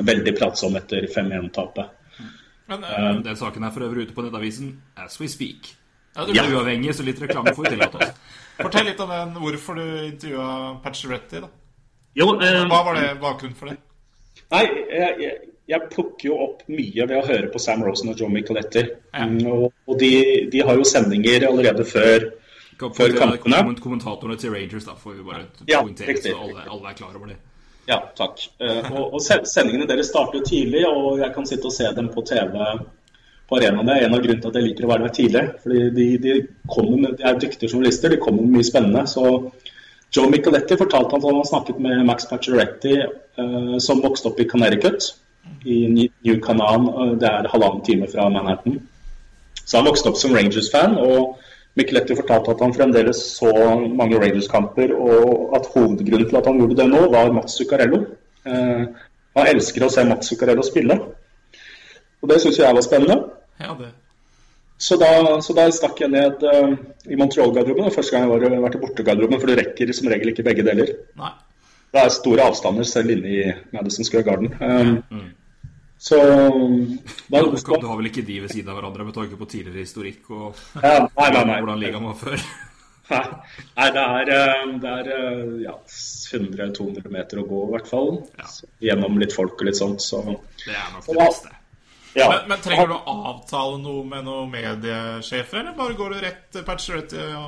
[0.02, 1.94] veldig pratsom etter 5-1-tapet.
[2.72, 5.76] Men, uh, Den saken er for øvrig ute på nettavisen as we speak.
[6.16, 6.58] Ja, du blir ja.
[6.58, 8.18] uavhengig, så litt reklame får vi tillate oss.
[8.64, 11.54] Fortell litt om den, hvorfor du intervjua Pacioretti, da.
[12.18, 13.80] Jo, eh, Hva var det bakgrunnen for det?
[14.54, 15.38] Nei, jeg, jeg,
[15.72, 18.84] jeg, plukker jo opp mye ved å høre på Sam Rosen og John Micheletti.
[19.14, 19.26] Ja.
[19.30, 20.14] Mm, og, og de,
[20.54, 22.28] de, har jo sendinger allerede før,
[22.84, 23.64] før kampene.
[23.82, 27.34] Kommentatorene til Rangers, da, får vi bare ja, poengtere, så alle, alle er klar over
[27.34, 27.40] det.
[27.90, 28.46] Ja, takk.
[28.64, 32.14] Eh, og, og Sendingene deres starter jo tidlig, og jeg kan sitte og se dem
[32.14, 32.62] på TV
[33.50, 33.90] på arenaen.
[33.90, 35.44] Det er en av grunnene til at jeg liker å være der tidlig.
[35.64, 36.36] fordi de, de,
[36.94, 39.08] med, de er dyktige journalister, de kommer med mye spennende.
[39.10, 39.26] så
[40.14, 43.00] Joe Micheletti fortalte at han har snakket med Max Pacioretti,
[43.40, 45.16] uh, som vokste opp i Connecticut,
[45.66, 46.86] i New Canaan.
[47.20, 48.78] Det er halvannen time fra Manhattan.
[49.66, 50.98] Så han vokste opp som Rangers-fan.
[51.00, 51.40] og
[51.76, 53.50] Micheletti fortalte at han fremdeles så
[53.82, 58.04] mange Rangers-kamper, og at hovedgrunnen til at han gjorde det nå, var Mats Zuccarello.
[58.46, 58.86] Uh,
[59.34, 61.00] han elsker å se Mats Zuccarello spille,
[62.22, 63.18] og det syns jeg var spennende.
[63.60, 63.90] Ja, det.
[64.78, 65.12] Så da,
[65.46, 66.74] så da stakk jeg ned uh,
[67.08, 67.94] i Montreal-garderoben.
[67.94, 70.92] Første gang jeg var, vært i bortegarderoben, for du rekker som regel ikke begge deler.
[71.20, 71.32] Nei.
[71.94, 73.42] Det er store avstander selv inne i
[73.76, 74.54] Madison Square Garden.
[74.60, 75.32] Um, mm.
[76.04, 79.38] Så da, ja, du, du, har vel ikke de ved siden av hverandre med tanke
[79.40, 81.60] på tidligere historikk og ja, nei, nei, nei.
[81.62, 82.44] hvordan ligaen var før?
[83.14, 88.12] Nei, det er, eh, det er eh, ja, 100-200 meter å gå, i hvert fall.
[88.40, 88.50] Ja.
[88.90, 90.04] Gjennom litt folk og litt sånt.
[90.04, 90.24] Så.
[90.66, 91.56] Det er nok det beste.
[92.14, 92.30] Ja.
[92.30, 96.60] Men, men, trenger du å avtale noe med noen mediesjefer, eller bare går du rett
[96.66, 97.48] patch rett ja.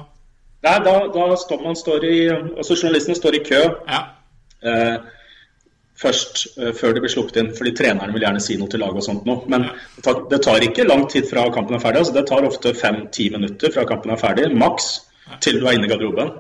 [0.66, 3.60] Nei, da, da står man står i Altså journalistene står i kø.
[3.86, 4.00] Ja.
[4.66, 4.96] Eh,
[6.02, 7.52] først eh, før de blir sluppet inn.
[7.58, 9.44] fordi treneren vil gjerne si noe til laget og sånt noe.
[9.52, 12.02] Men det tar, det tar, ikke lang tid fra kampen er ferdig.
[12.02, 14.90] altså Det tar ofte fem-ti minutter fra kampen er ferdig, maks,
[15.44, 16.34] til du er inne i garderoben.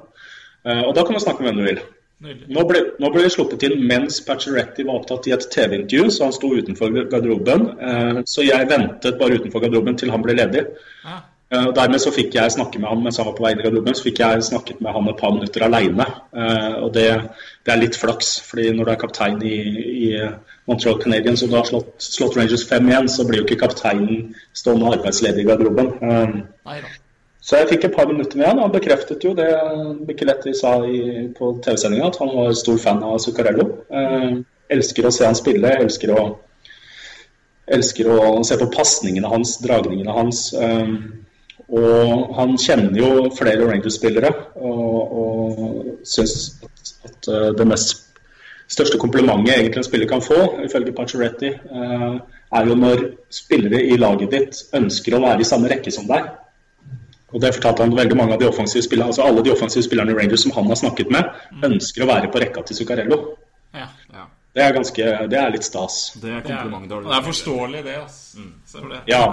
[0.66, 1.84] Eh, og da kan du snakke med hvem du vil.
[2.24, 6.36] Nå ble, nå ble, sluppet inn mens Pacioretty var opptatt i et TV-intervju, så han
[6.36, 7.66] sto utenfor garderoben.
[7.76, 10.64] Uh, så jeg ventet bare utenfor garderoben til han ble ledig.
[11.04, 11.20] Ja.
[11.54, 13.68] Uh, dermed så fikk jeg snakke med han mens han var på vei inn i
[13.68, 13.98] garderoben.
[14.00, 16.08] Så fikk jeg snakket med han et par minutter aleine.
[16.32, 17.08] Uh, og det,
[17.68, 19.60] det, er litt flaks, fordi når du er kaptein i,
[20.08, 20.12] i
[20.72, 24.32] Montreal Canadiens og du har slått, slått Rangers 5 igjen, så blir jo ikke kapteinen
[24.56, 25.98] stående arbeidsledig i garderoben.
[26.00, 26.80] Uh,
[27.46, 28.64] så jeg fikk et par minutter med han.
[28.64, 29.52] Han bekreftet jo det
[30.08, 33.68] Micheletti sa i, på TV-sendinga, at han var stor fan av Zuccarello.
[34.74, 36.24] elsker å se han spille, elsker å
[37.66, 40.48] elsker å se på pasningene hans, dragningene hans.
[40.54, 40.96] Eh,
[41.66, 44.30] og han kjenner jo flere Rangers-spillere
[44.62, 48.04] og, og syns at, at, eh, det mest
[48.70, 52.10] største komplimentet egentlig en spiller kan få, ifølge Pacioretti, eh,
[52.56, 56.30] er jo når spillere i laget ditt ønsker å være i samme rekke som deg.
[57.34, 60.14] Og det fortalte han veldig mange av de offensive spillerne, altså Alle de offensive spillerne
[60.14, 63.20] i Rangers som han har snakket med, ønsker å være på rekka til Zuccarello.
[63.76, 64.30] Ja, ja.
[64.56, 66.14] Det er ganske, det er litt stas.
[66.22, 66.88] Det er kompliment.
[66.88, 67.96] Det er forståelig, det.
[68.06, 68.40] altså.
[68.40, 68.92] Mm.
[68.94, 69.00] det.
[69.12, 69.24] Ja,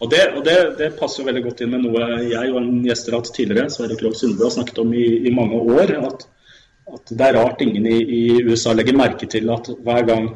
[0.00, 2.80] og det, og det, det, passer jo veldig godt inn med noe jeg og en
[2.86, 5.92] gjest har hatt tidligere, Sverre Krogh Sundbø, har snakket om i, i mange år.
[6.08, 6.24] At,
[6.94, 10.30] at, det er rart ingen i, i, USA legger merke til at hver gang,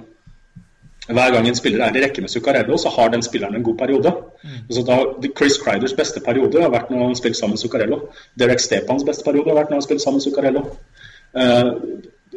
[1.09, 3.81] hver gang en spiller er i rekke med Zuccarello, så har den spilleren en god
[3.81, 4.13] periode.
[4.45, 4.99] Altså da,
[5.39, 8.01] Chris Criders beste periode har vært når han spilt sammen med Zuccarello.
[8.39, 10.65] Derek Stepans beste periode har vært når han spilt sammen med Zuccarello.
[11.35, 11.73] Eh,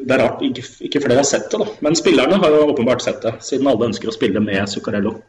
[0.01, 1.67] det er rart ikke, ikke flere har sett det, da.
[1.85, 5.19] Men spillerne har jo åpenbart sett det, siden alle ønsker å spille med Zuccarello.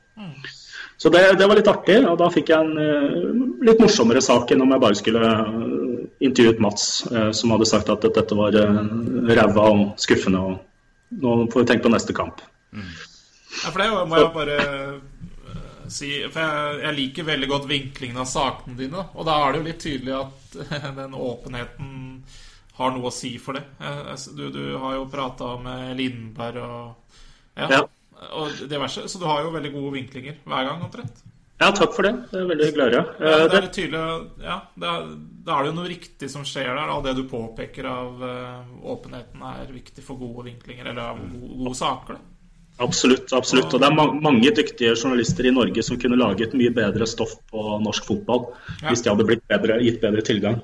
[1.02, 4.52] Så det, det, var litt artig, og da fikk jeg en uh, litt morsommere sak
[4.54, 8.54] enn om jeg bare skulle uh, intervjuet Mats, uh, som hadde sagt at dette var
[8.54, 8.78] uh,
[9.26, 10.38] ræva og skuffende.
[10.38, 12.44] og Nå får vi tenke på neste kamp.
[12.70, 12.92] Mm.
[13.64, 14.60] Ja, for det må jeg bare
[15.94, 19.06] si For jeg, jeg, liker veldig godt vinklingen av sakene dine.
[19.16, 20.56] Og da er det jo litt tydelig at
[21.00, 21.90] den åpenheten
[22.78, 23.64] har noe å si for det.
[24.32, 27.18] Du, du har jo prata med Lindberg og
[27.58, 27.68] ja.
[27.68, 27.82] ja
[28.30, 29.04] og diverse.
[29.10, 31.22] Så du har jo veldig gode vinklinger hver gang, omtrent.
[31.62, 32.12] Ja, takk for det.
[32.30, 33.02] Det er veldig hyggelig å høre.
[33.22, 34.00] Ja, det er litt tydelig
[34.42, 36.90] Ja, da er det jo noe riktig som skjer der.
[36.94, 38.24] Og det du påpeker av
[38.94, 42.18] åpenheten, er viktig for gode vinklinger, eller gode, gode saker.
[42.18, 42.31] Da.
[42.80, 43.32] Absolutt.
[43.32, 43.74] absolutt.
[43.74, 47.36] Og det er ma mange dyktige journalister i Norge som kunne laget mye bedre stoff
[47.52, 48.46] på norsk fotball
[48.80, 48.88] ja.
[48.88, 50.62] hvis de hadde blitt bedre, gitt bedre tilgang.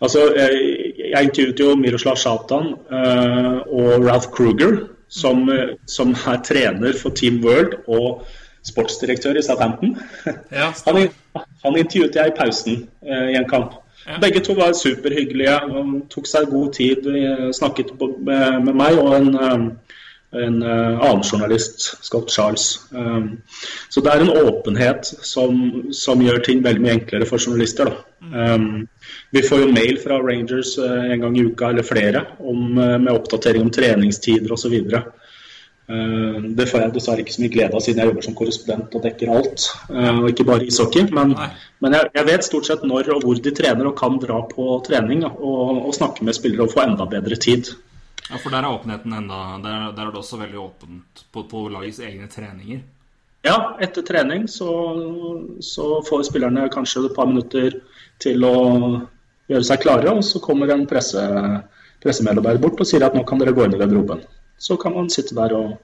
[0.00, 5.44] Altså, Jeg, jeg intervjuet jo Miroslav Shatan uh, og Ralph Kruger som,
[5.90, 8.24] som, er trener for Team World og
[8.66, 9.98] sportsdirektør i Southampton.
[10.52, 13.76] Ja, han, han, intervjuet jeg i pausen uh, i en kamp.
[14.06, 14.16] Ja.
[14.20, 15.58] Begge to var superhyggelige.
[15.70, 19.66] Han tok seg god tid, eh, snakket med, med meg og en, eh,
[20.32, 22.80] en uh, annen journalist, Scott Charles.
[22.90, 23.40] Um,
[23.88, 25.56] så det er en åpenhet som,
[25.92, 27.90] som, gjør ting veldig mye enklere for journalister.
[28.22, 28.86] Um,
[29.34, 32.98] vi får jo mail fra Rangers uh, en gang i uka eller flere om, uh,
[33.00, 34.78] med oppdatering om treningstider osv.
[34.94, 38.94] Uh, det får jeg dessverre ikke så mye glede av siden jeg jobber som korrespondent
[38.94, 39.68] og dekker alt.
[39.90, 41.10] Og ikke bare ishockey.
[41.10, 41.34] Men,
[41.82, 44.78] men jeg, jeg, vet stort sett når og hvor de trener og kan dra på
[44.86, 47.74] trening og, og snakke med spillere og få enda bedre tid.
[48.30, 51.66] Ja, for der er åpenheten enda Der, der er det også veldig åpent på, på
[51.68, 52.82] lagets egne treninger.
[53.42, 54.68] Ja, etter trening så,
[55.64, 57.78] så, får spillerne kanskje et par minutter
[58.20, 58.56] til å
[59.50, 61.22] gjøre seg klare, og så kommer en presse,
[62.04, 64.20] pressemedarbeider bort og sier at nå kan dere gå inn i garderoben.
[64.60, 65.78] Så kan man sitte der og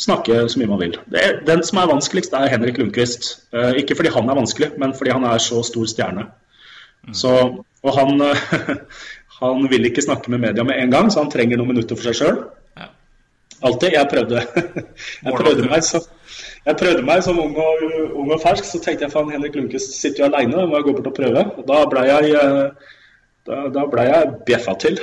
[0.00, 0.96] snakke så mye man vil.
[1.12, 3.28] Det, den som er vanskeligst, er Henrik Lundqvist.
[3.52, 6.26] Eh, ikke fordi han er vanskelig, men fordi han er så stor stjerne.
[7.04, 7.14] Mm.
[7.20, 7.34] Så,
[7.84, 8.24] og han,
[9.40, 12.10] han vil ikke snakke med media med en gang, så han trenger noen minutter for
[12.10, 12.42] seg sjøl.
[12.78, 12.90] Ja.
[13.64, 13.96] Alltid.
[13.96, 14.44] Jeg prøvde,
[15.26, 16.04] jeg prøvde meg så
[16.64, 17.82] jeg prøvde meg som ung og,
[18.16, 20.94] ung og fersk, så tenkte jeg faen, Henrik Lundqvist sitter jo aleine, må jeg gå
[20.96, 21.42] bort og prøve.
[21.60, 22.92] Og da blei jeg, eh,
[23.48, 24.96] da, da ble jeg bjeffa til.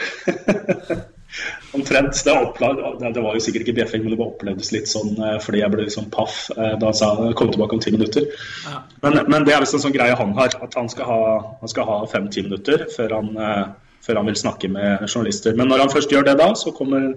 [1.78, 2.18] Omtrent.
[2.26, 2.34] Det,
[3.06, 5.86] det, var jo sikkert ikke bjeffing, men det opplevdes litt sånn eh, fordi jeg ble
[5.86, 8.26] liksom paff eh, da han sa kom tilbake om ti minutter.
[8.66, 8.82] Ja.
[9.06, 11.22] Men, men, det er visst en sånn greie han har, at han skal ha,
[11.94, 13.32] ha fem-ti minutter før han
[14.06, 15.56] før han vil snakke med journalister.
[15.58, 17.12] Men når han først gjør det da, så kommer,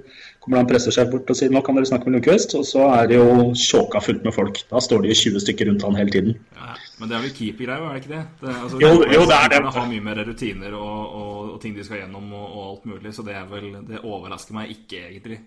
[0.45, 3.09] kommer han pressesjef bort og sier nå kan dere snakke med Lundqvist, og så er
[3.11, 4.61] det jo tjåka fullt med folk.
[4.71, 6.37] Da står det jo 20 stykker rundt han hele tiden.
[6.59, 8.25] Ja, men det er vel keepergreier, er det ikke det?
[8.43, 9.63] det altså, jo, jo, det er det.
[9.65, 12.89] De har mye mer rutiner og, og, og, ting de skal gjennom og, og, alt
[12.93, 15.41] mulig, så det er vel Det overrasker meg ikke, egentlig.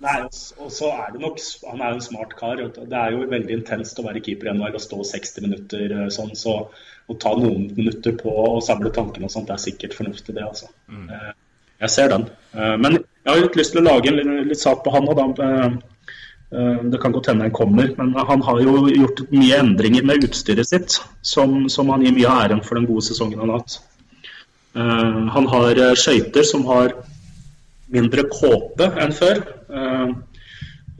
[0.00, 0.16] Nei,
[0.60, 1.38] og så er det nok
[1.70, 2.62] Han er jo en smart kar.
[2.76, 6.08] Det er jo veldig intenst å være keeper i NHL og stå 60 minutter eh,
[6.12, 6.56] sånn, så
[7.10, 10.44] å ta noen minutter på å samle tankene og sånt, det er sikkert fornuftig, det,
[10.46, 10.68] altså.
[10.92, 11.06] Mm.
[11.16, 11.30] Eh,
[11.84, 12.26] jeg ser den.
[12.54, 15.22] Eh, men jeg har litt lyst til å lage en litt sak på han òg,
[15.38, 15.70] da.
[16.50, 20.66] Det kan godt hende han kommer, men han har jo gjort mye endringer med utstyret
[20.66, 23.76] sitt, som, som han gir mye av æren for den gode sesongen han har hatt.
[25.36, 26.96] Han har skøyter som har
[27.94, 29.42] mindre kåpe enn før.
[29.70, 30.14] Uh,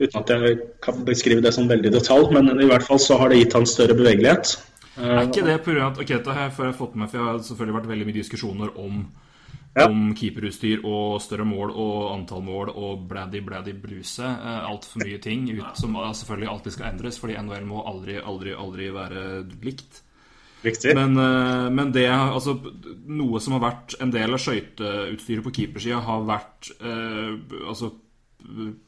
[0.01, 3.31] uten at jeg kan beskrive det som veldig detalj, men i hvert fall så har
[3.31, 4.55] det gitt han større bevegelighet.
[4.97, 5.87] Uh, er ikke det pga.
[5.87, 8.75] at okay, det har jeg fått med, for jeg har selvfølgelig vært veldig mye diskusjoner
[8.83, 9.01] om,
[9.77, 9.87] ja.
[9.87, 14.27] om keeperutstyr og større mål og antall mål og bladdy bladdy bluse.
[14.27, 18.55] Uh, Altfor mye ting ut, som selvfølgelig alltid skal endres, fordi NHL må aldri, aldri,
[18.57, 19.27] aldri være
[19.63, 20.03] likt.
[20.61, 20.93] Riktig.
[20.95, 22.55] Men, eh, men, det, altså,
[23.09, 27.33] noe som har vært en del av skøyteutstyret på keepersida, har vært eh,
[27.65, 27.91] altså,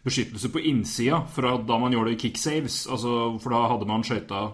[0.06, 2.84] beskyttelse på innsida fra da man gjorde kicksaves.
[2.94, 4.46] Altså, for da hadde man skøyta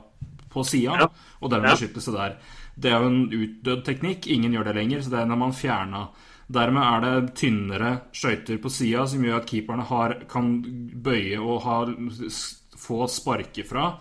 [0.49, 1.11] på sida, ja.
[1.43, 1.75] og dermed ja.
[1.77, 2.39] beskyttelse der.
[2.79, 4.29] Det er jo en utdødd teknikk.
[4.31, 6.09] Ingen gjør det lenger, så det er når man fjerna
[6.49, 10.47] Dermed er det tynnere skøyter på sida som gjør at keeperne har, kan
[10.97, 11.75] bøye og ha,
[12.73, 13.91] få sparke fra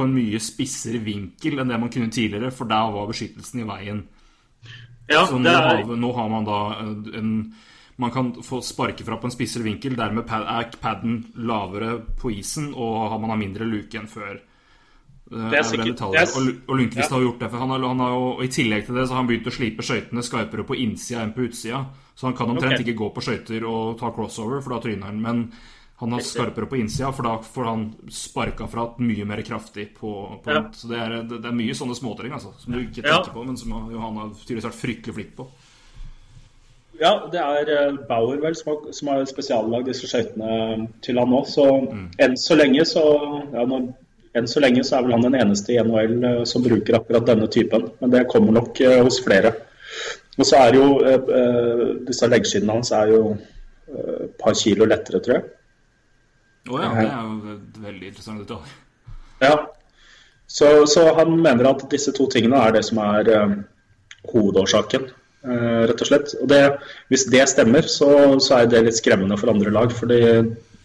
[0.00, 3.68] på en mye spissere vinkel enn det man kunne tidligere, for der var beskyttelsen i
[3.68, 4.04] veien.
[5.10, 5.66] Ja, så nå, er...
[5.66, 6.60] har, nå, har, man da
[7.18, 7.32] en
[8.00, 12.70] Man kan få sparke fra på en spissere vinkel, dermed er paden lavere på isen,
[12.72, 14.38] og man har mindre luke enn før.
[15.30, 16.00] Det er sikkert.
[16.00, 16.30] Det er...
[16.34, 17.16] Og, og Lundqvist ja.
[17.18, 17.50] har gjort det.
[17.52, 19.52] for han har, han har og I tillegg til det så har han begynt å
[19.54, 21.84] slipe skøytene skarpere på innsida enn på utsida.
[22.16, 22.86] Så han kan omtrent okay.
[22.86, 25.20] ikke gå på skøyter og ta crossover, for da tryner han.
[25.20, 25.44] Men
[26.00, 30.12] Han er skarpere på innsida, for da får han sparka fra mye mer kraftig på,
[30.44, 30.62] på Ja.
[30.72, 33.18] Så det er, det, er mye sånne småting altså, som du ikke Ja.
[33.18, 35.48] tenker på, men som Johan har tydeligvis vært fryktelig flink på.
[37.00, 41.32] Ja, det er eh, Bauer vel som har, som har spesiallagd disse skøytene til han
[41.32, 41.44] nå.
[41.48, 41.66] Så
[42.20, 43.04] enn så lenge så
[43.54, 43.90] ja, når,
[44.38, 47.24] Enn så lenge så er vel han den eneste i NHL eh, som bruker akkurat
[47.26, 47.88] denne typen.
[48.00, 49.50] Men det kommer nok eh, hos flere.
[50.38, 54.86] Og så er jo eh, eh, disse leggskinnene hans er jo eh, et par kilo
[54.86, 55.48] lettere, tror jeg.
[56.68, 58.74] Å ja, det er jo et veldig interessant detalj.
[59.40, 59.54] Ja.
[60.50, 63.54] Så, så han mener at disse to tingene er det som er eh,
[64.32, 65.06] hovedårsaken,
[65.46, 66.34] eh, rett og slett.
[66.42, 66.60] Og det,
[67.12, 68.10] hvis det stemmer, så,
[68.42, 69.94] så er det litt skremmende for andre lag.
[69.94, 70.20] fordi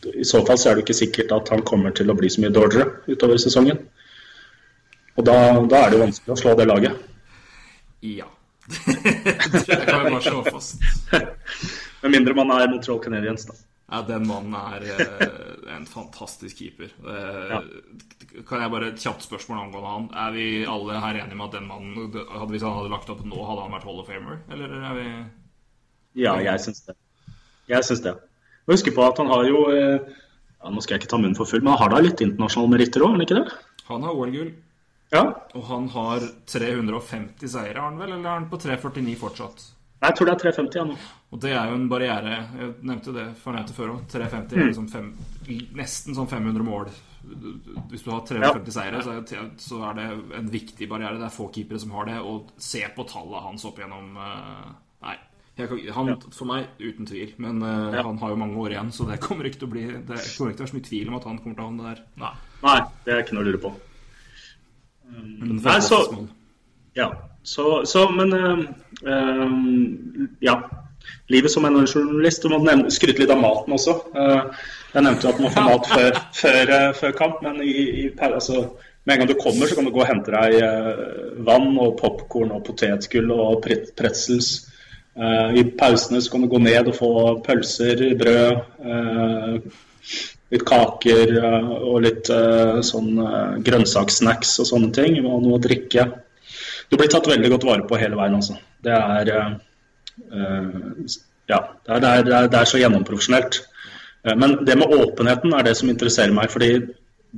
[0.05, 2.43] i så fall så er det ikke sikkert at han kommer til å bli så
[2.43, 3.81] mye dårligere utover sesongen.
[5.15, 7.05] Og da, da er det jo vanskelig å slå det laget.
[8.05, 8.27] Ja.
[8.85, 10.81] det kan vi bare slå fast.
[12.03, 13.57] Med mindre man er Montreal Canadiens, da.
[13.85, 16.89] Ja, den mannen er eh, en fantastisk keeper.
[17.05, 20.07] Eh, Kan jeg bare et kjapt spørsmål angående han?
[20.25, 21.93] Er vi alle her enige med at den mannen
[22.33, 24.39] hadde, Hvis han hadde lagt opp nå, hadde han vært Hall of Famer?
[24.51, 25.05] Eller er vi
[26.23, 26.97] Ja, jeg syns det.
[27.69, 28.15] Jeg syns det.
[28.71, 31.45] Husk på at han har jo eh, ja, Nå skal jeg ikke ta munnen for
[31.49, 33.57] full, men han har da litt internasjonale meritter òg, har han ikke det?
[33.91, 34.51] Han har OL-gull.
[35.13, 35.23] Ja.
[35.53, 38.15] Og han har 350 seire, har han vel?
[38.15, 39.67] Eller er han på 349 fortsatt?
[40.03, 40.95] Jeg tror det er 350 ja, nå.
[41.33, 42.33] Og det er jo en barriere.
[42.59, 44.01] Jeg nevnte det for jeg nevnte før òg.
[44.11, 45.07] 350 er liksom fem,
[45.79, 46.89] nesten sånn 500 mål.
[47.89, 50.05] Hvis du har 350 seire, så er, så er det
[50.41, 51.17] en viktig barriere.
[51.17, 52.19] Det er få keepere som har det.
[52.21, 54.67] Og se på tallet hans opp gjennom eh,
[55.07, 55.15] Nei.
[55.55, 57.31] Kan- han, For meg, uten tvil.
[57.41, 59.85] Men eh, han har jo mange år igjen, så det kommer ikke til å bli
[59.87, 61.69] Det kommer ikke til å være så mye tvil om at han kommer til å
[61.69, 62.03] ha det der.
[62.25, 62.33] Nei.
[62.65, 63.73] Nei, det er ikke noe å lure på.
[65.15, 66.29] Men det Nei, så- fantastisk mann.
[66.95, 67.09] Ja,
[67.45, 68.59] så, så men eh,
[69.11, 69.49] eh,
[70.39, 70.69] Ja.
[71.27, 72.41] Livet som NHL-journalist.
[72.41, 73.93] Du må skryte litt av maten også.
[74.17, 77.73] Eh, jeg nevnte jo at man får mat før, før, før kamp, men i,
[78.05, 78.63] i, altså,
[79.05, 82.53] med en gang du kommer, så kan du gå og hente deg vann og popkorn
[82.55, 84.51] og potetgull og pretzels.
[85.15, 87.11] I pausene så kan du gå ned og få
[87.45, 89.67] pølser, brød,
[90.55, 92.31] litt kaker og litt
[92.89, 93.11] sånn
[93.67, 96.09] grønnsakssnacks og sånne ting, og noe å drikke.
[96.89, 98.57] Du blir tatt veldig godt vare på hele veien, altså.
[98.85, 99.55] Det er eh,
[101.49, 103.59] Ja, det er, det, er, det, er, så gjennomprofesjonelt.
[104.25, 106.51] Eh, Men det med åpenheten er det som interesserer meg.
[106.53, 106.71] fordi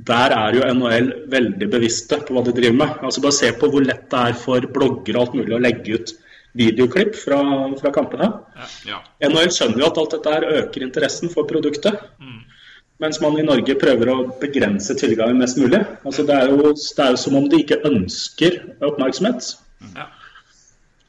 [0.08, 2.96] der er jo NHL veldig bevisste på hva de driver med.
[3.02, 5.98] Altså Bare se på hvor lett det er for bloggere og alt mulig å legge
[5.98, 6.12] ut
[6.58, 7.40] videoklipp fra,
[7.80, 8.28] fra kampene.
[8.88, 9.00] Ja.
[9.26, 11.98] NHL skjønner jo at alt dette her øker interessen for produktet.
[12.98, 15.78] Mens man i Norge prøver å begrense tilgangen mest mulig.
[16.04, 19.52] Altså det, er jo, det er jo som om de ikke ønsker oppmerksomhet.
[19.94, 20.08] Ja.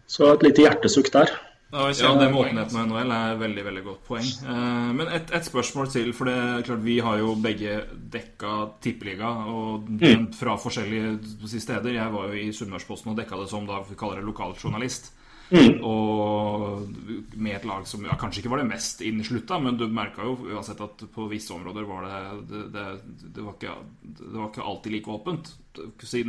[0.09, 1.31] Så et lite hjertesukk der.
[1.69, 4.25] Ja, Ja, det med åpenhet med NHL er et veldig veldig godt poeng.
[4.25, 7.75] Eh, Men et, et spørsmål til, for det er klart vi har jo begge
[8.13, 11.19] dekka tippeliga, og men fra forskjellige
[11.59, 11.93] steder.
[11.93, 15.11] Jeg var jo i Sunnmørsposten og dekka det som da vi kaller det lokaljournalist.
[15.49, 16.87] Og
[17.33, 20.35] med et lag som ja, kanskje ikke var det mest innslutta, men du merka jo
[20.51, 22.19] uansett at på visse områder var det
[22.49, 22.87] Det, det,
[23.23, 25.53] det, var, ikke, det var ikke alltid like åpent,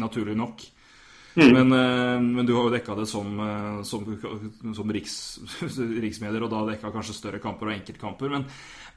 [0.00, 0.64] naturlig nok.
[1.34, 4.06] Men, eh, men du har jo dekka det som, eh, som,
[4.74, 5.14] som riks,
[6.04, 8.32] riksmedier, og da dekka kanskje større kamper og enkeltkamper.
[8.34, 8.46] Men,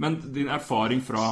[0.02, 1.28] men din erfaring fra,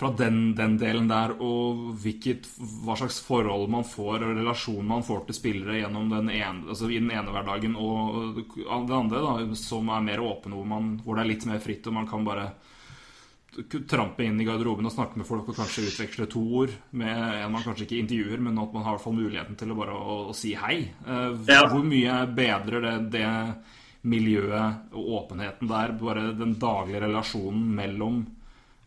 [0.00, 2.46] fra den, den delen der, og hvilket,
[2.86, 6.88] hva slags forhold man får, og relasjon man får til spillere gjennom den ene, altså
[6.88, 11.18] i den ene hverdagen, og den andre, da, som er mer åpen, hvor, man, hvor
[11.18, 12.48] det er litt mer fritt, og man kan bare
[13.90, 17.10] trampe inn i garderoben og snakke med folk og kanskje utveksle to ord med
[17.42, 19.78] en man kanskje ikke intervjuer, men at man har i hvert fall muligheten til å
[19.82, 20.76] bare å, å si hei.
[21.04, 21.64] Eh, Ja.
[21.68, 23.26] Hvor mye bedrer det, det
[24.08, 28.22] miljøet og åpenheten der, bare den daglige relasjonen mellom,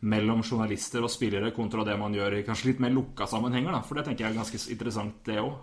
[0.04, 3.72] mellom journalister og spillere kontra det man gjør i kanskje litt mer lukka sammenhenger?
[3.76, 3.84] Da?
[3.88, 5.54] For det tenker jeg er ganske interessant, det òg.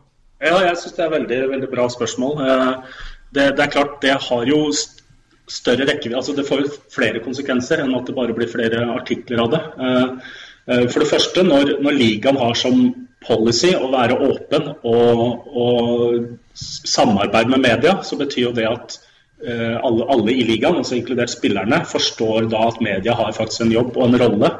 [0.41, 2.45] Ja, jeg syns det er veldig, veldig bra spørsmål.
[2.47, 2.95] Eh,
[3.31, 4.73] Det, det er klart, det har jo
[5.51, 6.17] større rekkevidde.
[6.19, 9.61] Altså det får flere konsekvenser enn at det bare blir flere artikler av det.
[9.87, 10.33] Eh,
[10.67, 12.81] eh, For det første, når, når ligaen har som
[13.27, 16.27] policy å være åpen og, og
[16.57, 18.99] samarbeide med media, så betyr jo det at
[19.41, 23.95] alle, alle i ligaen, altså inkludert spillerne, forstår da at media har faktisk en jobb
[23.97, 24.51] og en rolle.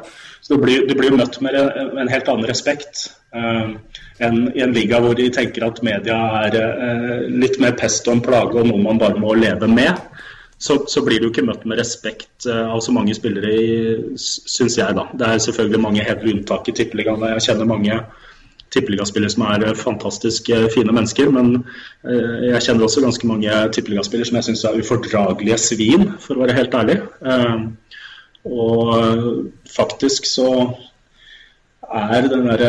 [0.41, 3.77] Så Du blir, jo møtt med en, helt annen respekt uh,
[4.21, 8.17] enn i en liga hvor de tenker at media er uh, litt mer pest og
[8.17, 10.01] en plage og noe man bare må leve med.
[10.61, 13.53] Så, så blir du ikke møtt med respekt uh, av så mange spillere,
[14.17, 14.97] syns jeg.
[14.97, 15.05] da.
[15.13, 17.27] Det er selvfølgelig mange hederlige unntak i Tippeligaen.
[17.35, 18.01] Jeg kjenner mange
[18.71, 21.53] tippeligaspillere som er eh, fantastisk eh, fine mennesker, men
[22.07, 26.45] eh, jeg kjenner også ganske mange tippeligaspillere som jeg syns er ufordragelige svin, for å
[26.45, 27.01] være helt ærlig.
[28.41, 30.47] Og faktisk så
[31.91, 32.63] er den der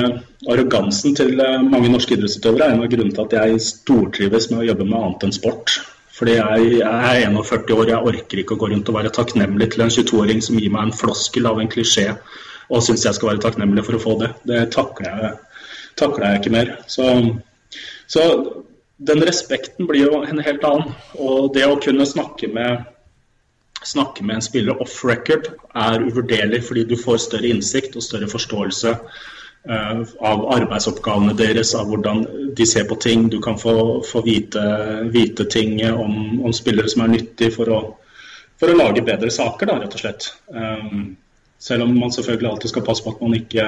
[0.50, 1.38] arrogansen til
[1.70, 5.24] mange norske idrettsutøvere en av grunnene til at jeg stortrives med å jobbe med annet
[5.28, 5.78] enn sport.
[6.12, 9.70] Fordi jeg, jeg er 41 år, jeg orker ikke å gå rundt og være takknemlig
[9.72, 12.11] til en 22-åring som gir meg en floskel av en klisjé
[12.72, 14.30] og syns jeg skal være takknemlig for å få det.
[14.48, 15.32] Det takler jeg,
[16.01, 16.74] takler jeg ikke mer.
[16.90, 17.09] Så,
[18.11, 18.24] så
[19.07, 20.95] den respekten blir jo en helt annen.
[21.18, 22.84] Og det å kunne snakke med,
[23.82, 28.30] snakke med en spiller off record er uvurderlig, fordi du får større innsikt og større
[28.30, 32.24] forståelse uh, av arbeidsoppgavene deres, av hvordan
[32.57, 33.26] de ser på ting.
[33.32, 33.74] Du kan få,
[34.07, 34.62] få vite,
[35.14, 37.82] vite, ting om, om, spillere som er nyttige for å,
[38.61, 40.30] for å lage bedre saker, da, rett og slett.
[40.55, 41.16] Um,
[41.62, 43.66] selv om man selvfølgelig alltid skal passe på at man ikke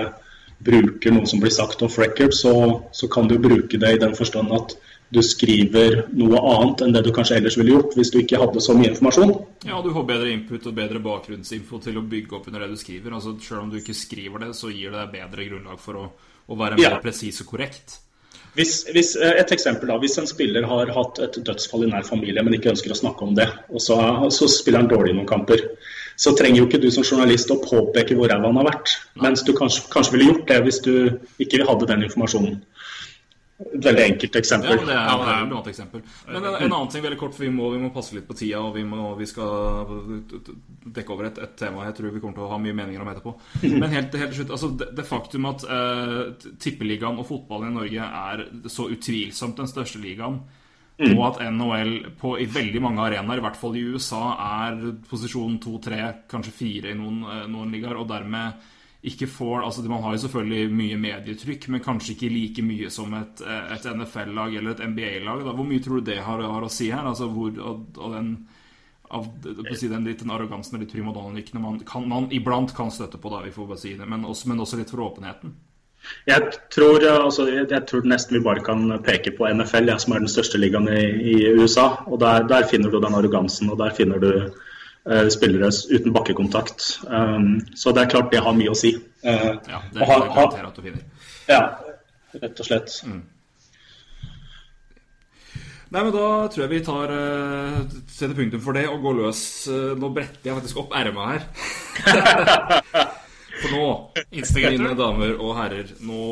[0.64, 2.54] bruker noe som blir sagt off record, så,
[2.92, 4.76] så kan du bruke det i den forstand at
[5.14, 8.62] du skriver noe annet enn det du kanskje ellers ville gjort hvis du ikke hadde
[8.64, 9.34] så mye informasjon.
[9.68, 12.80] Ja, du får bedre input og bedre bakgrunnsinfo til å bygge opp under det du
[12.80, 13.14] skriver.
[13.14, 16.08] Altså, Selv om du ikke skriver det, så gir det deg bedre grunnlag for å,
[16.48, 17.02] å være mer ja.
[17.04, 18.00] presis og korrekt.
[18.54, 22.06] Hvis, hvis, eh, et eksempel da, hvis en spiller har hatt et dødsfall i nær
[22.06, 23.98] familie, men ikke ønsker å snakke om det, og så,
[24.34, 25.64] så spiller han dårlig i noen kamper,
[26.16, 28.94] så trenger jo ikke du som journalist å påpeke hvor ræva han har vært.
[29.22, 30.94] Mens du kanskje, kanskje, ville gjort det hvis du
[31.42, 32.60] ikke hadde den informasjonen.
[33.54, 34.80] Et veldig enkelt eksempel.
[34.80, 36.00] Ja, det er, det er et annet eksempel.
[36.26, 38.34] Men en, en, annen ting veldig kort, for vi må, vi må passe litt på
[38.36, 39.92] tida, og vi, må, vi skal
[40.96, 43.12] dekke over et, et, tema jeg tror vi kommer til å ha mye meninger om
[43.12, 43.34] etterpå.
[43.78, 47.78] Men helt, helt til slutt, altså det, det, faktum at eh, tippeligaen og fotballen i
[47.78, 48.44] Norge er
[48.74, 50.42] så utvilsomt den største ligaen,
[50.95, 51.16] Mm.
[51.16, 54.22] Og at NHL på, i veldig mange arenaer, i hvert fall i USA,
[54.62, 54.78] er
[55.09, 55.99] posisjon 2-3,
[56.30, 58.70] kanskje 4 i noen, eh, noen ligaer, og dermed
[59.05, 63.12] ikke får altså Man har jo selvfølgelig mye medietrykk, men kanskje ikke like mye som
[63.18, 65.42] et, eh, et NFL-lag eller et NBA-lag.
[65.45, 67.05] Hvor mye tror du det har, har å si her?
[67.05, 68.30] Altså hvor, og, og den,
[69.11, 69.28] av
[69.76, 73.53] si, den, den arrogansen og litt primadonna-nykkene man, man, iblant kan støtte på, da, vi
[73.53, 75.53] får bare si det, men også, men også litt for åpenheten?
[76.26, 80.22] Jeg tror, altså, jeg tror, nesten vi bare kan peke på NFL, ja, som er
[80.24, 81.02] den største ligaen i,
[81.34, 81.90] i USA.
[82.07, 86.86] og der, der, finner du den arrogansen, og der finner du uh, spillere uten bakkekontakt.
[87.05, 88.94] Um, så det er klart det har mye å si.
[89.24, 91.05] Uh, ja, det er ha, at du finner.
[91.48, 91.62] Ja,
[92.40, 93.00] rett og slett.
[93.05, 93.22] Mm.
[95.94, 99.42] Nei, men Da tror jeg vi tar uh, setter punktum for det og går løs.
[100.00, 103.12] nå bretter jeg faktisk opp ermet her.
[103.64, 103.84] For nå,
[104.76, 106.24] mine damer og herrer, nå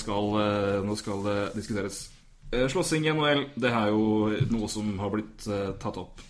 [0.00, 2.00] skal, eh, nå skal det diskuteres.
[2.50, 6.24] Eh, slåssing i NHL, det er jo noe som har blitt eh, tatt opp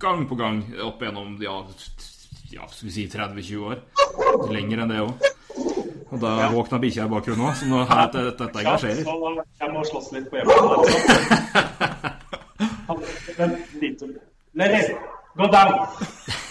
[0.00, 1.64] gang på gang opp gjennom ja,
[2.54, 3.76] ja skal vi si 30-20 år.
[4.54, 5.12] Lenger enn det òg.
[6.10, 6.48] Og da ja.
[6.54, 9.04] våkna bikkja i bakgrunnen òg, så nå, her, dette, dette engasjerer.
[9.60, 10.54] Jeg må slåss litt på hjemme.
[15.36, 16.46] Gå down!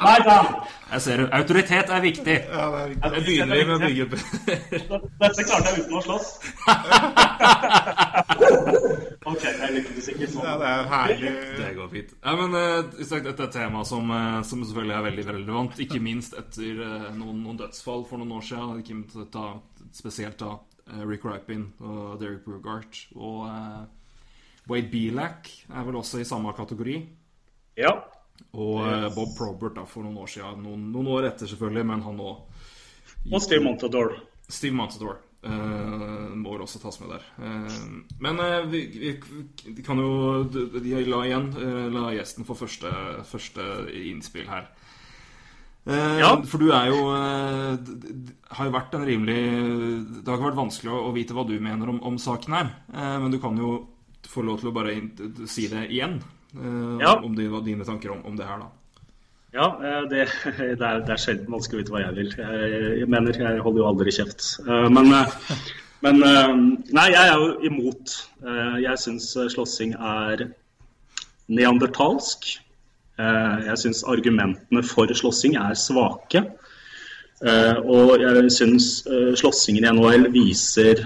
[0.00, 0.46] Nei, down!
[0.92, 1.26] Jeg ser det.
[1.36, 2.36] Autoritet er viktig.
[2.48, 3.10] Ja, det er viktig.
[3.12, 4.04] Jeg begynner vi med å bygge
[5.22, 6.28] Dette klarte jeg uten å slåss.
[9.32, 10.44] ok, jeg lyktes ikke sånn.
[10.46, 11.32] Ja, det er herlig.
[11.60, 12.10] Det går fint.
[12.18, 12.62] Ja, men uh,
[12.92, 14.18] Dette er et tema som, uh,
[14.48, 18.44] som, selvfølgelig er veldig relevant, ikke minst etter uh, noen, noen, dødsfall for noen år
[18.48, 18.80] siden.
[18.84, 19.44] Ikke minst, da,
[19.96, 20.50] spesielt da
[21.08, 22.94] Rick Ripin og Derek Brugart.
[23.16, 23.38] Og
[24.68, 26.96] Wade Belak er vel også i samme kategori.
[27.80, 27.92] Ja.
[28.52, 28.92] Og yes.
[28.92, 30.62] Eh, Bob Probert da, for noen år siden.
[30.66, 32.62] Noen, noen år etter, selvfølgelig, men han òg.
[33.30, 34.16] Og Steve Montador.
[34.48, 35.20] Steve Montador.
[35.42, 37.24] Uh, må også tas med der.
[37.34, 41.48] Uh, men uh, vi, vi, kan jo la igjen
[41.90, 42.92] la gjesten få første,
[43.26, 43.66] første
[44.04, 44.70] innspill her.
[45.82, 46.36] Ja.
[46.46, 49.40] For du er jo Har jo vært en rimelig
[50.22, 52.68] Det har ikke vært vanskelig å vite hva du mener om, om saken her.
[53.18, 53.72] men du kan jo
[54.30, 54.94] få lov til å bare
[55.50, 56.20] si det igjen.
[56.56, 57.20] Eh, ja.
[57.24, 57.34] om
[57.64, 58.70] dine tanker om, om, det her, da.
[59.52, 60.26] Ja, eh, det,
[60.78, 62.32] det, er, det er sjelden vanskelig å vite hva jeg vil.
[62.36, 64.48] Jeg, jeg, mener, jeg holder jo aldri kjeft.
[64.66, 65.12] Eh, men,
[66.04, 66.24] men
[66.92, 68.16] Nei, jeg er jo imot.
[68.82, 70.48] Jeg syns slåssing er
[71.52, 72.56] neandertalsk.
[73.22, 76.42] Jeg syns argumentene for slåssing er svake.
[77.42, 78.88] Og jeg syns
[79.38, 81.04] slåssingen i NHL viser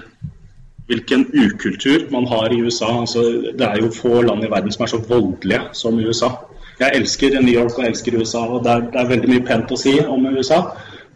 [0.87, 2.89] hvilken ukultur man har i USA.
[3.01, 3.23] Altså,
[3.59, 6.31] det er jo få land i verden som er så voldelige som USA.
[6.79, 9.45] Jeg elsker New York og jeg elsker USA, og det er, det er veldig mye
[9.47, 10.61] pent å si om USA.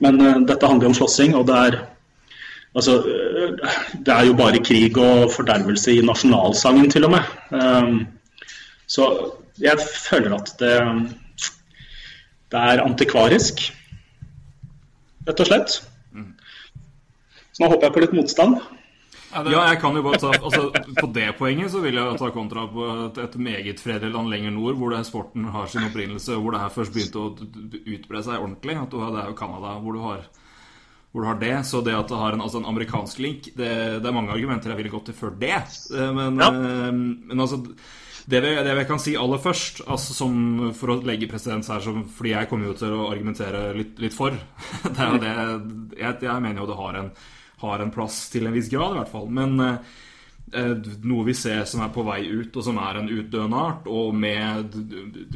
[0.01, 1.81] Men uh, dette handler om slåssing, og det er
[2.71, 3.71] Altså, uh,
[4.05, 7.31] det er jo bare krig og fordervelse i nasjonalsangen, til og med.
[7.51, 8.05] Um,
[8.87, 9.09] så
[9.59, 10.77] jeg føler at det,
[12.51, 13.59] det er antikvarisk,
[15.27, 15.75] rett og slett.
[16.15, 16.31] Mm.
[17.51, 18.55] Så nå håper jeg på litt motstand.
[19.31, 20.63] Ja, jeg kan jo bare ta altså,
[20.99, 24.51] På det poenget så vil jeg ta kontra på et, et meget fredelig land lenger
[24.51, 27.31] nord, hvor det sporten har sin opprinnelse, hvor det her først begynte å
[27.95, 28.75] utbre seg ordentlig.
[28.81, 30.27] At du har, det er jo Canada hvor du har
[31.11, 33.71] hvor du har det, Så det at det har en, altså en amerikansk link det,
[33.99, 35.57] det er mange argumenter jeg ville gått til før det.
[35.91, 36.47] Eh, Men, Ja.
[36.51, 37.59] eh, men altså
[38.31, 41.81] det vi, det vi kan si aller først, altså som for å legge presedens her
[41.83, 44.31] som, Fordi jeg kommer jo til å argumentere litt, litt for.
[44.83, 47.11] Det er jo det Jeg, jeg mener jo det har en,
[47.61, 49.27] har en plass til en viss grad, i hvert fall.
[49.29, 49.77] Men eh,
[50.53, 50.73] eh,
[51.07, 54.15] noe vi ser som er på vei ut, og som er en utdøende art, og
[54.15, 54.75] med,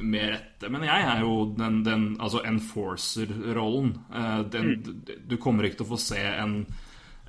[0.02, 3.94] med rette Men jeg er jo den, den altså enforcer-rollen.
[4.14, 6.66] Eh, den- Du kommer ikke til å få se en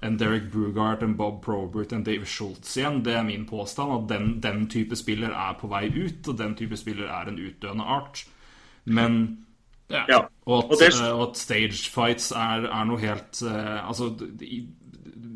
[0.02, 3.02] en Derek Brugart, en Bob Probert, en Dave Schultz igjen.
[3.02, 3.92] Det er min påstand.
[3.92, 7.38] At den, den type spiller er på vei ut, og den type spiller er en
[7.38, 8.26] utdøende art.
[8.84, 9.38] Men
[9.90, 10.04] ja.
[10.08, 10.18] Ja.
[10.46, 14.10] Og at, Og det- og at stage fights er, er noe helt Altså,
[14.42, 14.66] i,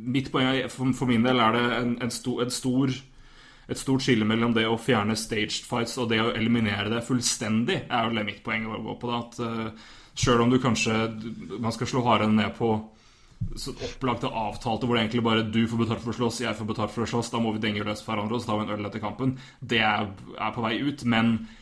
[0.01, 2.93] mitt poeng er for, for min del er det en, en, sto, en stor
[3.71, 7.85] et stort skille mellom det å fjerne staged fights og det å eliminere det fullstendig,
[7.87, 9.11] er jo det mitt poeng å gå på.
[9.11, 9.91] da, At uh,
[10.21, 10.95] Sjøl om du kanskje
[11.63, 12.75] Man skal slå hardere ned på
[13.87, 16.93] opplagte avtalte hvor det egentlig bare du får betalt for å slåss, jeg får betalt
[16.93, 18.89] for å slåss, da må vi denge løs hverandre og så tar vi en øl
[18.91, 19.33] etter kampen.
[19.65, 21.05] Det er, er på vei ut.
[21.09, 21.60] Men eh,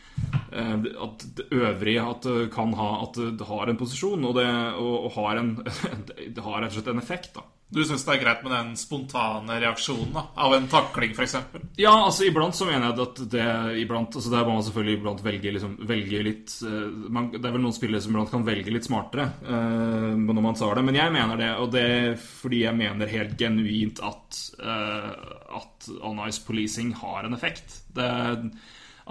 [0.48, 4.94] at det øvrige at det kan ha At det har en posisjon, og det og,
[5.06, 5.50] og har en
[6.34, 7.44] Det har rett og slett en effekt, da.
[7.68, 11.34] Du syns det er greit med den spontane reaksjonen da, av en takling, f.eks.?
[11.76, 13.48] Ja, altså iblant så mener jeg at det
[13.82, 17.56] iblant, altså Der må man selvfølgelig iblant velge, liksom, velge litt eh, man, Det er
[17.58, 20.96] vel noen spillere som iblant kan velge litt smartere uh, når man tar det, men
[20.96, 21.50] jeg mener det.
[21.60, 25.12] Og det er fordi jeg mener helt genuint at, uh,
[25.60, 27.82] at on-ice policing har en effekt.
[27.92, 28.08] Det,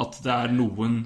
[0.04, 1.02] at det er noen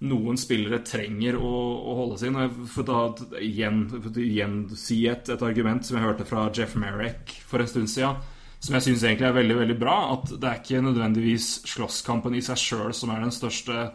[0.00, 1.48] noen spillere trenger å,
[1.90, 2.36] å holde sin.
[2.72, 3.00] For da
[3.44, 3.82] igjen,
[4.16, 8.16] igjen si et, et argument som jeg hørte fra Jeff Merrick for en stund siden,
[8.60, 9.98] som jeg syns egentlig er veldig veldig bra.
[10.14, 13.90] At det er ikke nødvendigvis slåsskampen i seg sjøl som er den største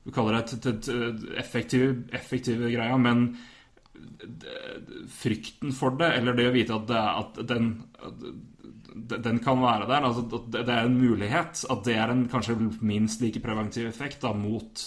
[0.00, 3.34] vi kaller det et, et, et effektive, effektive greia, men
[5.12, 7.66] frykten for det, eller det å vite at, det at den
[9.08, 10.06] den kan være der.
[10.06, 11.64] Altså, det er en mulighet.
[11.70, 14.86] At det er en kanskje minst like preventiv effekt da, mot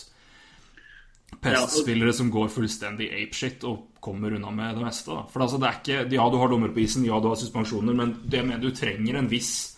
[1.44, 5.12] pestspillere som går fullstendig apeshit og kommer unna med det meste.
[5.12, 5.28] Da.
[5.34, 7.94] For altså, det er ikke Ja, du har dommer på isen, ja, du har suspensjoner,
[7.94, 9.74] men det mener du trenger en viss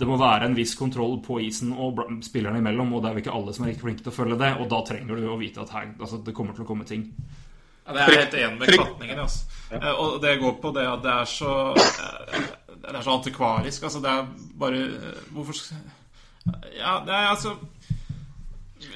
[0.00, 3.20] det må være en viss kontroll på isen og spillerne imellom, og det er vel
[3.20, 5.36] ikke alle som er like flinke til å følge det, og da trenger du å
[5.36, 7.02] vite at her, altså, det kommer til å komme ting.
[7.84, 9.20] Ja, det er jeg helt enig med klatningen.
[9.24, 9.58] Altså.
[9.70, 9.92] Ja.
[10.00, 12.48] Og det går på det at det er så eh,
[12.80, 13.82] Det er så antikvarisk.
[13.86, 14.28] Altså, det er
[14.60, 15.58] bare eh, Hvorfor
[16.76, 17.56] Ja, det er altså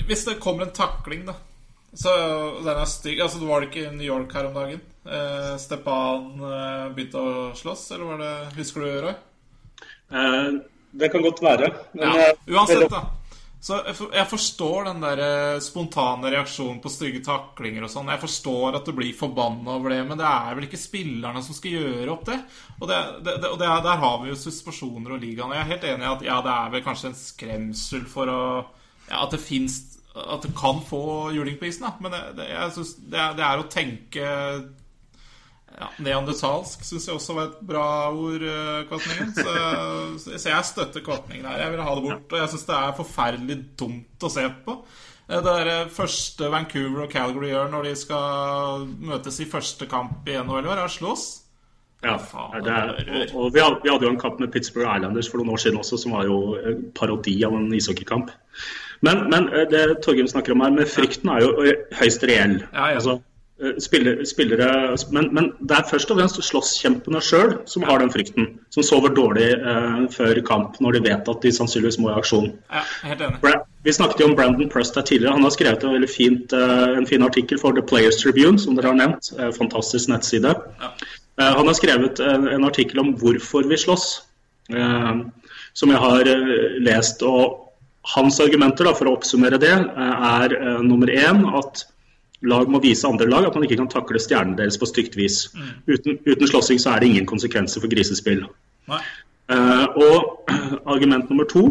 [0.08, 1.34] Hvis det kommer en takling, da
[1.94, 2.14] Så
[2.64, 4.80] den er stygg Altså, det var det ikke i New York her om dagen?
[5.04, 9.16] Eh, Stepan eh, begynte å slåss, eller var det Husker du, Roy?
[10.14, 10.54] Eh,
[10.94, 11.68] det kan godt være.
[11.92, 13.02] Men, Ja, uansett, da.
[13.64, 13.78] Så
[14.12, 18.10] jeg forstår den der eh, spontane reaksjonen på stygge taklinger og sånn.
[18.12, 21.56] Jeg forstår at du blir forbanna over det, men det er vel ikke spillerne som
[21.56, 22.36] skal gjøre opp det?
[22.76, 25.54] Og, det, det, det, og det, er- der har vi jo suspensjoner og ligaen.
[25.56, 28.42] Jeg er helt enig i at ja, det er vel kanskje en skremsel for å
[29.08, 29.80] ja, At det fins
[30.14, 31.00] At du kan få
[31.34, 31.94] juling på isen, da.
[32.04, 34.28] Men det, det, jeg synes det, det er å tenke
[35.74, 39.32] ja, Neandertalsk syns jeg også var et bra ord, eh, Kvatningen.
[39.34, 41.64] Så, så jeg støtter Kvatningen her.
[41.64, 42.28] Jeg vil ha det bort.
[42.30, 44.76] Og jeg syns det er forferdelig dumt å se på.
[45.28, 50.28] Eh, Det er første Vancouver og Calgary gjør når de skal møtes i første kamp
[50.30, 51.26] i NHL, er å slåss.
[52.04, 52.18] Ja,
[52.60, 55.96] er, og, vi, hadde, jo en kamp med Pittsburgh Islanders for noen år siden også,
[56.02, 58.32] som var jo en parodi av en ishockeykamp.
[59.04, 62.58] Men, men eh, det Torgrim snakker om her, med frykten er jo eh, høyst reell.
[62.66, 63.00] Ja, ja.
[63.00, 63.33] Altså, eh,
[63.78, 68.48] spillere, spillere men, men det er først og fremst slåsskjempene sjøl som har den frykten.
[68.74, 72.50] Som sover dårlig eh, før kamp når de vet at de sannsynligvis må i aksjon.
[72.72, 73.54] Ja, helt enig.
[73.84, 75.36] Vi snakket jo om Brandon Prust her tidligere.
[75.36, 78.74] Han har skrevet en veldig fint, eh, en fin artikkel for The Players Tribune, som
[78.78, 79.30] dere har nevnt.
[79.38, 80.54] Eh, Fantastisk nettside.
[81.38, 84.22] Eh, Han har skrevet en, en artikkel om hvorfor vi slåss,
[84.74, 85.12] eh,
[85.74, 87.22] som jeg har eh, lest.
[87.22, 87.60] og
[88.16, 91.86] Hans argumenter, da, for å oppsummere det, eh, er eh, nummer én at
[92.42, 95.46] lag må vise andre lag at man ikke kan takle stjernene deres på stygt vis.
[95.86, 98.44] Uten, uten slåssing så er det ingen konsekvenser for grisespill.
[98.90, 100.50] Eh, og
[100.94, 101.68] argument nummer to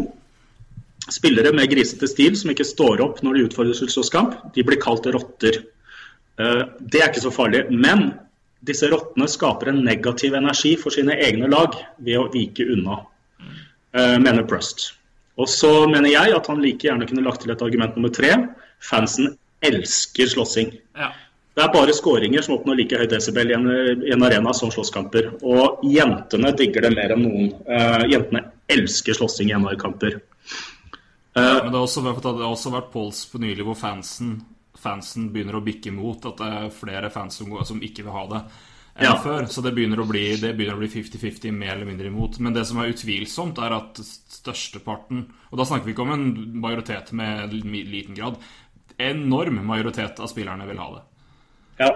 [1.12, 4.80] Spillere med grisete stil som ikke står opp når de utfordres til slåsskamp, de blir
[4.80, 5.58] kalt rotter.
[6.40, 7.66] Uh, Det er ikke så farlig.
[7.68, 8.14] Men
[8.64, 14.16] disse rottene skaper en negativ energi for sine egne lag ved å vike unna, uh,
[14.16, 14.94] mener Prust.
[15.36, 18.32] Og så mener jeg at han like gjerne kunne lagt til et argument nummer tre.
[18.80, 19.34] Fansen
[19.64, 20.72] elsker slåssing.
[20.98, 21.10] Ja.
[21.54, 23.58] Det er bare skåringer som oppnår like høy desibel i
[24.08, 25.28] i en arena som slåsskamper.
[25.46, 27.52] Og jentene digger det mer enn noen.
[27.68, 28.42] Uh, jentene
[28.74, 30.16] elsker slåssing i NHL-kamper.
[31.34, 34.36] Men det har også vært, det har også vært polls på nylig hvor fansen,
[34.78, 38.14] fansen begynner å bikke imot at det er flere fans som, går- som ikke vil
[38.14, 38.40] ha det
[38.94, 39.14] enn Ja.
[39.18, 39.46] før.
[39.50, 42.38] Så det begynner å bli 50-50 mer eller mindre imot.
[42.38, 46.60] Men det som er utvilsomt, er at størsteparten Og da snakker vi ikke om en
[46.60, 48.36] majoritet med liten grad.
[49.10, 51.02] Enorm majoritet av spillerne vil ha det.
[51.82, 51.90] Ja.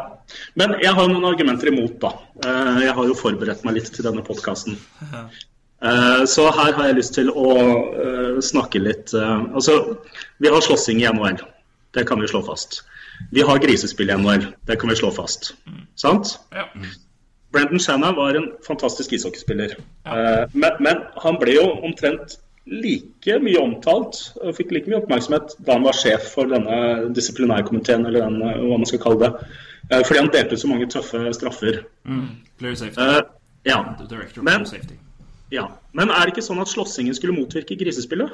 [0.59, 2.11] Men jeg har noen argumenter imot, da.
[2.45, 4.79] Eh, Jeg har jo forberedt meg litt til denne podkasten.
[6.27, 7.51] Så her har jeg lyst til å
[8.03, 9.77] eh, snakke litt eh, Altså,
[10.43, 11.39] vi har slåssing i NHL.
[11.95, 12.81] Det kan vi slå fast.
[13.31, 14.49] Vi har grisespill i NHL.
[14.67, 15.53] Det kan vi slå fast.
[15.95, 16.35] Sant?
[16.55, 16.67] Ja.
[17.55, 19.77] Brendan Shanna var en fantastisk ishockeyspiller.
[20.05, 20.19] Ja.
[20.53, 22.37] Men, men han ble jo omtrent
[22.71, 28.07] like mye omtalt og fikk like mye oppmerksomhet da han var sjef for denne disiplinærkomiteen,
[28.07, 29.49] eller den, eh, hva man skal kalle det.
[29.91, 31.83] Eh, Fordi han delte ut så mange tøffe straffer.
[32.59, 33.01] Player safety.
[33.01, 33.21] Uh,
[33.67, 33.83] Ja,
[34.43, 34.95] men- safety.
[35.53, 35.67] ja.
[35.93, 38.31] Men er det ikke sånn at slåssingen skulle motvirke grisespillet?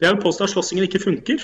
[0.00, 1.38] Det er jo påstå at slåssingen ikke funker.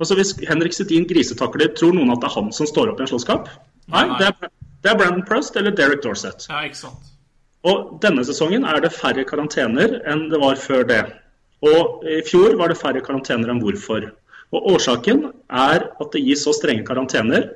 [0.00, 3.02] Altså Hvis Henrik Sedin grisetakler, tror noen at det er han som står opp i
[3.02, 3.48] en slåsskamp?
[3.88, 4.18] Nei, Nei.
[4.18, 4.48] det er,
[4.82, 6.46] det er Brandon Prust eller Derek Dorsett.
[6.48, 7.10] ja, ikke sant.
[7.68, 11.02] Og denne sesongen er det færre karantener enn det var før det.
[11.60, 14.06] Og i fjor var det færre karantener enn hvorfor.
[14.50, 17.50] Og årsaken er at det gis så strenge karantener,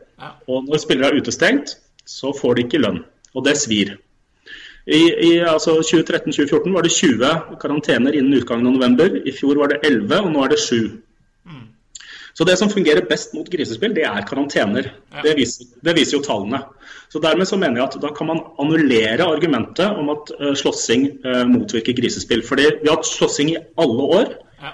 [0.47, 3.01] og når spillere er utestengt, så får de ikke lønn.
[3.35, 3.97] Og det svir.
[4.85, 9.17] I, i altså 2013-2014 var det 20 karantener innen utgangen av november.
[9.25, 10.77] I fjor var det 11, og nå er det 7.
[12.35, 14.89] Så det som fungerer best mot grisespill, det er karantener.
[15.15, 15.23] Ja.
[15.23, 16.65] Det, viser, det viser jo tallene.
[17.13, 21.07] Så dermed så mener jeg at da kan man annullere argumentet om at uh, slåssing
[21.23, 22.43] uh, motvirker grisespill.
[22.43, 24.33] Fordi vi har hatt slåssing i alle år,
[24.65, 24.73] Ja.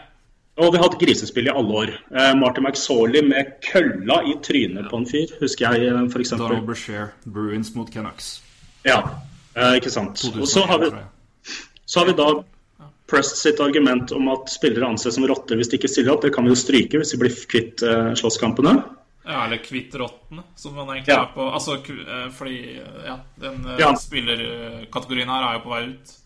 [0.57, 1.93] og vi har hatt grisespill i alle år.
[2.09, 6.33] Uh, Martin McSorley med kølla i trynet på en fyr, husker jeg f.eks.
[6.41, 8.39] Donald Brashear, Bruins mot Canucks.
[8.89, 9.03] Ja,
[9.53, 10.25] eh, ikke sant.
[10.33, 11.61] Og så har, vi, 2001, tror jeg.
[11.85, 12.29] så har vi da
[13.11, 16.23] Prest sitt argument om at spillere anses som rotter hvis de ikke stiller opp.
[16.23, 18.77] Det kan vi jo stryke hvis vi blir kvitt uh, slåsskampene.
[19.27, 21.23] Ja, eller kvitt rottene, som man egentlig Ja.
[21.27, 21.45] er på.
[21.55, 23.91] Altså, eh, fordi ja, den eh, Ja.
[23.95, 26.17] spillerkategorien her er jo på vei ut.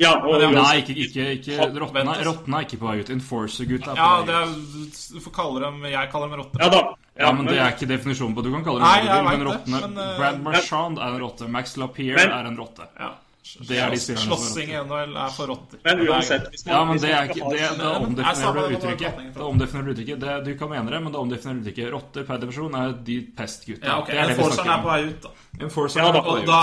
[0.00, 3.10] Ja, og Men er- Nei, ikke, ikke, ikke rottene, rottene er ikke på vei ut.
[3.10, 4.50] Enforcer-gutta er på Ja, vei ut.
[4.90, 6.58] er, du får kalle dem Jeg kaller dem rotter.
[6.60, 6.82] ja da.
[7.20, 9.98] Ja, men det er ikke definisjonen på Du kan kalle dem vil, men rottene men,
[9.98, 11.48] eh, Brad Marchand er en rotte.
[11.48, 12.86] Max Lapierre Men- er en rotte.
[12.98, 13.10] Ja.
[13.42, 15.80] Det er de spillerne som Slåssing i NHL er for rotter.
[15.84, 19.20] Men uansett Ja, men det er ikke det, det omdefinerer du uttrykket.
[19.34, 20.20] Det omdefinerer du uttrykket.
[20.20, 21.92] Det, du kan mene det, men det omdefinerer du uttrykket.
[21.94, 23.86] Rotter per definisjon er de pestgutta.
[23.86, 24.18] Ja, okay.
[24.20, 25.32] Er Enforceren er på vei ut, da.
[25.64, 26.60] Enforceren Ja, da, Og da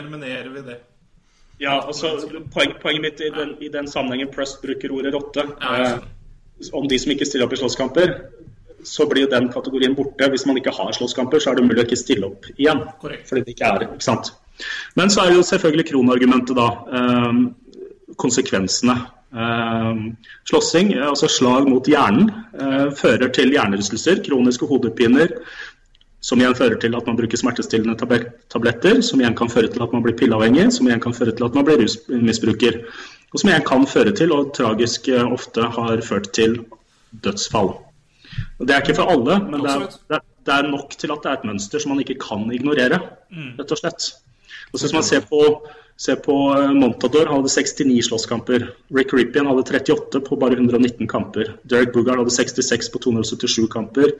[0.00, 0.78] eliminerer vi det.
[1.60, 2.16] Ja, altså,
[2.54, 6.88] poen, Poenget mitt i den, i den sammenhengen Prust bruker ordet rotte Ja, eh, Om
[6.88, 8.14] de som ikke stiller opp i slåsskamper,
[8.84, 10.26] så blir jo den kategorien borte.
[10.32, 12.82] Hvis man ikke har slåsskamper, så er det umulig å ikke stille opp igjen.
[13.00, 13.28] Korrekt.
[13.28, 14.32] Fordi det ikke er ikke sant?
[14.98, 16.68] Men så er jo selvfølgelig kronargumentet, da.
[16.98, 17.40] Eh,
[18.20, 18.98] konsekvensene.
[19.30, 19.96] Eh,
[20.50, 25.36] slåssing, altså slag mot hjernen, eh, fører til hjernerystelser, kroniske hodepiner,
[26.20, 27.94] som igjen fører til at man bruker smertestillende
[28.50, 31.46] tabletter, som igjen kan føre til at man blir pilleavhengig, som igjen kan føre til
[31.46, 32.80] at man blir rusmisbruker,
[33.30, 36.64] og som igjen kan føre til, og tragisk eh, ofte har ført til,
[37.10, 37.72] dødsfall.
[38.58, 41.10] Og Det er ikke for alle, men det er, det er, det er nok til
[41.14, 43.00] at det er et mønster som man ikke kan ignorere,
[43.58, 44.10] rett og slett.
[44.72, 45.40] Og så Hvis man ser på,
[45.96, 48.68] ser på eh, Montador, hadde 69 slåsskamper.
[48.96, 51.54] Rick Rippian hadde 38 på bare 119 kamper.
[51.70, 54.14] Derek Bugard hadde 66 på 277 kamper.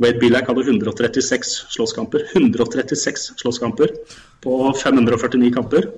[0.00, 2.28] Wade Billack hadde 136 slåsskamper.
[2.34, 3.96] 136 slåsskamper
[4.42, 5.90] på 549 kamper.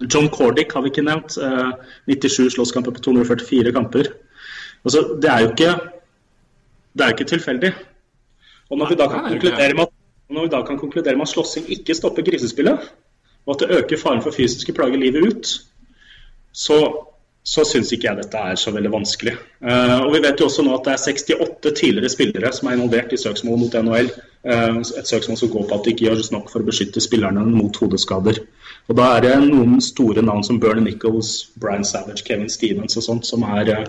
[0.00, 1.38] John Cordick har vi ikke nevnt.
[1.38, 1.70] eh,
[2.06, 4.12] 97 slåsskamper på 244 kamper.
[4.84, 5.72] Altså, det er jo ikke
[6.98, 7.72] det er ikke tilfeldig.
[8.70, 9.92] Og når vi da kan Nei, det ikke konkludere med at,
[10.28, 12.88] og når vi da kan konkludere med at slåssing ikke stopper grisespillet,
[13.48, 15.52] og at det øker faren for fysiske plager livet ut,
[16.52, 16.78] så,
[17.44, 19.34] så syns ikke jeg dette er så veldig vanskelig.
[19.64, 21.04] Uh, og Vi vet jo også nå at det er
[21.40, 24.10] 68 tidligere spillere som er involvert i søksmål mot NHL.
[24.44, 27.46] Uh, et søksmål som går på at det ikke gjøres nok for å beskytte spillerne
[27.48, 28.42] mot hodeskader.
[28.88, 33.04] Og Da er det noen store navn som Bernie Nichols, Brian Savage, Kevin Stevens og
[33.04, 33.88] sånt som er eh,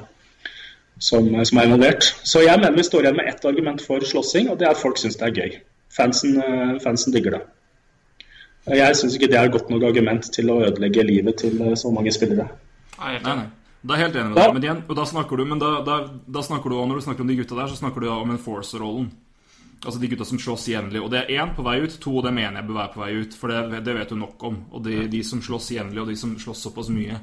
[1.00, 2.04] som, som er involvert.
[2.24, 4.82] Så jeg mener vi står igjen med ett argument for slåssing, og det er at
[4.82, 5.56] folk syns det er gøy.
[5.96, 7.42] Fansen, eh, fansen digger det.
[8.68, 11.76] Jeg syns ikke det er et godt nok argument til å ødelegge livet til eh,
[11.80, 12.50] så mange spillere.
[13.00, 13.46] Nei, helt Nei, enig.
[13.46, 13.56] nei.
[13.80, 14.54] Da er jeg helt enig med deg.
[14.54, 15.96] Men igjen, og da snakker du Men da, da,
[16.28, 19.10] da snakker du når du snakker om de gutta der, så snakker du om enforcer-rollen.
[19.80, 21.00] Altså de gutta som slåss jevnlig.
[21.00, 23.14] Og det er én på vei ut, to det mener jeg bør være på vei
[23.22, 23.38] ut.
[23.40, 24.58] For det, det vet du nok om.
[24.76, 27.22] Og de, de som slåss jevnlig, og de som slåss såpass mye.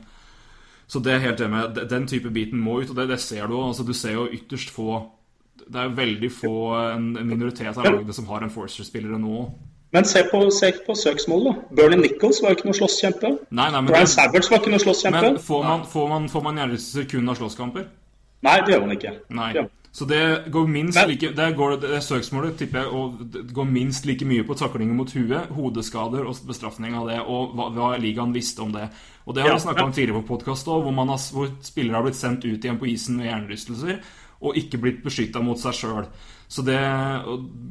[0.89, 1.83] Så det er helt enig med.
[1.93, 3.59] Den type biten må ut, og det, det ser du.
[3.61, 5.03] Altså, du ser jo ytterst få
[5.67, 6.55] Det er veldig få
[6.95, 9.45] en en minoritet av lagene som har enforcer-spillere nå.
[9.97, 11.77] Men se på, se på søksmålet, da.
[11.81, 13.31] Bernie Nichols var jo ikke noe slåsskjempe.
[13.57, 15.23] Nei, nei, Brian Savage var ikke noe slåsskjempe.
[15.31, 17.87] men får man, får man, får man hjernerystelser kun av slåsskamper?
[18.45, 19.13] Nei, det gjør man ikke.
[19.41, 19.51] Nei.
[19.57, 19.65] Ja.
[19.97, 20.21] Så det
[20.53, 24.27] går minst Men- like Det, går, det søksmålet tipper jeg og det går minst like
[24.29, 28.61] mye på taklinger mot huet, hodeskader og bestraffning av det, og hva, hva ligaen visste
[28.61, 28.91] om det.
[29.27, 31.97] Og det har Ja, vi snakka om tidligere på podkast òg, hvor, har- hvor spillere
[31.97, 33.99] har blitt sendt ut igjen på isen med hjernerystelser
[34.43, 36.05] og ikke blitt beskytta mot seg sjøl.
[36.47, 36.77] Så det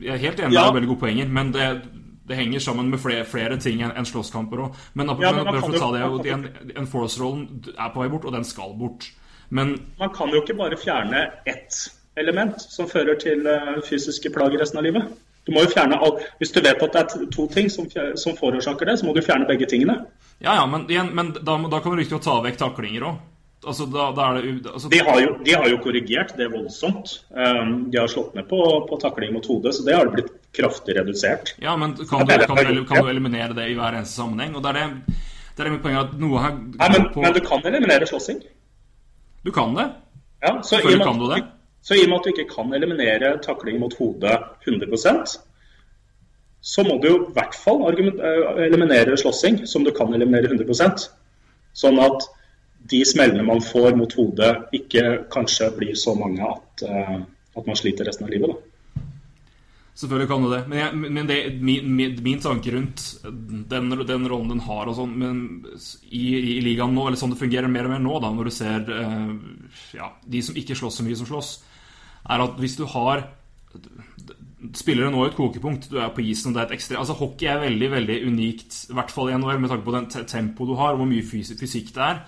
[0.01, 0.63] Jeg er helt enig, Ja.
[0.65, 1.81] det er veldig gode poenger, men det
[2.27, 4.79] det henger sammen med flere, flere ting enn en slåsskamper òg.
[4.93, 7.45] Men, Ja, men, men for å ta det, jo, en, en, Enforce-rollen
[7.75, 9.11] er på vei bort, og den skal bort.
[9.49, 11.77] Men Man kan jo ikke bare fjerne ett
[12.17, 15.13] element som fører til eh, fysiske plager resten av livet.
[15.45, 16.23] Du må jo fjerne alt.
[16.41, 17.85] Hvis du vet at det er to ting som,
[18.17, 19.99] som forårsaker det, så må du fjerne begge tingene.
[20.41, 23.21] Ja, ja, men, igjen, men da, da kan du riktig ta vekk taklinger òg.
[23.65, 27.15] Altså, da, da det altså, De har jo, de har jo korrigert det voldsomt.
[27.33, 28.59] Um, de har slått ned på,
[28.89, 31.55] på takling mot hodet, så det har blitt kraftig redusert.
[31.63, 34.55] Ja, men kan du, kan, du, kan du eliminere det i hver eneste sammenheng?
[34.55, 35.17] Og det er det,
[35.57, 38.43] det er poeng at noe her Nei, men, på men du kan eliminere slåssing.
[39.45, 39.89] Du kan det.
[40.45, 41.41] Ja, så, i kan du det.
[41.81, 44.37] så i og med at du ikke kan eliminere takling mot hodet
[44.67, 45.39] 100
[46.65, 51.05] så må du jo i hvert fall eh, eliminere slåssing, som du kan eliminere 100
[51.75, 52.25] Sånn at
[52.91, 55.03] de smellene man får mot hodet, ikke
[55.33, 57.19] kanskje blir så mange at, eh,
[57.57, 58.53] at man sliter resten av livet.
[58.53, 58.75] Da.
[59.95, 60.61] Selvfølgelig kan du det.
[60.67, 64.97] Men, jeg, men det, min, min, min tanke rundt den, den rollen den har og
[64.97, 65.37] sånn men
[66.09, 66.25] i,
[66.57, 68.91] i ligaen nå, eller sånn det fungerer mer og mer nå, da, når du ser
[68.91, 69.31] eh,
[69.95, 71.53] ja, de som ikke slåss så mye som slåss,
[72.27, 73.27] er at hvis du har
[74.75, 75.89] Spillere nå et kokepunkt.
[75.91, 78.95] Du er på isen, det er et ekstra Altså Hockey er veldig veldig unikt, i
[78.97, 81.25] hvert fall i NHL, med tanke på den te- tempoet du har, og hvor mye
[81.27, 82.23] fysikk det er.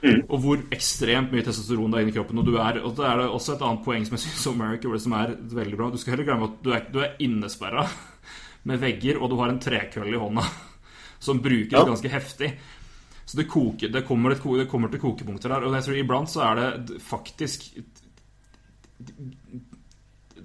[0.00, 2.40] Og hvor ekstremt mye testosteron det er inni kroppen.
[2.40, 4.88] Og, du er, og det er det også et annet poeng som jeg syns America
[4.88, 5.90] gjorde, som er veldig bra.
[5.92, 7.84] Du skal heller glemme at du er, du er innesperra
[8.70, 10.44] med vegger, og du har en trekølle i hånda
[11.26, 11.84] som brukes Ja.
[11.84, 12.54] ganske heftig.
[13.28, 15.66] Så det, koker, det, kommer et, det kommer til kokepunkter der.
[15.68, 17.70] Og jeg tror iblant så er det faktisk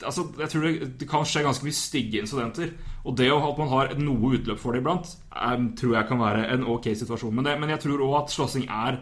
[0.04, 2.74] Altså, jeg tror det, det kan skje ganske mye stygge incidenter.
[3.08, 6.42] Og det at man har noe utløp for det iblant, er, tror jeg kan være
[6.52, 7.32] en ok situasjon.
[7.36, 9.00] Men, men jeg tror òg at slåssing er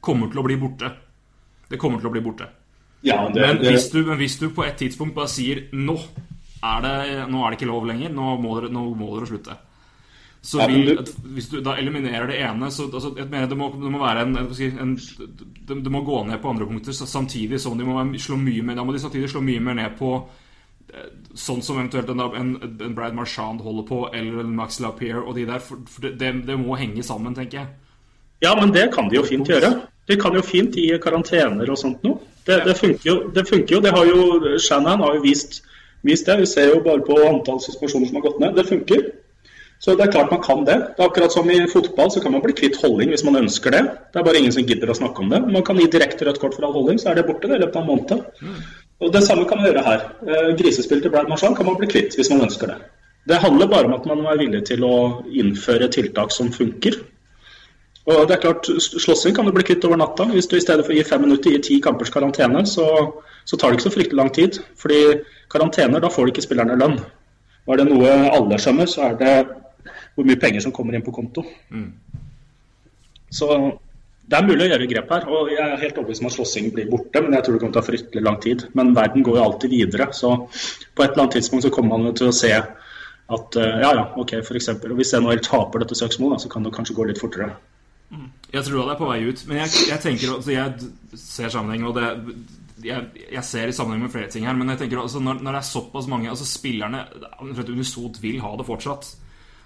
[0.00, 0.90] kommer til å bli borte.
[1.68, 2.48] Det kommer til å bli borte.
[3.06, 5.94] Ja, det, Men hvis du, men hvis du på et tidspunkt bare sier nå
[6.66, 6.94] er det,
[7.30, 9.54] nå er det ikke lov lenger, nå må dere, nå må dere slutte.
[10.42, 13.90] Så du- Hvis du da eliminerer det ene så altså, jeg mener det, må, det
[13.90, 17.84] må være en, jeg en det, må gå ned på andre punkter samtidig som de
[17.84, 20.12] må slå mye mer Da må de samtidig slå mye mer ned på
[20.94, 25.24] eh, sånn som eventuelt en, en, en Brad Marchand holder på, eller en Max Lapierre
[25.26, 25.58] og de der.
[25.58, 27.68] For, for det, det, det må henge sammen, tenker jeg.
[28.44, 29.72] Ja, men det kan de jo fint gjøre.
[30.08, 32.20] De kan jo fint gi karantener og sånt noe.
[32.46, 33.80] Det, det, funker, jo, det funker jo.
[33.84, 35.62] Det har jo Shannon har jo vist,
[36.06, 36.38] vist det.
[36.40, 38.54] Vi ser jo bare på antall suspensjoner som har gått ned.
[38.56, 39.08] Det funker.
[39.78, 40.76] Så det er klart man kan det.
[40.96, 43.74] Det er akkurat som i fotball, så kan man bli kvitt holding hvis man ønsker
[43.74, 43.82] det.
[44.12, 45.42] Det er bare ingen som gidder å snakke om det.
[45.46, 47.62] Man kan gi direkte rødt kort for all holding, så er det borte det i
[47.62, 48.64] løpet av en måned.
[48.98, 50.08] Og Det samme kan man gjøre her.
[50.26, 52.78] Eh, Grisespill til Brad Marchand kan man bli kvitt hvis man ønsker det.
[53.28, 54.96] Det handler bare om at man er villig til å
[55.30, 56.98] innføre tiltak som funker.
[58.08, 60.24] Og det er klart, Slåssing kan du bli kvitt over natta.
[60.32, 62.86] Hvis du i stedet for å gi fem minutter gir ti kampers karantene, så,
[63.44, 64.60] så tar det ikke så fryktelig lang tid.
[64.80, 65.00] Fordi
[65.52, 66.96] karantener, da får du ikke spillerne lønn.
[67.66, 69.34] Og er det noe alle skjønner, så er det
[70.16, 71.44] hvor mye penger som kommer inn på konto.
[73.34, 73.52] Så
[74.28, 75.28] det er mulig å gjøre grep her.
[75.28, 77.76] Og jeg er helt overbevist om at slåssing blir borte, men jeg tror det kommer
[77.76, 78.66] til å ta fryktelig lang tid.
[78.78, 82.16] Men verden går jo alltid videre, så på et eller annet tidspunkt så kommer man
[82.16, 86.48] til å se at eh, ja, ja, ok, eksempel, Hvis nå taper dette søksmålet, så
[86.48, 87.52] kan det kanskje gå litt fortere.
[88.08, 91.84] Jeg tror det er på vei ut, men jeg, jeg tenker altså jeg ser sammenheng,
[91.88, 92.06] og det
[92.84, 95.56] jeg, jeg ser i sammenheng med flere ting her, men jeg tenker altså når, når
[95.56, 97.04] det er såpass mange altså Spillerne
[97.40, 99.10] unisont vil ha det fortsatt.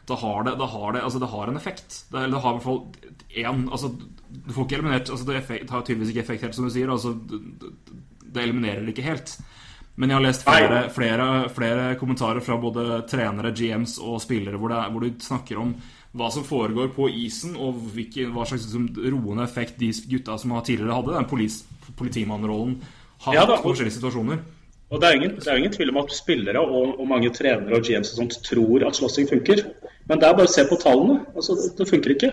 [0.08, 1.98] Da har det, da har det, altså det har en effekt.
[2.10, 2.80] Det, eller det har i hvert fall
[3.42, 3.92] én altså,
[4.28, 6.90] Du får ikke eliminert altså Det effekt, har tydeligvis ikke effekt helt, som du sier.
[6.90, 9.36] Altså, det, eliminerer det ikke helt.
[9.94, 14.72] Men jeg har lest flere, flere, flere kommentarer fra både trenere, GMs og spillere hvor,
[14.72, 15.74] det hvor du snakker om
[16.14, 20.52] hva som foregår på isen, og hvilken, hva slags liksom, roende effekt de gutta som
[20.60, 21.62] tidligere hadde den polis,
[21.96, 22.76] politimannrollen,
[23.24, 24.38] har Ja hatt da, og- forskjellige situasjoner.
[24.92, 27.78] Og Det er ingen, det er ingen tvil om at spillere og, og mange trenere
[27.78, 29.62] og GMs og sånt tror at slåssing funker.
[30.06, 31.22] Men det er bare å se på tallene.
[31.34, 32.32] Altså, det, det funker ikke.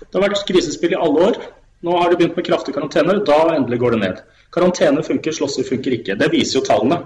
[0.00, 1.36] Det har vært krisespill i alle år.
[1.84, 3.20] Nå har det begynt med kraftige karantener.
[3.26, 4.22] Da endelig går det ned.
[4.56, 6.16] Karantene funker, slåssing funker ikke.
[6.16, 7.02] Det viser jo tallene.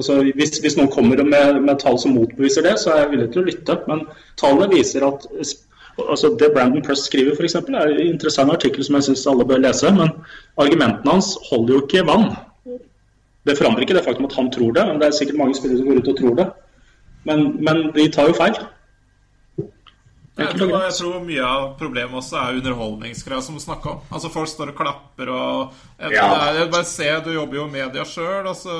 [0.00, 3.28] Altså, hvis, hvis noen kommer med, med tall som motbeviser det, så er jeg villig
[3.32, 3.76] til å lytte.
[3.90, 4.06] Men
[4.40, 5.26] tallene viser at
[6.00, 9.60] altså Det Brandon Press skriver, f.eks., er en interessant artikkel som jeg syns alle bør
[9.60, 9.92] lese.
[9.92, 10.14] Men
[10.56, 12.30] argumentene hans holder jo ikke vann.
[13.44, 14.86] Det forandrer ikke det faktum at han tror det.
[14.86, 16.46] men Det er sikkert mange spillere som går ut og tror det.
[17.28, 18.56] Men, men de tar jo feil.
[20.32, 23.98] Jeg tror, jeg tror mye av problemet også er underholdningsgreia som du snakka om.
[24.08, 26.30] Altså Folk står og klapper og Ja.
[26.72, 28.48] Bare se, du jobber jo i media sjøl.
[28.48, 28.78] Altså,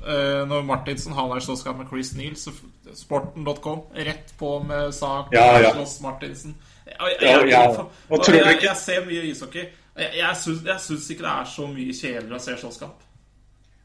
[0.00, 2.54] når Martinsen har er slåsskamp med Chris Neal, så
[2.96, 5.74] sporten.com, rett på med sak Ja, ja.
[5.76, 6.54] slåss Martinsen.
[6.86, 9.68] Jeg, jeg, jeg, jeg, ser mye ishockey.
[9.98, 13.06] Jeg, jeg, syns, ikke det er så mye kjedeligere å se slåsskamp.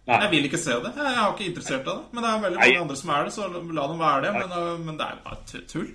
[0.05, 0.91] Jeg vil ikke se det.
[0.97, 1.97] Jeg, har ikke interessert i det.
[2.13, 4.33] Men det er veldig mange andre som er det, så la dem være det.
[4.35, 5.89] Men, øh, men det er bare tull.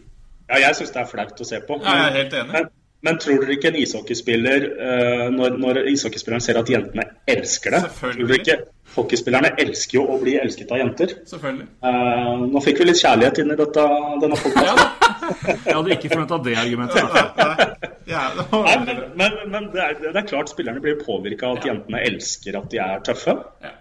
[0.50, 1.78] Ja, jeg syns det er flaut å se på.
[1.84, 2.54] Ja, jeg er helt enig.
[2.56, 2.68] Men,
[3.06, 7.84] men tror dere ikke en ishockeyspiller eh, når, når ishockeyspilleren ser at jentene elsker det
[7.86, 8.26] Selvfølgelig.
[8.26, 8.58] Tror dere ikke
[8.96, 11.12] Hockeyspillerne elsker jo å bli elsket av jenter.
[11.30, 11.66] Selvfølgelig.
[11.86, 13.84] Eh, nå fikk vi litt kjærlighet inn i dette,
[14.24, 15.60] denne Ja, podkasten.
[15.68, 17.86] Jeg hadde ikke forventa det argumentet.
[18.10, 21.68] Ja, Nei, men, men, men det, er, det er klart spillerne blir påvirka av at
[21.68, 23.36] jentene elsker at de er tøffe.
[23.62, 23.72] Ja.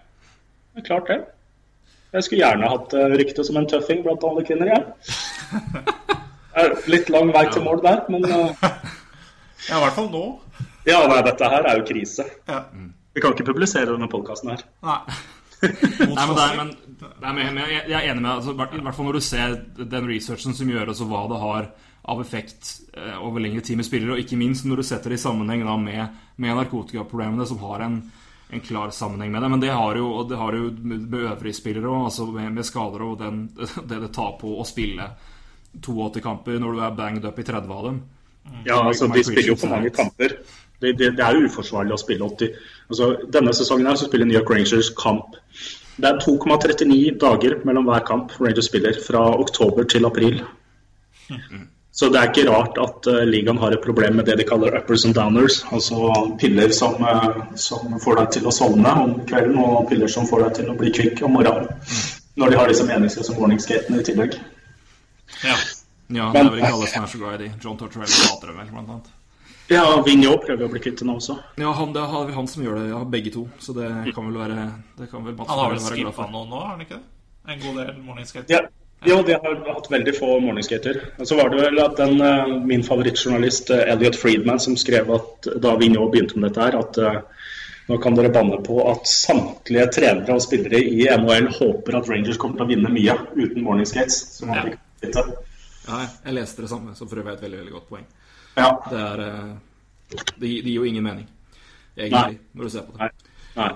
[0.75, 1.19] Det er klart det.
[2.13, 4.85] Jeg skulle gjerne hatt uh, rykte som en tøffing blant alle kvinner, jeg.
[6.59, 8.49] Er Litt lang vei til mål der, men uh...
[9.69, 10.23] Ja, i hvert fall nå.
[10.87, 12.25] ja, nei, dette her er jo krise.
[12.49, 12.63] Ja.
[13.19, 14.61] Vi kan ikke publisere denne podkasten her.
[14.87, 14.99] Nei.
[15.59, 16.69] Nei, men, det er, men,
[17.19, 20.05] er med, jeg, jeg er enig med altså, I hvert fall når du ser den
[20.07, 21.67] researchen som gjøres, og hva det har
[22.13, 25.17] av effekt eh, over lengre tid med spillere, og ikke minst når du setter det
[25.19, 27.97] i sammenheng da, med, med narkotikaproblemene, som har en,
[28.55, 29.51] en klar sammenheng med det.
[29.51, 32.69] Men det har jo, det har jo med med øvrige spillere òg, altså med, med
[32.69, 33.43] skader og den,
[33.91, 35.11] det det tar på å spille
[35.75, 37.99] 82 kamper når du er banged up i 30 av dem.
[38.63, 40.39] Ja, altså De spiller jo for mange kamper.
[40.79, 42.53] Det, det, det er uforsvarlig å spille 80.
[42.89, 45.35] Altså, denne sesongen her så spiller New York Rangers kamp.
[45.99, 50.39] Det er 2,39 dager mellom hver kamp Rangers spiller, fra oktober til april.
[51.99, 54.77] Så det er ikke rart at uh, ligaen har et problem med det de kaller
[54.77, 55.57] uppers and downers.
[55.75, 60.27] Altså piller som, eh, som får deg til å sovne om kvelden, og piller som
[60.29, 61.67] får deg til å bli kvikk om morgenen.
[62.39, 64.39] Når de har disse meningsløse morningskatene i tillegg.
[65.43, 65.57] Ja.
[66.09, 67.49] Ja, det er vel ikke alle som er så glad i de.
[67.61, 69.09] John Tortorella hater dem vel, blant annet.
[69.69, 71.35] Ja, Vinjo prøver å bli kvitt henne også.
[71.61, 73.45] Ja, han, det er vi han som gjør det, ja, begge to.
[73.61, 74.63] Så det kan vel være
[74.97, 77.05] Det kan vel Han har vel skippa noen nå, har han ikke det?
[77.49, 78.53] En god del morgenskater?
[78.53, 78.61] Ja.
[79.07, 80.97] Jo, de har hatt veldig få morningskater.
[81.23, 85.47] Så var det vel at den, eh, min favorittjournalist eh, Elliot Friedman som skrev at
[85.63, 87.21] da Vinjo begynte med dette her, at eh,
[87.87, 92.37] nå kan dere banne på at samtlige trenere og spillere i NHL håper at Rangers
[92.41, 94.19] kommer til å vinne mye uten morningskates.
[94.35, 94.63] Som han Ja.
[94.67, 95.23] fikk vite.
[95.87, 98.05] Ja, jeg leste det samme, som for øvrig er et veldig veldig godt poeng.
[98.59, 98.69] Ja.
[98.89, 101.27] Det er eh, Det gir jo ingen mening,
[101.95, 102.39] egentlig, Nei.
[102.57, 103.09] når du ser på det.
[103.09, 103.11] Nei.
[103.59, 103.71] Nei.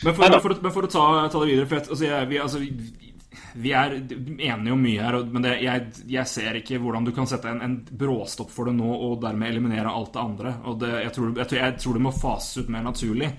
[0.00, 2.38] Men for, men for, men for å ta, ta det videre for altså, jeg, vi,
[2.40, 2.70] altså, vi,
[3.60, 7.28] vi er enige om mye her, men det, jeg, jeg ser ikke hvordan du kan
[7.28, 10.54] sette en, en bråstopp for det nå og dermed eliminere alt det andre.
[10.80, 13.30] Det, jeg, tror, jeg, tror, jeg tror det må fases ut mer naturlig.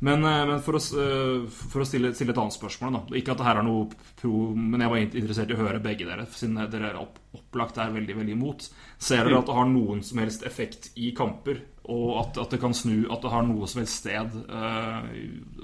[0.00, 3.00] Men, eh, men for, å, eh, for å stille, stille et annet spørsmål da.
[3.18, 3.88] Ikke at det her er noe
[4.20, 7.80] pro, men jeg var interessert i å høre begge dere, siden dere er opp, opplagt
[7.82, 8.68] er veldig veldig imot.
[9.02, 12.60] Ser dere at det har noen som helst effekt i kamper, og at, at det
[12.62, 15.10] kan snu, at det har noe som helst sted, eh,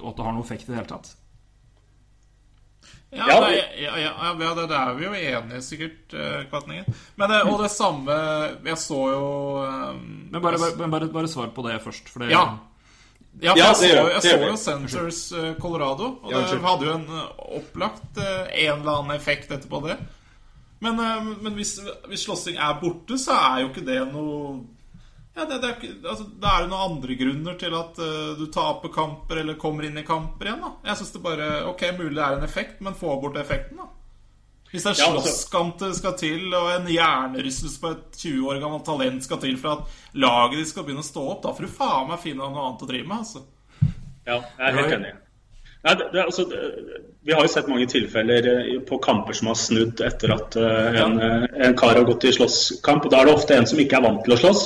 [0.01, 1.15] og at det har noe effekt i det hele tatt?
[3.15, 6.15] Ja, Ja, det, ja, ja, ja, det, det er vi jo enige sikkert,
[6.51, 6.89] Kvatningen.
[7.15, 8.17] Men det, og det samme
[8.67, 9.29] Jeg så jo
[9.63, 10.01] um,
[10.33, 12.11] Men bare, bare, bare, bare svar på det først.
[12.11, 12.49] For det, Ja.
[13.43, 14.57] Ja, for Ja, jeg, så, gjør- jeg så jo.
[14.57, 19.17] Centers eh, Colorado, og Ja, det hadde jo en eh, opplagt eh, en eller annen
[19.17, 19.99] effekt etterpå det.
[20.85, 20.97] Men,
[21.43, 21.79] men hvis,
[22.11, 24.61] hvis slåssing er borte, så er jo ikke det noe
[25.35, 28.45] ja, det, det er, altså, det er det noen andre grunner til at uh, du
[28.55, 30.61] taper kamper eller kommer inn i kamper igjen.
[30.63, 33.81] da Jeg synes det bare Ok, mulig det er en effekt, men få bort effekten,
[33.83, 33.89] da.
[34.75, 38.61] Hvis det er altså- slåsskamp det skal til, og en hjernerystelse på et 20 år
[38.61, 41.69] gammelt talent skal til for at laget ditt skal begynne å stå opp, da får
[41.69, 43.19] du faen meg finne noe annet å drive med.
[43.19, 43.45] altså
[44.27, 45.13] Ja, jeg er helt enig.
[45.85, 46.59] Nei, det, det, altså, det,
[47.23, 50.97] vi har jo sett mange tilfeller eh, på kamper som har snudd etter at uh,
[51.05, 53.05] en, eh, en kar har gått i slåsskamp.
[53.05, 54.65] og Da er det ofte en som ikke er vant til å slåss,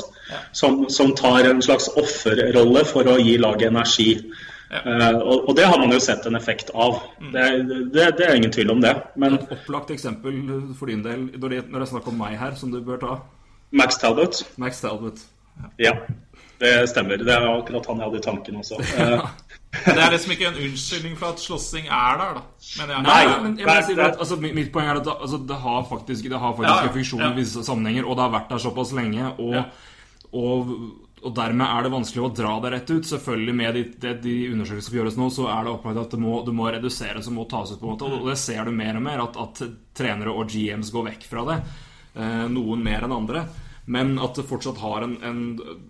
[0.57, 4.13] som, som tar en slags offerrolle for å gi laget energi.
[4.71, 6.99] Eh, og, og det har man jo sett en effekt av.
[7.33, 7.45] Det,
[7.95, 8.95] det, det er ingen tvil om det.
[9.17, 10.39] Men Et opplagt eksempel
[10.77, 13.01] for din del når det, når det er snakk om meg her, som du bør
[13.01, 13.17] ta.
[13.73, 15.21] Max Talbot Max Talbot.
[15.81, 15.93] Ja,
[16.61, 17.19] det stemmer.
[17.19, 18.79] Det er akkurat han jeg hadde i tanken også.
[19.69, 22.43] Eh, Det er liksom ikke en unnskyldning for at slåssing er der, da.
[22.79, 25.41] Men jeg, Nei, men jeg nei, bare at altså, mitt poeng er at det, altså,
[25.51, 27.29] det har faktisk, det har faktisk Ja, ja, en funksjon ja.
[27.29, 29.27] i visse sammenhenger, og det har vært der såpass lenge.
[29.37, 29.67] Og, Ja.
[30.33, 30.73] og,
[31.23, 33.07] og dermed er det vanskelig å dra det rett ut.
[33.09, 36.21] Selvfølgelig Med de, de, de undersøkelser som gjøres nå, så er det opplagt at det
[36.23, 37.81] må, det må reduseres og må tas ut.
[37.81, 39.63] på en måte Og det ser du mer og mer, at, at
[39.99, 41.59] trenere og GMs går vekk fra det.
[42.15, 43.45] Eh, noen mer enn andre.
[43.89, 45.43] Men at det fortsatt har en, en,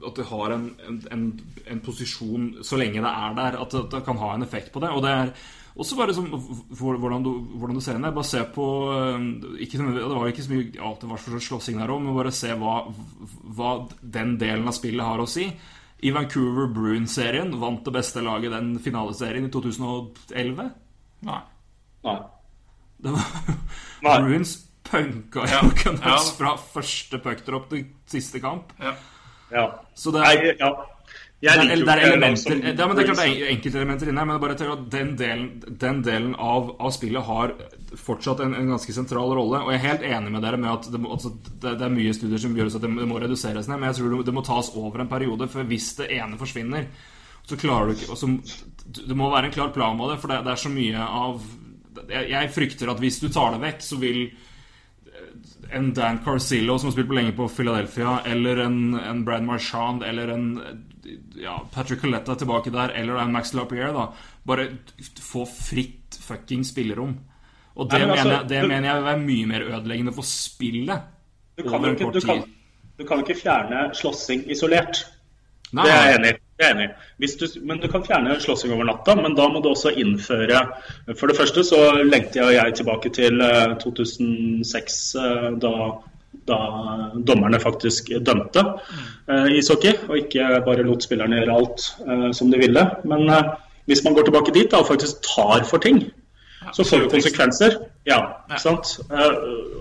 [0.06, 0.66] at det har en,
[1.10, 1.22] en,
[1.66, 4.70] en, posisjon så lenge det er der, at det, at det kan ha en effekt
[4.74, 4.92] på det.
[4.94, 5.32] Og det er,
[5.78, 6.26] Også bare som,
[6.74, 8.10] hvordan, du, hvordan du ser henne.
[8.14, 9.26] Bare se på eh,
[9.62, 12.16] ikke, Det var jo ikke så mye ja, det var for slåssing der òg, men
[12.16, 12.80] bare se hva,
[13.58, 15.46] hva den delen av spillet har å si.
[15.98, 20.70] I Vancouver Bruins-serien vant det beste laget den finaleserien i 2011.
[21.26, 21.42] Nei.
[22.06, 22.18] Nei.
[23.02, 23.30] Det var
[24.02, 24.18] Nei.
[24.24, 24.56] Bruins
[24.90, 25.60] punka Ja.
[25.62, 26.36] jo Canucks Ja.
[26.38, 28.72] fra første puckdrop til siste kamp.
[28.80, 28.94] Ja.
[29.52, 29.66] Ja.
[29.96, 30.70] Så det Nei, er, ja.
[31.40, 33.52] det Jeg er, liker det er elementer som ja, men Det er klart det er
[33.54, 35.46] enkeltelementer inne her, men jeg bare tenker at den delen,
[35.84, 37.52] den delen av, av spillet har
[37.96, 39.60] fortsatt en, en ganske sentral rolle.
[39.64, 41.30] Og jeg er helt enig med dere med at det, altså,
[41.62, 43.88] det, det er mye studier som gjør at det, må- det må reduseres ned, men
[43.92, 45.48] jeg tror det, det må tas over en periode.
[45.48, 46.90] For hvis det ene forsvinner,
[47.48, 48.52] så klarer du ikke og
[49.08, 51.40] Det må være en klar plan med det, for det, det er så mye av
[52.10, 54.20] jeg, jeg frykter at hvis du tar det vekk, så vil
[55.72, 60.02] en Dan Carcillo som har spilt på lenge på Philadelphia, eller en, en Brad Marchand,
[60.04, 60.46] eller en
[61.36, 64.08] ja, Patrick Coletta tilbake der, eller en Max Lapierre, da
[64.48, 64.68] bare
[65.20, 67.14] få fritt fucking spillerom.
[67.78, 69.66] Og det, Nei, men altså, mener, jeg, det du- mener jeg vil være mye mer
[69.68, 71.00] ødeleggende for spillet
[71.58, 72.42] Du kan, over ikke, du, kan,
[72.98, 75.04] du kan ikke fjerne slåssing isolert.
[75.72, 76.38] Nei, Det er jeg enig i.
[76.58, 79.60] Det er jeg enig du, men du kan fjerne slåssing over natta, men da må
[79.62, 80.64] du også innføre
[81.14, 85.72] For det første så lengter jeg, og jeg tilbake til eh, 2006, eh, da,
[86.50, 86.58] da
[87.30, 88.64] dommerne faktisk dømte
[89.30, 92.84] eh, ishockey, og ikke bare lot spillerne gjøre alt eh, som de ville.
[93.06, 93.54] Men eh,
[93.86, 96.08] hvis man går tilbake dit da, og faktisk tar for ting,
[96.72, 97.76] så får du konsekvenser.
[98.04, 98.18] Ja,
[98.58, 98.98] sant?
[99.10, 99.32] Eh,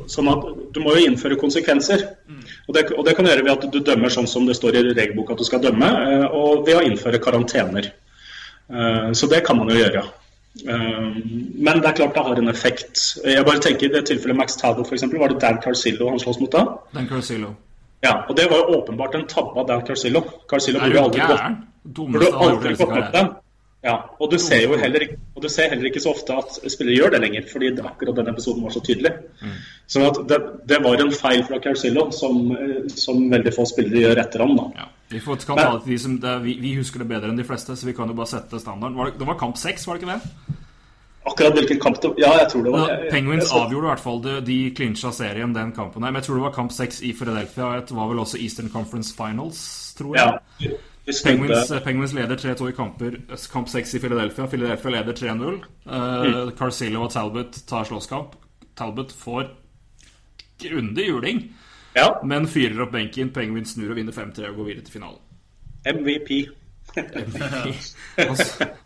[0.08, 0.44] Sånn at
[0.74, 2.04] du må jo innføre konsekvenser.
[2.68, 4.76] Og det, og det kan du gjøre ved at du dømmer sånn som det står
[4.76, 7.92] i regelboka at du skal dømme, eh, og ved å innføre karantener.
[8.70, 10.04] Eh, Så det kan man jo gjøre.
[10.66, 13.02] Men det er klart det har en effekt.
[13.24, 16.40] Jeg bare tenker I det tilfellet Max for eksempel, var det Dan Carcillo han slåss
[16.40, 16.64] mot da?
[16.94, 17.56] Dan Carcillo.
[18.04, 20.22] Ja, og det var jo åpenbart en tabbe av Dan Carcillo.
[20.50, 23.12] Carcillo burde du aldri gått burde aldri gått karriere.
[23.14, 23.30] den.
[23.86, 25.04] Ja, og du ser jo heller,
[25.40, 28.28] du ser heller ikke så ofte at spillere gjør det lenger, fordi det- akkurat den
[28.34, 29.12] episoden var så tydelig.
[29.42, 29.52] Mm.
[29.88, 32.58] Så at det, det var en feil fra Carcillo som,
[32.90, 34.58] som veldig få spillere gjør etter ham.
[34.76, 34.88] Ja.
[35.10, 37.86] Vi får, Men, de som det, vi, vi husker det bedre enn de fleste, så
[37.86, 38.98] vi kan jo bare sette standarden.
[38.98, 40.56] Var det, det var kamp seks, var det ikke det?
[41.28, 44.04] Akkurat hvilken kamp det Ja, jeg tror det var Ja, Penguins så- avgjorde i hvert
[44.04, 44.46] fall det.
[44.46, 46.12] De clincha serien den kampen her.
[46.12, 47.80] Men jeg tror det var kamp seks i Philadelphia.
[47.82, 50.40] Det var vel også Eastern Conference Finals, tror jeg.
[50.60, 50.70] Ja,
[51.24, 53.20] Penguins, eh, Penguins leder 3-2 i kamper.
[53.52, 54.48] Kamp 6 i Philadelphia.
[54.48, 55.62] Philadelphia leder 3-0.
[55.86, 58.36] Uh, Carcillo og Talbot tar slåsskamp.
[58.76, 59.48] Talbot får
[60.62, 61.54] grundig juling,
[61.96, 63.30] Ja, men fyrer opp benken.
[63.34, 65.22] Penguins snur og vinner 5-3 og går videre til finalen.
[65.88, 66.50] MVP.
[66.98, 68.36] Han,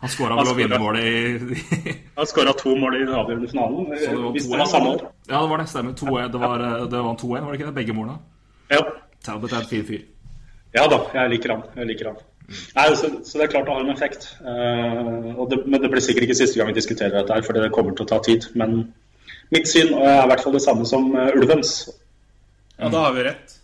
[0.00, 3.86] han skåra vel og vinnermålet i Han skåra to mål i den avgjørende finalen.
[3.98, 5.04] Så det var Hvis det var samme år.
[5.28, 5.68] Ja, det var det.
[5.68, 5.92] Stemmer.
[5.92, 6.32] 2-1.
[6.32, 7.74] Det var, eh, det var 2-1, var det ikke det?
[7.74, 8.18] Begge målene.
[8.70, 8.82] Ja.
[9.24, 10.02] Talbot er et fin fyr.
[10.74, 11.64] Ja da, jeg liker han.
[11.76, 12.20] Jeg liker han.
[12.76, 14.26] Nei, så, så det er klart det har en effekt.
[14.44, 17.62] Uh, og det, men det blir sikkert ikke siste gang vi diskuterer dette, her, fordi
[17.64, 18.48] det kommer til å ta tid.
[18.58, 18.78] Men
[19.54, 21.74] mitt syn er i hvert fall det samme som eh, ulvens.
[22.78, 23.58] Ja, da har vi rett.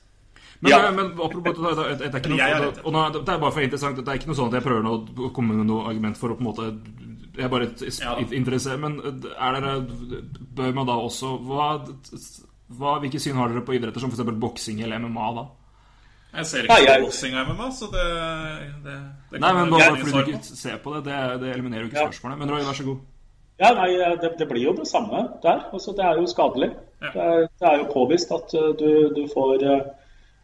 [0.60, 0.78] Men, Ja.
[0.88, 2.80] eh, men apropos det, det, det, er ikke noe, rett.
[2.84, 4.88] og nå, det er bare for interessant Det er ikke noe sånn at jeg prøver
[4.90, 6.66] å komme med noe argument for å på en måte
[7.38, 7.68] Jeg er bare
[8.02, 8.16] Ja.
[8.34, 9.76] interessert Men er dere
[10.58, 11.68] Bør man da også hva,
[12.74, 14.34] hva, Hvilke syn har dere på idretter som f.eks.
[14.34, 15.46] boksing eller MMA, da?
[16.36, 18.06] Jeg ser ikke på boksing her med meg, så det,
[18.84, 18.96] det,
[19.32, 22.00] det Nei, men bare fordi du ikke ser på det, det, det eliminerer jo ikke
[22.02, 22.08] Ja.
[22.10, 22.38] spørsmålet.
[22.42, 22.98] Men Roy, vær så god.
[23.58, 25.64] Ja, nei, eh, det, det blir jo det samme der.
[25.72, 26.68] Altså, det er jo skadelig.
[27.02, 27.10] Ja.
[27.14, 29.88] Det, er, det er jo påvist at eh, du, du får eh,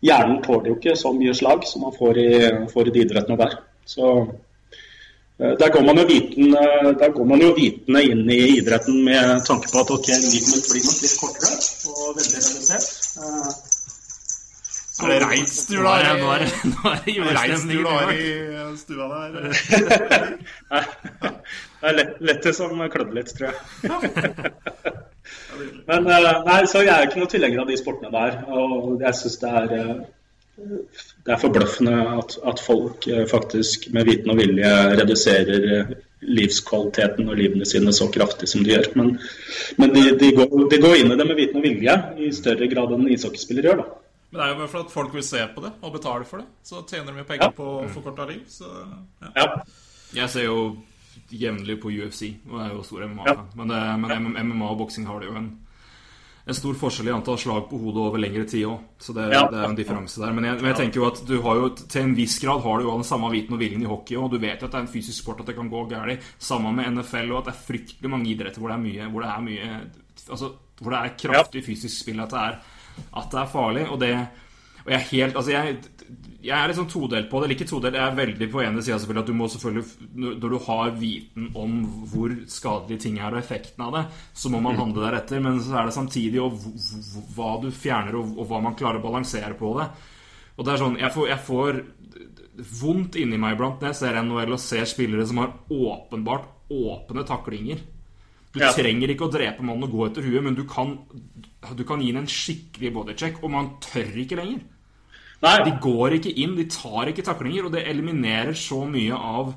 [0.04, 2.32] Hjernen tåler jo ikke så mye slag som man får i,
[2.72, 3.54] får i de idrettene der.
[3.88, 4.08] Så
[5.38, 9.40] der går, man jo viten, eh, der går man jo vitende inn i idretten med
[9.48, 11.56] tanke på at ok, livet mitt blir nok litt kortere
[11.92, 13.73] og veldig redusert.
[14.94, 15.88] Eh, Er det reinsdyr du da?
[15.98, 16.38] er nå er
[17.04, 18.16] det, julestemning i du har i
[18.78, 19.30] stua der?
[21.84, 23.56] Det er lett, lett som klødde litt, tror jeg.
[25.90, 28.32] Men eh, nei, så jeg er ikke noen tilhenger av de sportene der.
[28.54, 29.96] Og jeg syns det er eh,
[31.26, 34.70] det er forbløffende at, at folk eh, faktisk med viten og vilje
[35.02, 35.60] reduserer
[36.24, 38.86] livskvaliteten og livene sine så kraftig som de gjør.
[38.96, 39.18] Men,
[39.82, 42.66] men de, de, går, de går inn i det med viten og vilje i større
[42.70, 43.80] grad enn ishockeyspillere gjør.
[43.82, 43.86] da.
[44.34, 46.42] Men det er jo bare for at folk vil se på det og betale for
[46.42, 46.46] det.
[46.66, 47.50] Så tjener de jo penger Ja.
[47.54, 48.40] på forkorta liv.
[48.50, 48.66] Så
[49.22, 49.28] ja.
[49.38, 49.62] Ja.
[50.14, 50.56] Jeg ser jo
[51.30, 53.46] jevnlig på UFC, og er jo stor MMA-fan.
[53.54, 55.46] Men, det, men MMA og boksing har det jo en,
[56.46, 58.82] en stor forskjell i antall slag på hodet over lengre tid òg.
[58.98, 59.44] Så det, Ja.
[59.48, 60.32] det er en differanse der.
[60.34, 62.78] Men jeg, men jeg tenker jo at du har jo til en viss grad har
[62.82, 64.30] du jo den samme viten og viljen i hockey òg.
[64.34, 66.20] Du vet jo at det er en fysisk sport, at det kan gå galt.
[66.42, 69.22] Sammen med NFL, og at det er fryktelig mange idretter hvor det er mye, hvor
[69.22, 69.90] det er mye
[70.30, 72.20] Altså, hvor det er kraftig fysisk spill.
[72.20, 72.54] At det er,
[73.14, 73.86] at det er farlig.
[73.90, 74.14] Og det
[74.84, 75.78] og jeg er helt Altså, jeg
[76.44, 77.46] jeg er litt sånn todelt på det.
[77.46, 80.50] Eller ikke todelt, jeg er veldig på ene sida selvfølgelig at du må selvfølgelig Når
[80.52, 81.78] du har viten om
[82.12, 84.02] hvor skadelige ting er og effekten av det,
[84.36, 85.40] så må man handle deretter.
[85.40, 86.58] Men så er det samtidig og
[87.34, 89.88] hva du fjerner, og, og hva man klarer å balansere på det.
[90.58, 91.80] Og det er sånn, Jeg får, jeg får
[92.84, 97.24] vondt inni meg iblant når jeg ser NHL og ser spillere som har åpenbart åpne
[97.26, 97.80] taklinger.
[98.54, 98.70] Du Ja.
[98.72, 100.98] trenger ikke å drepe mannen og gå etter huet, men du kan,
[101.72, 104.64] du kan gi den en skikkelig bodycheck, og man tør ikke lenger.
[105.44, 109.54] Nei, De går ikke inn, de tar ikke taklinger, og det eliminerer så mye av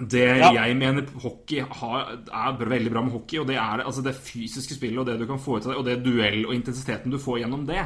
[0.00, 0.52] det Ja.
[0.54, 4.74] jeg mener hockey har, er veldig bra med hockey, og det er altså det fysiske
[4.74, 7.18] spillet og det du kan få ut av det, og det duell og intensiteten du
[7.18, 7.82] får gjennom det.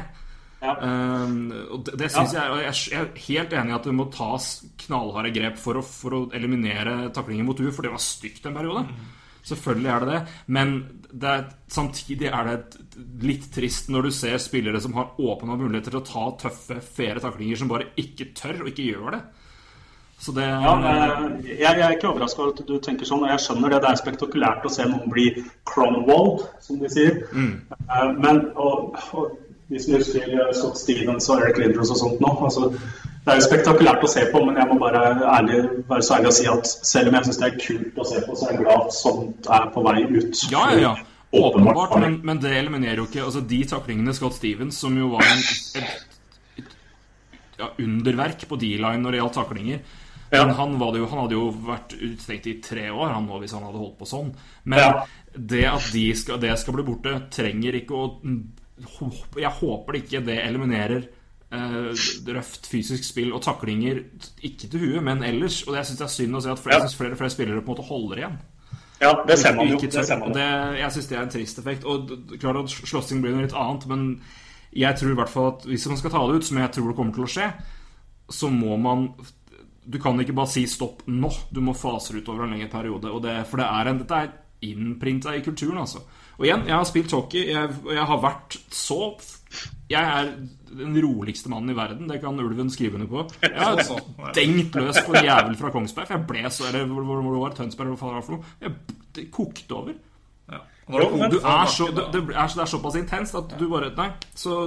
[0.63, 0.75] Ja.
[0.79, 4.05] Um, og det, det synes jeg, jeg jeg er helt enig i at det må
[4.13, 8.45] tas knallharde grep for å, for å eliminere taklinger mot huet, for det var stygt
[8.47, 8.85] en periode.
[9.45, 10.71] Selvfølgelig er det det, men
[11.23, 12.57] er, samtidig er det
[13.23, 17.23] litt trist når du ser spillere som har åpna muligheter til å ta tøffe, faire
[17.23, 19.21] taklinger, som bare ikke tør og ikke gjør det.
[20.19, 23.31] Så det Ja, eh, jeg, jeg er ikke overraska over at du tenker sånn, og
[23.33, 23.81] jeg skjønner det.
[23.83, 25.25] Det er spektakulært å se noen bli
[25.67, 27.19] Cronwall, som de sier.
[27.35, 27.57] Mm.
[28.23, 29.35] Men og, og,
[29.71, 32.71] hvis vi husker eh, Scott Stevens og Eric Lindros og sånt nå altså,
[33.25, 35.01] Det er jo spektakulært å se på, men jeg må bare
[35.33, 38.05] ærlig, være så ærlig å si at selv om jeg syns det er kult å
[38.05, 40.41] se på, så er jeg glad at sånt er på vei ut.
[40.53, 40.95] Ja, ja, ja.
[41.35, 45.25] Åpenbart men, men det eliminerer jo ikke Altså, de taklingene Scott Stevens, som jo var
[45.25, 46.75] en, et, et
[47.59, 49.81] ja, underverk på D-line når det gjaldt taklinger
[50.29, 50.45] Ja.
[50.45, 53.41] Men han, var det jo, han hadde jo vært utestengt i tre år, han nå,
[53.41, 54.31] hvis han hadde holdt på sånn.
[54.69, 54.93] Men Ja.
[55.35, 58.05] det at de skal, det skal bli borte, trenger ikke å
[59.41, 61.05] Jeg håper det ikke det eliminerer
[62.35, 64.03] røft fysisk spill og taklinger,
[64.45, 65.61] ikke til huet, men ellers.
[65.67, 66.87] Og jeg syns det er synd å se at flere, Ja.
[66.87, 68.37] flere, og flere, spillere på en måte holder igjen.
[69.01, 69.77] Ja, det ser man jo.
[69.79, 70.35] Det ser man jo.
[70.37, 71.83] det, jeg syns det er en trist effekt.
[71.85, 74.21] Og klart at slåssing blir noe litt annet, men
[74.75, 76.87] jeg tror i hvert fall at hvis man skal ta det ut, som jeg tror
[76.89, 77.49] det kommer til å skje,
[78.31, 79.09] så må man
[79.85, 81.29] Du kan ikke bare si stopp nå.
[81.53, 83.05] Du må fase det ut over en lengre periode.
[83.13, 84.31] Og det, for det er en, dette er
[84.65, 85.99] innprinta i kulturen, altså.
[86.39, 89.15] Og igjen, jeg har spilt hockey, jeg, jeg har vært så
[89.87, 90.31] Jeg er
[90.69, 93.23] den roligste mannen i verden, det kan ulven skrive under på.
[93.41, 97.03] Jeg har dengt løs på en jævel fra Kongsberg, for jeg ble så Eller hvor,
[97.07, 98.53] hvor, hvor var Tønsberg, eller hva det var for noe.
[98.61, 99.93] Jeg det kokte over.
[100.51, 100.59] Ja.
[100.87, 103.67] Det Jo, men- Du er så, det, det, er, det er såpass intenst at du
[103.71, 104.09] bare Nei.
[104.35, 104.57] Så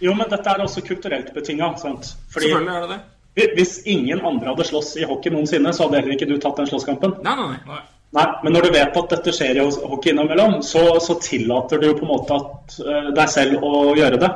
[0.00, 1.74] Jo, men dette er også kulturelt betinga.
[1.78, 3.00] selvfølgelig er det
[3.34, 3.50] det.
[3.56, 6.66] hvis ingen andre hadde slåss i hockey noensinne, så hadde heller ikke du tatt den
[6.66, 7.18] slåsskampen.
[7.22, 7.60] Nei, nei, nei.
[7.66, 7.82] Nei.
[8.14, 11.88] Nei, men når du vet at dette skjer i hockey innimellom, så, så tillater du
[11.98, 14.28] på en måte at, eh, deg selv å gjøre det.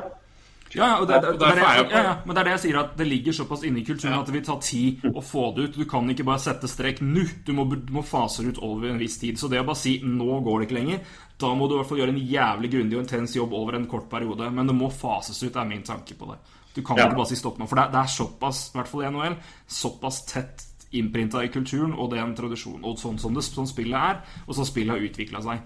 [0.74, 2.62] Ja, ja, og det, det, det, er jeg ja, ja, men det er det jeg
[2.66, 5.46] sier, at det ligger såpass inne i kulturen at det vil ta tid å få
[5.56, 5.78] det ut.
[5.80, 7.24] Du kan ikke bare sette strek nå.
[7.46, 9.38] Du må, du må fase det ut over en viss tid.
[9.40, 11.00] Så det å bare si 'nå går det ikke lenger',
[11.38, 13.86] da må du i hvert fall gjøre en jævlig grundig og intens jobb over en
[13.86, 14.50] kort periode.
[14.50, 16.38] Men det må fases ut, er min tanke på det.
[16.74, 17.06] Du kan Ja.
[17.08, 17.66] ikke bare si stopp nå.
[17.66, 19.36] For det, det er såpass, i hvert fall i NHL,
[19.66, 22.84] såpass tett innprinta i kulturen, og det er en tradisjon.
[22.84, 25.60] Og sånn som det sånn spillet er, og sånn spillet har utvikla seg.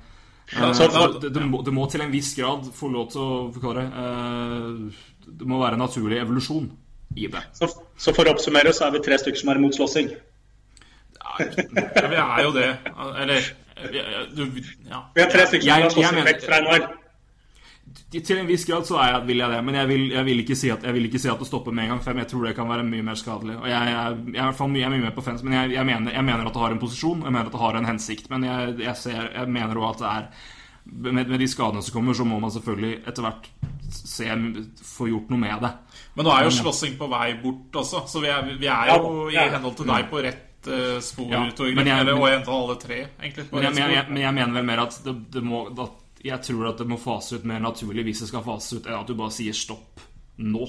[0.53, 3.21] Eh, så- ja, det, det, må, det må til en viss grad få lov til
[3.25, 5.03] å forklare eh,
[5.39, 6.67] Det må være en naturlig evolusjon
[7.17, 7.41] i det.
[7.57, 10.11] Så, så for å oppsummere så er vi tre stykker som er imot slåssing.
[11.23, 11.37] Ja,
[12.11, 12.69] vi er jo det.
[13.23, 13.41] Eller
[13.93, 14.05] vi-
[14.37, 14.43] du,
[14.91, 15.03] ja.
[15.15, 16.87] Vi er tre stykker som har slåssing vekk fra NHL.
[18.13, 20.41] Til en viss grad så er jeg, vil jeg det, men jeg vil, jeg vil,
[20.45, 22.29] ikke, si at, jeg vil ikke si at det stopper med en gang, for jeg
[22.29, 23.57] tror det kan være mye mer skadelig.
[23.57, 25.73] Og jeg, jeg, jeg, er i mye, jeg er mye mer på fans, men jeg,
[25.79, 27.79] jeg, mener, jeg mener at det har en posisjon, og jeg mener at det har
[27.81, 28.29] en hensikt.
[28.31, 30.29] Men jeg, jeg, ser, jeg mener òg at det er
[30.85, 33.49] med, med de skadene som kommer, så må man selvfølgelig etter hvert
[33.93, 34.29] se,
[34.83, 35.73] få gjort noe med det.
[36.17, 39.29] Men nå er jo slåssing på vei bort også, så vi er, vi er jo
[39.31, 42.43] i henhold til deg på rett eh, spor, Ja, men jeg- Eller, men- og en
[42.43, 43.47] av alle tre, egentlig.
[43.53, 46.39] Men jeg, men, jeg, men jeg mener vel mer at det, det må at Jeg
[46.47, 49.11] tror at det må fase ut mer naturlig hvis det skal fase ut, enn at
[49.11, 50.03] du bare sier stopp
[50.43, 50.69] nå.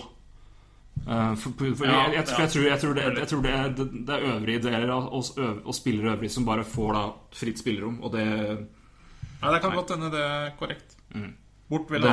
[1.03, 3.71] For, for, for, Ja, jeg, jeg, jeg, tror, jeg, tror det, jeg tror det er,
[3.75, 7.05] det, det er øvrige deler av oss øv, og spillere øvrige som bare får da
[7.35, 8.27] fritt spillerom, og det,
[9.41, 10.93] Ja, det kan godt hende det er korrekt.
[11.73, 12.03] Bort vil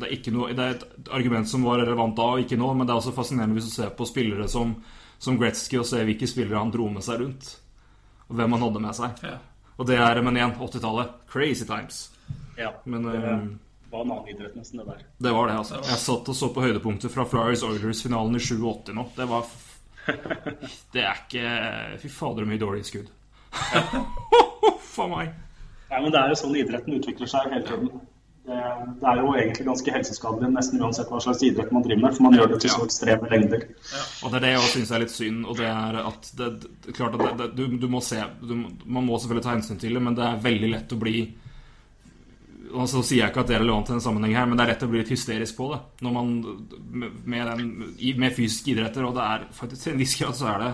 [0.00, 2.72] det er ikke noe Det er et argument som var relevant da og ikke nå,
[2.74, 4.76] men det er også fascinerende hvis du ser på spillere som,
[5.20, 7.52] som Gretzky og ser hvilke spillere han dro med seg rundt,
[8.28, 9.24] og hvem han hadde med seg.
[9.26, 9.36] Ja.
[9.80, 11.12] Og det er, men igjen, 80-tallet.
[11.32, 12.10] Crazy times.
[12.58, 13.44] Ja, Men det eh,
[13.90, 15.04] var en annen idrett nesten, det der.
[15.16, 15.78] det var det, altså.
[15.80, 19.06] Jeg satt og så på høydepunkter fra Flyers Oilers-finalen i 87 nå.
[19.16, 19.48] Det var
[20.92, 21.54] Det er ikke
[22.02, 23.08] Fy fader, så mye dårlige skudd.
[24.94, 25.32] Faen meg.
[25.90, 28.04] Nei, men Det er jo sånn idretten utvikler seg hele tiden.
[28.40, 28.58] Det,
[29.00, 32.26] det er jo egentlig ganske helseskadelig nesten uansett hva slags idrett man driver med, for
[32.26, 33.66] man gjør det til så ekstreme lengder.
[34.24, 35.44] Og det er det jeg syns er litt synd.
[35.44, 39.06] Og det er at det, det, klart at det, du, du må se du, Man
[39.06, 41.16] må selvfølgelig ta hensyn til det, men det er veldig lett å bli
[42.70, 44.62] og så sier jeg ikke at det er relevant i en sammenheng her, men det
[44.62, 45.78] er lett å bli litt hysterisk på det.
[46.06, 46.28] Når man,
[47.24, 47.70] med, den,
[48.20, 50.70] med fysiske idretter, og det er faktisk til en viss grad så er det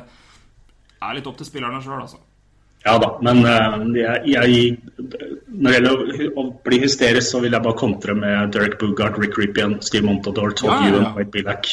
[1.06, 2.20] er litt opp til spillerne sjøl, altså.
[2.86, 4.66] Ja da, men eh, jeg, jeg,
[5.50, 9.38] når det gjelder å, bli hysterisk, så vil jeg bare kontre med Derek Bugard, Rick
[9.40, 10.94] Rippian, Steve Montador, Todd Ja, ja, ja.
[10.94, 11.72] Ewan, White Billack.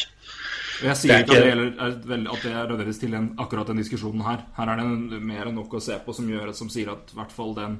[0.84, 1.92] Jeg sier Det er ikke at det, gjelder, er
[2.34, 4.42] at det nødvendigvis til en, akkurat den diskusjonen her.
[4.58, 7.20] Her er det mer enn nok å se på som gjør som sier at i
[7.20, 7.78] hvert fall den,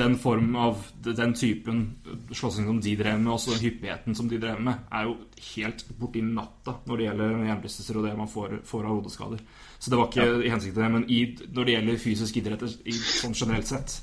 [0.00, 1.82] den form av den typen
[2.30, 5.16] slåssing som de drev med, også den hyppigheten som de drev med, er jo
[5.50, 9.42] helt borti natta når det gjelder hjernerystelser og det man får, får av hodeskader.
[9.78, 11.18] Så det var ikke i hensikt til det, men i,
[11.54, 14.00] når det gjelder fysisk idrett i, sånn generelt sett,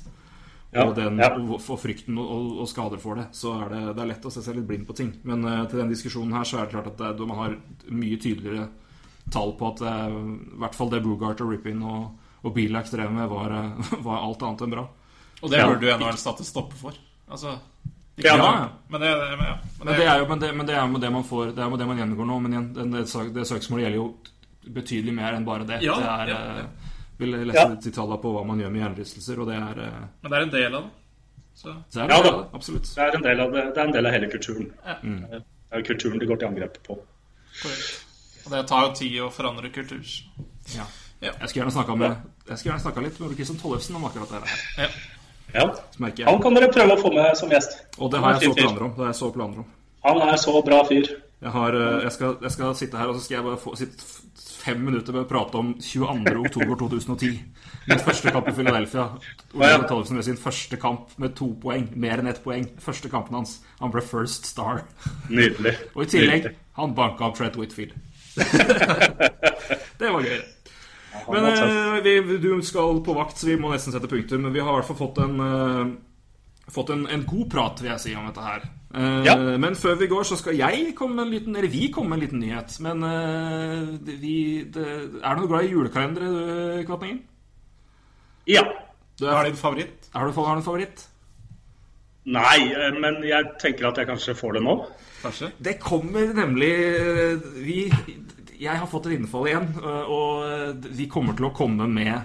[0.72, 1.28] Ja, og, den, ja.
[1.36, 4.32] og, og frykten og, og, skader for det, så er det, det er lett å
[4.34, 5.12] se seg litt blind på ting.
[5.24, 7.54] Men uh, til den diskusjonen her så er det klart at det, er- man har
[7.92, 8.66] mye tydeligere
[9.32, 12.10] tall på at uh, i hvert fall det Bugart og Rippin og,
[12.42, 14.84] og Bilak drev med, var, eh, var alt annet enn bra.
[15.42, 15.68] Og det Ja.
[15.70, 16.98] burde jo NHL satt en stopper for.
[17.28, 17.56] Altså
[18.16, 18.68] Ja, ja, ja.
[18.88, 19.56] Men det, men, ja.
[19.78, 21.76] men Men det er jo det, det, er jo det man får Det er jo
[21.76, 22.38] det man gjennomgår nå.
[22.44, 23.02] Men igjen, det,
[23.34, 24.06] det søksmålet gjelder jo
[24.74, 25.80] betydelig mer enn bare det.
[25.84, 26.58] Ja, det er ja, ja.
[26.58, 27.90] eh, Vil lese Ja.
[27.96, 30.50] tallene på hva man gjør med hjernerystelser, og det er, eh, Men det er en
[30.50, 30.90] del av det.
[31.56, 32.36] Så så er Ja det, da.
[32.42, 32.82] det, absolutt.
[32.94, 34.72] Det er en del av, det, det er en del av hele kulturen.
[35.02, 35.20] Mm.
[35.30, 36.98] Det er jo kulturen det går til angrep på.
[37.62, 38.02] korrekt.
[38.46, 40.04] Og det tar jo tid å forandre kultur.
[40.76, 40.84] Ja.
[41.22, 41.32] Ja.
[41.40, 44.84] Jeg skulle gjerne snakka litt med Ole Kristian Tollefsen om akkurat det her.
[44.84, 44.88] Ja.
[45.54, 45.64] Ja.
[46.26, 47.78] Han kan dere prøve å få med som gjest.
[47.98, 48.90] Og det har jeg så er planer om.
[48.92, 49.66] Det har jeg så planer om.
[50.04, 51.08] Han er så bra fyr.
[51.40, 53.74] Jeg, har, eh, jeg, skal, jeg skal sitte her og så skal jeg bare få
[53.76, 54.04] sitte
[54.66, 56.34] fem minutter med å prate om 22.
[56.42, 57.36] oktober 2010.
[57.86, 59.06] Mitt første kamp i Philadelphia.
[59.54, 61.86] Ole Tollefsen med sin første kamp med to poeng.
[61.94, 62.66] Mer enn ett poeng.
[62.82, 63.60] Første kampen hans.
[63.78, 64.82] Han ble first star.
[65.30, 65.76] Nydelig.
[65.94, 66.66] Og i tillegg, Nydelig.
[66.80, 67.94] han banka opp Trent Whitfield.
[70.00, 70.42] det var gøy.
[71.30, 74.42] Men eh, vi, du skal på vakt, så vi må nesten sette punktum.
[74.48, 75.94] Men vi har i hvert fall fått en eh,
[76.72, 78.66] Fått en, en god prat, vil jeg si, om dette her.
[78.90, 79.36] Uh, Ja.
[79.58, 82.18] Men før vi går, så skal jeg komme med en liten Eller vi komme med
[82.18, 82.78] en liten nyhet.
[82.82, 84.86] Men uh, vi det,
[85.22, 87.20] Er du noe glad i julekalendere, du, Kvatningen?
[88.46, 88.62] Ja.
[89.18, 90.08] Du er, er din favoritt?
[90.14, 91.06] har, du, har du en favoritt?
[92.26, 94.74] Nei, eh, men jeg tenker at jeg kanskje får det nå.
[95.22, 95.52] Kanskje?
[95.62, 96.70] Det kommer nemlig
[97.62, 97.76] Vi
[98.58, 102.16] Jeg har fått et innfall igjen, og vi kommer til å komme med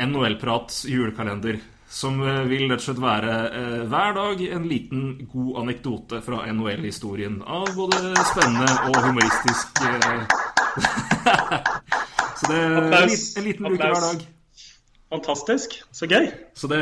[0.00, 1.58] NHL-prat julekalender.
[1.90, 6.44] Som eh, vil rett og slett være eh, hver dag en liten god anekdote fra
[6.52, 7.40] NHL-historien.
[7.42, 10.20] Av både spennende og humoristisk eh.
[12.40, 14.22] Så det er en, en liten uke hver dag.
[15.10, 15.74] Fantastisk.
[15.90, 16.30] Så gøy.
[16.54, 16.78] Så det,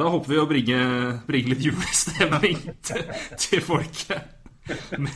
[0.00, 0.80] da håper vi å bringe,
[1.28, 3.06] bringe litt julestemning til,
[3.38, 4.34] til folket.
[4.98, 5.14] Med,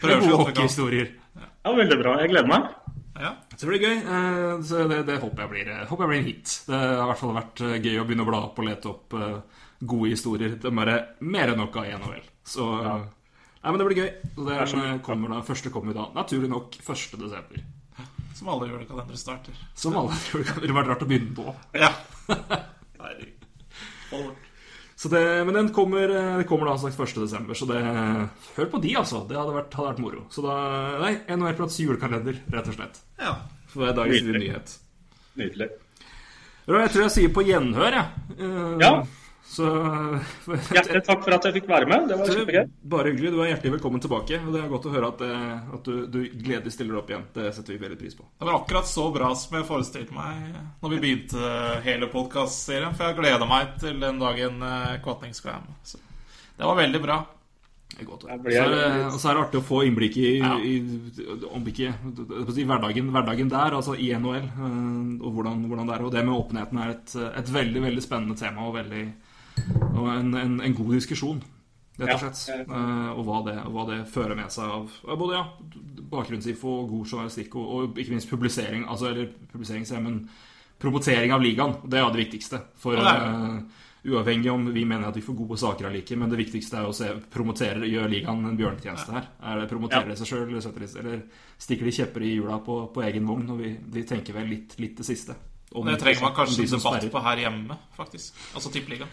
[0.00, 1.10] med gode hockeyhistorier.
[1.34, 2.14] Ja, Veldig bra.
[2.22, 2.70] Jeg gleder meg.
[3.14, 3.34] Ja.
[3.54, 3.96] Så det blir gøy.
[4.00, 6.54] eh, Så det, det håper, jeg blir, eh, håper jeg blir en hit.
[6.66, 8.90] Det har i hvert fall vært eh, gøy å begynne å bla opp og lete
[8.90, 9.18] opp
[9.84, 10.56] gode historier.
[10.58, 12.24] Det er mer enn nok av én NHL.
[12.44, 12.96] Så ja.
[13.64, 14.10] Nei, men det blir gøy.
[14.36, 17.14] Så det eh, kommer da, første kommer da naturlig nok 1.
[17.22, 17.62] desember.
[18.34, 19.54] Som alle julekalendere starter.
[19.78, 21.54] Som alle tror det hadde vært rart å begynne på.
[21.78, 21.92] Ja.
[22.98, 24.43] Herregud.
[25.12, 27.14] Det, men den kommer, eh, det kommer da sagt 1.
[27.22, 27.80] desember, så det
[28.56, 29.26] Hør på de, altså.
[29.28, 30.24] Det hadde vært, hadde vært moro.
[30.30, 30.54] Så da
[31.02, 33.00] Nei, NHL-prats julekalender, rett og slett.
[33.20, 33.34] Ja.
[33.72, 34.40] For det er dagens Nydelig.
[34.48, 34.76] nyhet.
[35.36, 35.68] Nydelig.
[36.66, 38.06] Jeg tror jeg sier på gjenhør, jeg.
[38.38, 38.92] Eh, Ja.
[39.44, 39.66] Så
[40.74, 42.08] Hjertelig takk for at jeg fikk være med.
[42.10, 42.70] Det var kjempegøy.
[42.94, 43.30] Bare hyggelig.
[43.34, 44.40] Du er hjertelig velkommen tilbake.
[44.40, 47.26] Og det er godt å høre at, eh, at du, du gledelig stiller opp igjen.
[47.36, 48.26] Det setter vi veldig pris på.
[48.40, 51.52] Det var akkurat så bra som jeg forestilte meg når vi begynte
[51.86, 52.96] hele podkastserien.
[52.96, 55.78] For jeg gleda meg til den dagen eh, Kvatning skulle være med.
[55.92, 56.02] Så
[56.58, 57.20] det var veldig bra.
[57.94, 60.56] Godt Så er det- Og så er det artig å få innblikk i, Ja.
[60.58, 60.80] i
[61.46, 66.02] om ikke jeg hverdagen, hverdagen der, altså i NHL, eh, og hvordan, hvordan det er.
[66.02, 69.04] Og det med åpenheten er et, et veldig veldig spennende tema og, veldig,
[69.94, 71.42] og en, en, en god diskusjon.
[71.98, 72.66] Rett og Ja, slett.
[72.68, 72.74] ja.
[72.74, 74.90] Eh, og hva det, hva det fører med seg av
[75.20, 75.44] både ja,
[76.10, 78.84] bakgrunnsinfo god journalistikk, og, og ikke minst publisering.
[78.90, 80.18] Altså, eller publisering, men
[80.82, 81.76] promotering av ligaen.
[81.86, 82.62] Det er det viktigste.
[82.82, 86.36] For Ja, eh, Uavhengig om vi mener at vi får gode saker allike, men det
[86.36, 89.30] viktigste er å se promotere, gjør ligaen en bjørnetjeneste her.
[89.40, 90.14] Er det Promoterer Ja.
[90.20, 91.22] seg sjøl, eller, eller
[91.56, 93.48] stikker de kjepper i hjula på, på egen vogn?
[93.54, 95.32] Og vi, vi tenker vel litt, litt det siste.
[95.72, 98.34] Om- Det trenger man kanskje de debatt på her hjemme, faktisk.
[98.54, 99.08] Altså Tippeligaen.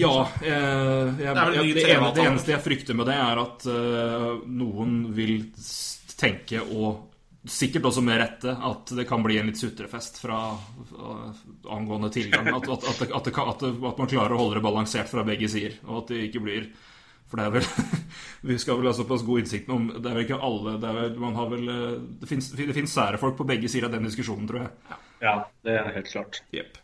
[0.00, 0.12] Ja.
[0.42, 4.30] Eh, jeg, Det jeg, det, ene, det eneste jeg frykter med det, er at eh,
[4.60, 5.42] noen vil
[6.18, 7.10] tenke, og
[7.44, 12.48] sikkert også med rette, at det kan bli en litt sutrefest fra uh, angående tilgang.
[12.54, 14.64] At, at, at, det, at, det, kan- at, det, at man klarer å holde det
[14.64, 16.70] balansert fra begge sider, og at det ikke blir
[17.28, 17.64] for det er vel
[18.52, 20.98] Vi skal vel ha såpass god innsikt om Det er vel ikke alle Det, er
[20.98, 23.96] vel, man har vel, eh, det finnes, det finnes sære folk på begge sider av
[23.96, 24.98] den diskusjonen, tror jeg.
[25.24, 25.34] Ja,
[25.64, 26.42] det er helt klart.
[26.54, 26.76] Jepp.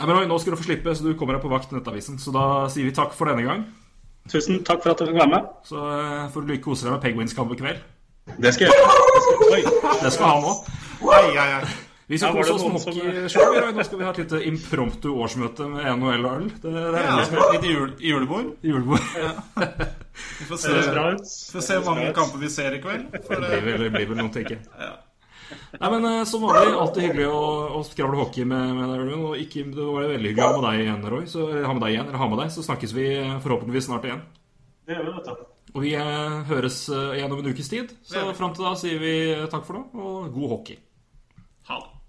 [0.00, 2.16] Nei, men Nå skal du få slippe, så du kommer deg på vakt i Nettavisen.
[2.22, 3.66] Så da sier vi takk for denne gang.
[4.30, 5.46] Tusen takk for at du fikk være med.
[5.66, 7.84] Så eh, får du lykke kose deg med Penguins-kamp i kveld.
[8.40, 9.94] Det skal jeg gjøre.
[10.04, 10.26] Det skal...
[10.26, 11.70] Han òg.
[12.10, 13.56] Vi skal kose oss med hockey sjøl.
[13.76, 16.48] Nå skal vi ha et lite impromptu årsmøte med NHL og øl.
[16.62, 17.44] Det, det er Ja, ja.
[17.54, 18.48] litt jul, julebord.
[18.66, 19.04] julebord.
[20.40, 20.74] Vi får se,
[21.54, 23.06] får hvor mange kamper vi ser i kveld.
[23.28, 24.90] For Det det, blir vel, blir vel noen, tenker jeg.
[25.80, 27.42] Nei, men eh, Som vanlig, alltid hyggelig å,
[27.78, 29.04] å skravle hockey med, med deg.
[29.04, 31.22] Ulven, Og ikke, det var veldig hyggelig å ha med deg igjen, Roy.
[31.30, 34.08] Så, ha med deg igjen, eller ha med deg, så snakkes vi eh, forhåpentligvis snart
[34.08, 34.24] igjen.
[34.86, 35.46] Det gjør vi, vet du.
[35.70, 37.94] Og vi eh, høres eh, igjen om en ukes tid.
[38.06, 39.14] Så fram til da sier vi
[39.52, 40.80] takk for nå, og god hockey.
[41.70, 41.99] ha det.